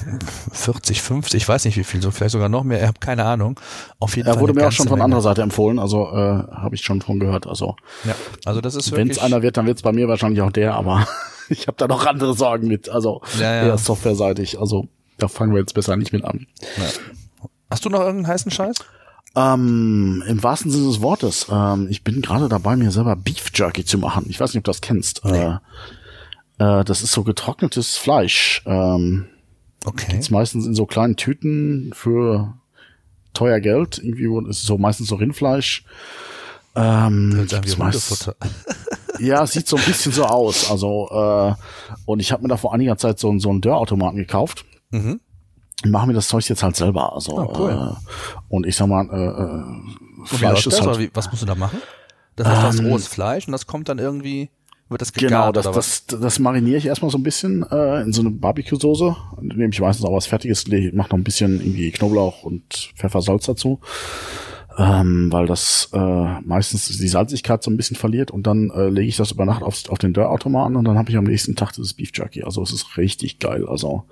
40, 0.52 1.02
50, 1.02 1.42
ich 1.44 1.48
weiß 1.48 1.66
nicht 1.66 1.78
wie 1.78 1.84
viel, 1.84 2.02
so 2.02 2.10
vielleicht 2.12 2.32
sogar 2.32 2.50
noch 2.50 2.64
mehr, 2.64 2.80
ich 2.82 2.88
habe 2.88 3.00
keine 3.00 3.26
Ahnung. 3.26 3.60
Auf 4.00 4.16
jeden 4.16 4.28
Er 4.28 4.34
Fall 4.34 4.42
wurde 4.42 4.54
mir 4.54 4.68
auch 4.68 4.72
schon 4.72 4.88
von 4.88 4.96
Menge. 4.98 5.06
anderer 5.06 5.22
Seite 5.22 5.42
empfohlen, 5.44 5.78
also 5.80 6.08
äh, 6.08 6.44
habe 6.52 6.74
ich 6.76 6.82
schon 6.82 7.02
von 7.02 7.20
gehört. 7.20 7.46
Also 7.48 7.76
Ja, 8.04 8.16
also 8.46 8.62
das 8.62 8.76
ist 8.76 8.92
wenn 8.92 9.00
wirklich 9.10 9.18
es 9.18 9.24
einer 9.24 9.42
wird, 9.42 9.58
dann 9.58 9.66
wird 9.68 9.78
es 9.78 9.84
bei 9.84 9.92
mir 9.92 10.08
wahrscheinlich 10.08 10.42
auch 10.42 10.52
der, 10.52 10.74
aber 10.74 11.08
ich 11.50 11.68
habe 11.68 11.78
da 11.78 11.88
noch 11.88 12.06
andere 12.06 12.34
Sorgen 12.34 12.68
mit. 12.68 12.90
Also 12.90 13.22
Ja, 13.40 13.54
ja. 13.56 13.64
eher 13.68 13.78
softwareseitig. 13.78 14.60
Also 14.60 14.88
da 15.24 15.28
fangen 15.30 15.54
wir 15.54 15.60
jetzt 15.62 15.74
besser 15.74 15.96
nicht 15.96 16.14
mit 16.14 16.24
an. 16.26 16.46
Hast 17.70 17.86
du 17.86 17.90
noch 17.90 18.02
irgendeinen 18.02 18.28
heißen 18.28 18.52
Scheiß? 18.52 18.76
Ähm, 19.36 20.24
Im 20.28 20.44
wahrsten 20.44 20.70
Sinne 20.70 20.88
des 20.88 21.02
Wortes. 21.02 21.48
Ähm, 21.50 21.88
ich 21.90 22.04
bin 22.04 22.22
gerade 22.22 22.50
dabei, 22.50 22.76
mir 22.76 22.92
selber 22.92 23.16
Beef 23.16 23.50
Jerky 23.54 23.84
zu 23.84 23.98
machen. 23.98 24.26
Ich 24.30 24.40
weiß 24.40 24.52
nicht, 24.54 24.60
ob 24.60 24.64
du 24.66 24.70
das 24.70 24.82
kennst. 24.82 25.26
Äh, 25.26 25.56
äh, 26.60 26.84
das 26.84 27.02
ist 27.02 27.14
so 27.14 27.24
getrocknetes 27.24 27.98
Fleisch. 27.98 28.62
Ähm, 28.66 29.26
Okay. 29.86 30.18
ist 30.18 30.30
meistens 30.30 30.66
in 30.66 30.76
so 30.76 30.86
kleinen 30.86 31.18
Tüten 31.18 31.92
für 31.94 32.54
teuer 33.34 33.60
Geld. 33.60 33.98
Irgendwie 34.02 34.50
ist 34.50 34.60
es 34.60 34.64
so 34.64 34.78
meistens 34.78 35.10
so 35.10 35.16
Rindfleisch. 35.16 35.84
Ähm, 36.76 37.46
gibt's 37.50 37.78
meist- 37.78 38.34
ja, 39.20 39.46
sieht 39.46 39.68
so 39.68 39.76
ein 39.76 39.84
bisschen 39.84 40.12
so 40.14 40.24
aus. 40.24 40.72
Also 40.72 41.10
äh, 41.12 41.54
und 42.06 42.20
ich 42.22 42.32
habe 42.32 42.44
mir 42.44 42.48
da 42.50 42.56
vor 42.58 42.74
einiger 42.74 42.98
Zeit 42.98 43.20
so, 43.20 43.38
so 43.40 43.50
einen 43.50 43.60
Dörrautomaten 43.60 44.18
gekauft. 44.18 44.64
Mhm. 44.94 45.20
Machen 45.86 46.10
wir 46.10 46.14
das 46.14 46.28
Zeug 46.30 46.48
jetzt 46.48 46.64
halt 46.64 46.76
selber. 46.78 47.14
Also 47.14 47.34
Oh, 47.38 47.54
cool. 47.60 47.72
äh, 47.98 48.44
und 48.48 48.66
ich 48.66 48.76
sag 48.76 48.88
mal, 48.88 49.06
äh, 49.12 49.26
äh, 50.24 50.26
Fleisch 50.38 50.66
ist 50.68 50.80
das? 50.80 50.88
halt 50.88 51.00
wie, 51.00 51.10
was 51.14 51.30
musst 51.30 51.42
du 51.42 51.46
da 51.46 51.56
machen? 51.56 51.82
Das 52.36 52.48
ist 52.48 52.64
das 52.64 52.80
Ähm, 52.80 52.86
rohes 52.86 53.08
Fleisch 53.08 53.46
und 53.48 53.52
das 53.52 53.68
kommt 53.68 53.90
dann 53.90 54.00
irgendwie, 54.00 54.50
wird 54.90 55.02
das 55.02 55.12
Genau, 55.12 55.28
gegart 55.28 55.58
das, 55.58 55.68
oder 55.68 55.76
was? 55.76 56.06
das, 56.06 56.20
das 56.22 56.40
mariniere 56.40 56.78
ich 56.78 56.86
erstmal 56.86 57.12
so 57.12 57.18
ein 57.18 57.24
bisschen 57.24 57.64
äh, 57.70 58.02
in 58.02 58.14
so 58.14 58.22
eine 58.22 58.32
Barbecue-Soße. 58.32 59.16
Nehme 59.42 59.70
ich 59.74 59.82
meistens 59.82 60.06
auch 60.06 60.14
was 60.16 60.26
Fertiges, 60.26 60.66
mache 60.68 61.10
noch 61.10 61.14
ein 61.14 61.24
bisschen 61.24 61.60
irgendwie 61.60 61.92
Knoblauch 61.92 62.44
und 62.44 62.94
Pfeffersalz 62.96 63.46
dazu. 63.46 63.80
Ähm, 64.76 65.32
weil 65.32 65.46
das 65.46 65.90
äh, 65.94 66.42
meistens 66.42 66.88
die 66.88 67.08
Salzigkeit 67.08 67.62
so 67.62 67.70
ein 67.70 67.78
bisschen 67.78 67.96
verliert 67.96 68.32
und 68.32 68.48
dann 68.48 68.72
äh, 68.72 68.90
lege 68.90 69.08
ich 69.08 69.18
das 69.18 69.32
über 69.32 69.46
Nacht 69.46 69.62
auf, 69.62 69.88
auf 69.90 70.00
den 70.00 70.14
Dörrautomaten 70.14 70.76
und 70.76 70.86
dann 70.86 70.98
habe 70.98 71.12
ich 71.12 71.18
am 71.18 71.26
nächsten 71.26 71.56
Tag 71.56 71.74
dieses 71.74 71.94
Beef 71.94 72.10
Jerky. 72.12 72.44
Also 72.44 72.64
es 72.64 72.72
ist 72.72 72.98
richtig 72.98 73.38
geil. 73.38 73.68
Also 73.68 74.06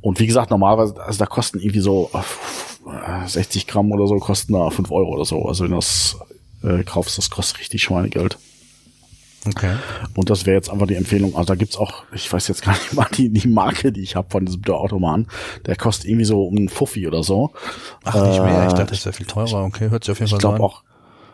und 0.00 0.20
wie 0.20 0.26
gesagt, 0.26 0.50
normalerweise, 0.50 1.02
also 1.02 1.18
da 1.18 1.26
kosten 1.26 1.58
irgendwie 1.58 1.80
so 1.80 2.10
äh, 2.12 3.26
60 3.26 3.66
Gramm 3.66 3.90
oder 3.90 4.06
so, 4.06 4.16
kosten 4.18 4.52
da 4.52 4.70
5 4.70 4.90
Euro 4.90 5.14
oder 5.14 5.24
so. 5.24 5.46
Also 5.46 5.64
wenn 5.64 5.70
du 5.70 5.76
das 5.76 6.16
äh, 6.62 6.84
kaufst, 6.84 7.18
das 7.18 7.30
kostet 7.30 7.60
richtig 7.60 7.82
Schweinegeld. 7.82 8.38
Okay. 9.46 9.76
Und 10.16 10.30
das 10.30 10.46
wäre 10.46 10.56
jetzt 10.56 10.68
einfach 10.70 10.86
die 10.86 10.96
Empfehlung. 10.96 11.34
Also 11.36 11.46
da 11.46 11.54
gibt's 11.54 11.76
auch, 11.76 12.02
ich 12.12 12.30
weiß 12.30 12.48
jetzt 12.48 12.62
gar 12.62 12.72
nicht 12.72 12.92
mal 12.94 13.06
die, 13.16 13.30
die 13.30 13.48
Marke, 13.48 13.92
die 13.92 14.02
ich 14.02 14.16
habe 14.16 14.28
von 14.30 14.44
diesem 14.44 14.62
Automan. 14.66 15.26
Der 15.66 15.76
kostet 15.76 16.06
irgendwie 16.10 16.24
so 16.24 16.42
um 16.44 16.56
einen 16.56 16.68
Fuffi 16.68 17.06
oder 17.06 17.22
so. 17.22 17.52
Ach, 18.04 18.14
nicht 18.26 18.42
mehr. 18.42 18.66
Ich 18.66 18.72
Äh, 18.72 18.76
dachte, 18.76 18.90
das 18.92 19.04
wäre 19.06 19.12
viel 19.14 19.26
teurer. 19.26 19.64
Okay, 19.64 19.90
hört 19.90 20.04
sich 20.04 20.12
auf 20.12 20.18
jeden 20.18 20.26
Ich 20.26 20.30
Fall 20.32 20.40
so 20.40 20.48
glaube 20.48 20.56
an. 20.56 20.62
auch, 20.62 20.82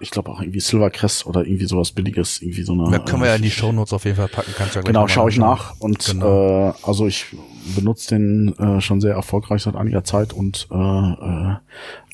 ich 0.00 0.10
glaube 0.10 0.30
auch 0.30 0.40
irgendwie 0.42 0.60
Silvercrest 0.60 1.24
oder 1.26 1.44
irgendwie 1.46 1.64
sowas 1.66 1.92
Billiges, 1.92 2.42
irgendwie 2.42 2.62
so 2.62 2.72
eine. 2.74 2.90
Da 2.90 2.98
können 2.98 3.22
wir 3.22 3.28
ja 3.28 3.36
in 3.36 3.42
die 3.42 3.48
äh, 3.48 3.52
Shownotes 3.52 3.92
auf 3.94 4.04
jeden 4.04 4.16
Fall 4.16 4.28
packen. 4.28 4.52
Kannst 4.56 4.74
du 4.74 4.78
ja 4.80 4.82
gleich 4.82 4.92
Genau, 4.92 5.08
schaue 5.08 5.30
ich 5.30 5.38
nach 5.38 5.74
und 5.80 6.04
Genau. 6.04 6.68
äh, 6.68 6.72
also 6.82 7.06
ich 7.06 7.26
benutze 7.74 8.10
den 8.16 8.54
äh, 8.58 8.80
schon 8.82 9.00
sehr 9.00 9.14
erfolgreich 9.14 9.62
seit 9.62 9.76
einiger 9.76 10.04
Zeit 10.04 10.32
und 10.34 10.68
äh, 10.70 10.74
äh, 10.76 11.54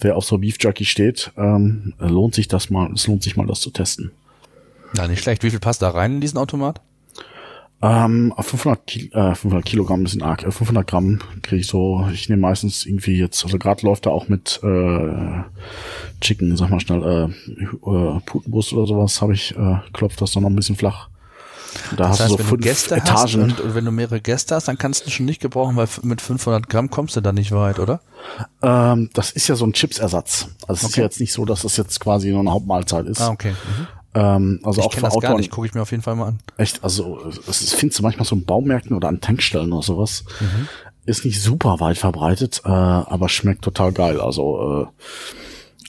wer 0.02 0.16
auf 0.16 0.24
so 0.24 0.38
Beef 0.38 0.56
Jerky 0.60 0.84
steht, 0.84 1.32
ähm, 1.36 1.94
lohnt 1.98 2.34
sich 2.36 2.46
das 2.48 2.70
mal, 2.70 2.90
es 2.94 3.06
lohnt 3.08 3.24
sich 3.24 3.36
mal 3.36 3.46
das 3.46 3.60
zu 3.60 3.70
testen. 3.70 4.12
Ja, 4.96 5.06
nicht 5.08 5.22
schlecht. 5.22 5.42
Wie 5.42 5.50
viel 5.50 5.60
passt 5.60 5.82
da 5.82 5.90
rein 5.90 6.14
in 6.16 6.20
diesen 6.20 6.38
Automat? 6.38 6.80
Ähm, 7.82 8.34
auf 8.36 8.46
500, 8.48 8.86
Ki 8.86 9.10
äh, 9.14 9.34
500 9.34 9.64
Kilogramm 9.64 10.00
ein 10.00 10.04
bisschen 10.04 10.22
arg. 10.22 10.42
Äh, 10.42 10.50
500 10.50 10.86
Gramm 10.86 11.20
kriege 11.42 11.60
ich 11.62 11.66
so. 11.66 12.06
Ich 12.12 12.28
nehme 12.28 12.42
meistens 12.42 12.84
irgendwie 12.84 13.16
jetzt, 13.18 13.42
also 13.44 13.58
gerade 13.58 13.86
läuft 13.86 14.04
er 14.06 14.12
auch 14.12 14.28
mit 14.28 14.60
äh, 14.62 15.42
Chicken, 16.20 16.56
sag 16.58 16.68
mal 16.68 16.80
schnell, 16.80 17.02
äh, 17.02 17.90
äh, 17.90 18.20
Putenbrust 18.26 18.74
oder 18.74 18.86
sowas 18.86 19.22
habe 19.22 19.32
ich, 19.32 19.56
äh, 19.56 19.76
klopft 19.94 20.20
das 20.20 20.32
dann 20.32 20.42
noch 20.42 20.50
ein 20.50 20.56
bisschen 20.56 20.76
flach. 20.76 21.08
Da 21.92 21.96
Das 21.96 22.08
hast 22.08 22.20
heißt, 22.20 22.30
du 22.32 22.36
so 22.36 22.50
wenn 22.50 22.58
du 22.58 22.64
Gäste 22.64 22.96
hast 22.96 23.34
Etagen. 23.34 23.42
und, 23.44 23.60
und 23.60 23.74
wenn 23.74 23.84
du 23.86 23.92
mehrere 23.92 24.20
Gäste 24.20 24.56
hast, 24.56 24.68
dann 24.68 24.76
kannst 24.76 25.06
du 25.06 25.10
schon 25.10 25.24
nicht 25.24 25.40
gebrauchen, 25.40 25.76
weil 25.76 25.88
mit 26.02 26.20
500 26.20 26.68
Gramm 26.68 26.90
kommst 26.90 27.16
du 27.16 27.22
da 27.22 27.32
nicht 27.32 27.52
weit, 27.52 27.78
oder? 27.78 28.00
ähm, 28.60 29.08
das 29.14 29.30
ist 29.30 29.48
ja 29.48 29.54
so 29.54 29.64
ein 29.64 29.72
Chipsersatz. 29.72 30.48
Also 30.68 30.72
es 30.72 30.82
ist 30.82 30.88
Okay. 30.90 31.00
ja 31.00 31.04
jetzt 31.06 31.20
nicht 31.20 31.32
so, 31.32 31.46
dass 31.46 31.62
das 31.62 31.78
jetzt 31.78 31.98
quasi 32.00 32.30
nur 32.30 32.40
eine 32.40 32.50
Hauptmahlzeit 32.52 33.06
ist. 33.06 33.22
Ah, 33.22 33.30
okay. 33.30 33.52
Mhm. 33.52 33.86
Ähm, 34.14 34.60
also 34.64 34.80
Ich 34.80 34.86
auch 34.86 34.92
für 34.92 35.00
das 35.00 35.12
gar 35.14 35.16
Outdoor. 35.16 35.36
nicht. 35.38 35.50
Gucke 35.50 35.66
ich 35.66 35.74
mir 35.74 35.82
auf 35.82 35.90
jeden 35.90 36.02
Fall 36.02 36.16
mal 36.16 36.28
an. 36.28 36.38
Echt, 36.56 36.82
also 36.82 37.20
es 37.48 37.72
findest 37.74 37.98
du 37.98 38.02
manchmal 38.02 38.24
so 38.26 38.34
in 38.36 38.44
Baumärkten 38.44 38.96
oder 38.96 39.08
an 39.08 39.20
Tankstellen 39.20 39.72
oder 39.72 39.82
sowas. 39.82 40.24
Mhm. 40.40 40.68
Ist 41.06 41.24
nicht 41.24 41.40
super 41.40 41.80
weit 41.80 41.98
verbreitet, 41.98 42.62
äh, 42.64 42.68
aber 42.68 43.28
schmeckt 43.28 43.62
total 43.62 43.92
geil. 43.92 44.20
Also, 44.20 44.86
äh, 44.88 45.06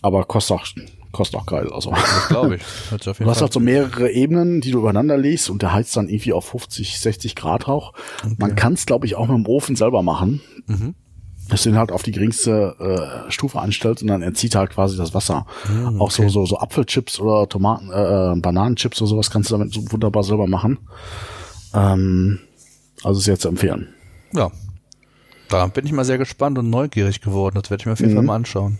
aber 0.02 0.24
kostet 0.26 0.58
auch, 0.58 0.66
kostet 1.12 1.40
auch 1.40 1.46
geil. 1.46 1.70
Also 1.74 1.94
glaube 2.30 2.56
ich. 2.56 2.62
Hört 2.90 3.08
auf 3.08 3.20
jeden 3.20 3.26
du 3.26 3.30
hast 3.32 3.38
Fall. 3.40 3.46
halt 3.48 3.54
so 3.54 3.60
mehrere 3.60 4.10
Ebenen, 4.12 4.62
die 4.62 4.72
du 4.72 4.80
übereinander 4.80 5.18
legst 5.18 5.50
und 5.50 5.62
der 5.62 5.74
heizt 5.74 5.96
dann 5.98 6.08
irgendwie 6.10 6.34
auf 6.34 6.46
50, 6.46 7.00
60 7.00 7.36
Grad 7.36 7.68
Rauch. 7.68 7.94
Man 8.38 8.56
kann 8.56 8.74
es, 8.74 8.86
glaube 8.86 9.06
ich, 9.06 9.16
auch 9.16 9.28
mit 9.28 9.36
dem 9.38 9.46
Ofen 9.48 9.76
selber 9.76 10.02
machen. 10.04 10.42
Mhm. 10.68 10.96
Dass 11.52 11.64
du 11.64 11.70
ihn 11.70 11.78
halt 11.78 11.92
auf 11.92 12.02
die 12.02 12.12
geringste 12.12 12.76
äh, 13.28 13.30
Stufe 13.32 13.60
anstellst 13.60 14.02
und 14.02 14.08
dann 14.08 14.22
erzieht 14.24 14.56
halt 14.56 14.72
quasi 14.72 14.98
das 14.98 15.14
Wasser. 15.14 15.46
Auch 16.00 16.10
so, 16.10 16.28
so, 16.30 16.46
so 16.46 16.58
Apfelchips 16.58 17.20
oder 17.20 17.48
Tomaten, 17.48 17.90
äh, 17.92 18.40
Bananenchips 18.42 19.00
oder 19.02 19.10
sowas 19.10 19.30
kannst 19.30 19.52
du 19.52 19.58
damit 19.58 19.74
so 19.74 19.82
wunderbar 19.92 20.24
selber 20.24 20.48
machen. 20.48 20.80
Ähm, 21.74 22.40
also 23.04 23.20
ist 23.20 23.28
jetzt 23.28 23.42
zu 23.42 23.50
empfehlen. 23.50 23.94
Ja. 24.34 24.50
Da 25.50 25.68
bin 25.68 25.86
ich 25.86 25.92
mal 25.92 26.06
sehr 26.06 26.18
gespannt 26.18 26.58
und 26.58 26.70
neugierig 26.70 27.20
geworden. 27.22 27.60
Das 27.62 27.70
werde 27.70 27.82
ich 27.82 27.86
mir 27.86 27.92
auf 27.94 28.00
jeden 28.00 28.14
Mhm. 28.14 28.16
Fall 28.18 28.26
mal 28.26 28.36
anschauen. 28.36 28.80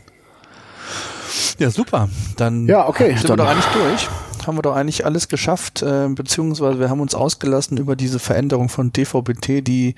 Ja, 1.60 1.70
super. 1.70 2.10
Dann 2.38 2.68
Ja, 2.68 2.88
okay, 2.88 3.10
sind 3.16 3.24
wir 3.24 3.36
dann- 3.36 3.38
doch 3.38 3.48
eigentlich 3.48 3.66
durch. 3.66 4.10
Haben 4.48 4.58
wir 4.58 4.62
doch 4.64 4.76
eigentlich 4.76 5.06
alles 5.06 5.28
geschafft, 5.28 5.82
äh, 5.84 6.08
beziehungsweise 6.10 6.80
wir 6.80 6.90
haben 6.90 7.00
uns 7.02 7.14
ausgelassen 7.14 7.78
über 7.78 7.96
diese 7.96 8.18
Veränderung 8.20 8.70
von 8.70 8.92
DVB-T, 8.92 9.62
die 9.62 9.96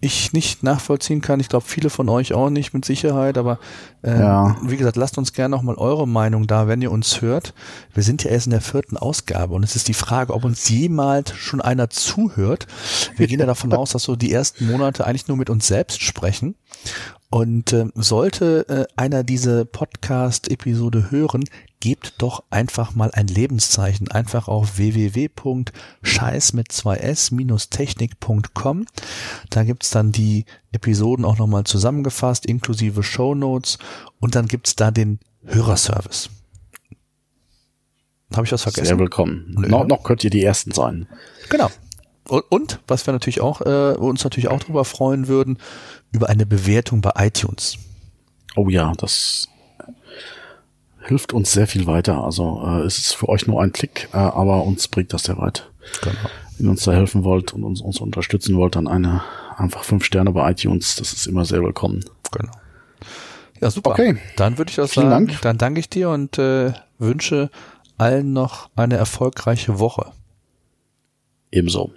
ich 0.00 0.32
nicht 0.32 0.62
nachvollziehen 0.62 1.20
kann. 1.20 1.40
Ich 1.40 1.48
glaube, 1.48 1.66
viele 1.66 1.90
von 1.90 2.08
euch 2.08 2.32
auch 2.32 2.50
nicht 2.50 2.72
mit 2.72 2.84
Sicherheit, 2.84 3.36
aber 3.36 3.58
äh, 4.02 4.18
Ja. 4.18 4.56
wie 4.62 4.76
gesagt, 4.76 4.96
lasst 4.96 5.18
uns 5.18 5.32
gerne 5.32 5.56
nochmal 5.56 5.74
eure 5.74 6.06
Meinung 6.06 6.46
da, 6.46 6.68
wenn 6.68 6.80
ihr 6.82 6.92
uns 6.92 7.20
hört. 7.20 7.52
Wir 7.94 8.04
sind 8.04 8.22
ja 8.22 8.30
erst 8.30 8.46
in 8.46 8.52
der 8.52 8.60
vierten 8.60 8.96
Ausgabe 8.96 9.54
und 9.54 9.64
es 9.64 9.74
ist 9.74 9.88
die 9.88 9.94
Frage, 9.94 10.34
ob 10.34 10.44
uns 10.44 10.68
jemals 10.68 11.34
schon 11.36 11.60
einer 11.60 11.90
zuhört. 11.90 12.66
Wir 13.16 13.26
gehen 13.26 13.40
ja 13.40 13.46
davon 13.46 13.72
aus, 13.74 13.90
dass 13.90 14.04
so 14.04 14.14
die 14.14 14.32
ersten 14.32 14.70
Monate 14.70 15.04
eigentlich 15.04 15.26
nur 15.26 15.36
mit 15.36 15.50
uns 15.50 15.66
selbst 15.66 16.00
sprechen. 16.00 16.54
Und 17.30 17.74
äh, 17.74 17.84
sollte 17.94 18.66
äh, 18.68 18.86
einer 18.96 19.22
diese 19.22 19.66
Podcast-Episode 19.66 21.10
hören, 21.10 21.44
gebt 21.80 22.14
doch 22.18 22.42
einfach 22.48 22.94
mal 22.94 23.10
ein 23.12 23.26
Lebenszeichen. 23.26 24.10
Einfach 24.10 24.48
auf 24.48 24.78
www.scheiß 24.78 26.54
mit 26.54 26.68
2s-technik.com. 26.68 28.86
Da 29.50 29.64
gibt's 29.64 29.90
dann 29.90 30.10
die 30.10 30.46
Episoden 30.72 31.26
auch 31.26 31.36
nochmal 31.36 31.64
zusammengefasst, 31.64 32.46
inklusive 32.46 33.02
Shownotes. 33.02 33.76
Und 34.20 34.34
dann 34.34 34.48
gibt's 34.48 34.74
da 34.74 34.90
den 34.90 35.18
Hörerservice. 35.44 36.30
Habe 38.34 38.46
ich 38.46 38.52
was 38.52 38.62
vergessen? 38.62 38.86
Sehr 38.86 38.98
willkommen. 38.98 39.54
Noch, 39.68 39.86
noch 39.86 40.02
könnt 40.02 40.24
ihr 40.24 40.30
die 40.30 40.42
Ersten 40.42 40.72
sein. 40.72 41.06
Genau. 41.48 41.70
Und, 42.28 42.44
und 42.50 42.80
was 42.86 43.06
wir 43.06 43.12
natürlich 43.12 43.40
auch, 43.40 43.62
äh, 43.62 43.94
uns 43.96 44.22
natürlich 44.22 44.48
auch 44.48 44.60
darüber 44.60 44.84
freuen 44.84 45.28
würden, 45.28 45.58
über 46.12 46.28
eine 46.28 46.46
Bewertung 46.46 47.00
bei 47.00 47.12
iTunes. 47.16 47.78
Oh 48.56 48.68
ja, 48.68 48.92
das 48.96 49.48
hilft 51.06 51.32
uns 51.32 51.52
sehr 51.52 51.66
viel 51.66 51.86
weiter. 51.86 52.22
Also 52.22 52.62
äh, 52.64 52.82
es 52.82 52.98
ist 52.98 53.14
für 53.14 53.28
euch 53.28 53.46
nur 53.46 53.62
ein 53.62 53.72
Klick, 53.72 54.08
äh, 54.12 54.16
aber 54.16 54.64
uns 54.64 54.88
bringt 54.88 55.12
das 55.12 55.24
sehr 55.24 55.38
weit. 55.38 55.70
Genau. 56.02 56.14
Wenn 56.56 56.66
ihr 56.66 56.70
uns 56.70 56.84
da 56.84 56.92
helfen 56.92 57.24
wollt 57.24 57.52
und 57.52 57.64
uns, 57.64 57.80
uns 57.80 58.00
unterstützen 58.00 58.56
wollt, 58.56 58.76
dann 58.76 58.88
eine 58.88 59.22
einfach 59.56 59.84
fünf 59.84 60.04
Sterne 60.04 60.32
bei 60.32 60.50
iTunes. 60.50 60.96
Das 60.96 61.12
ist 61.12 61.26
immer 61.26 61.44
sehr 61.44 61.62
willkommen. 61.62 62.04
Genau. 62.32 62.52
Ja, 63.60 63.70
super. 63.70 63.90
Okay. 63.90 64.18
Dann 64.36 64.58
würde 64.58 64.70
ich 64.70 64.76
das 64.76 64.92
Vielen 64.92 65.10
sagen. 65.10 65.26
Dank. 65.28 65.40
Dann 65.42 65.58
danke 65.58 65.80
ich 65.80 65.88
dir 65.88 66.10
und 66.10 66.38
äh, 66.38 66.72
wünsche 66.98 67.50
allen 67.96 68.32
noch 68.32 68.70
eine 68.76 68.96
erfolgreiche 68.96 69.78
Woche. 69.78 70.12
Ebenso. 71.50 71.92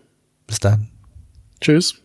Bis 0.47 0.59
dann. 0.59 0.89
Tschüss. 1.59 2.01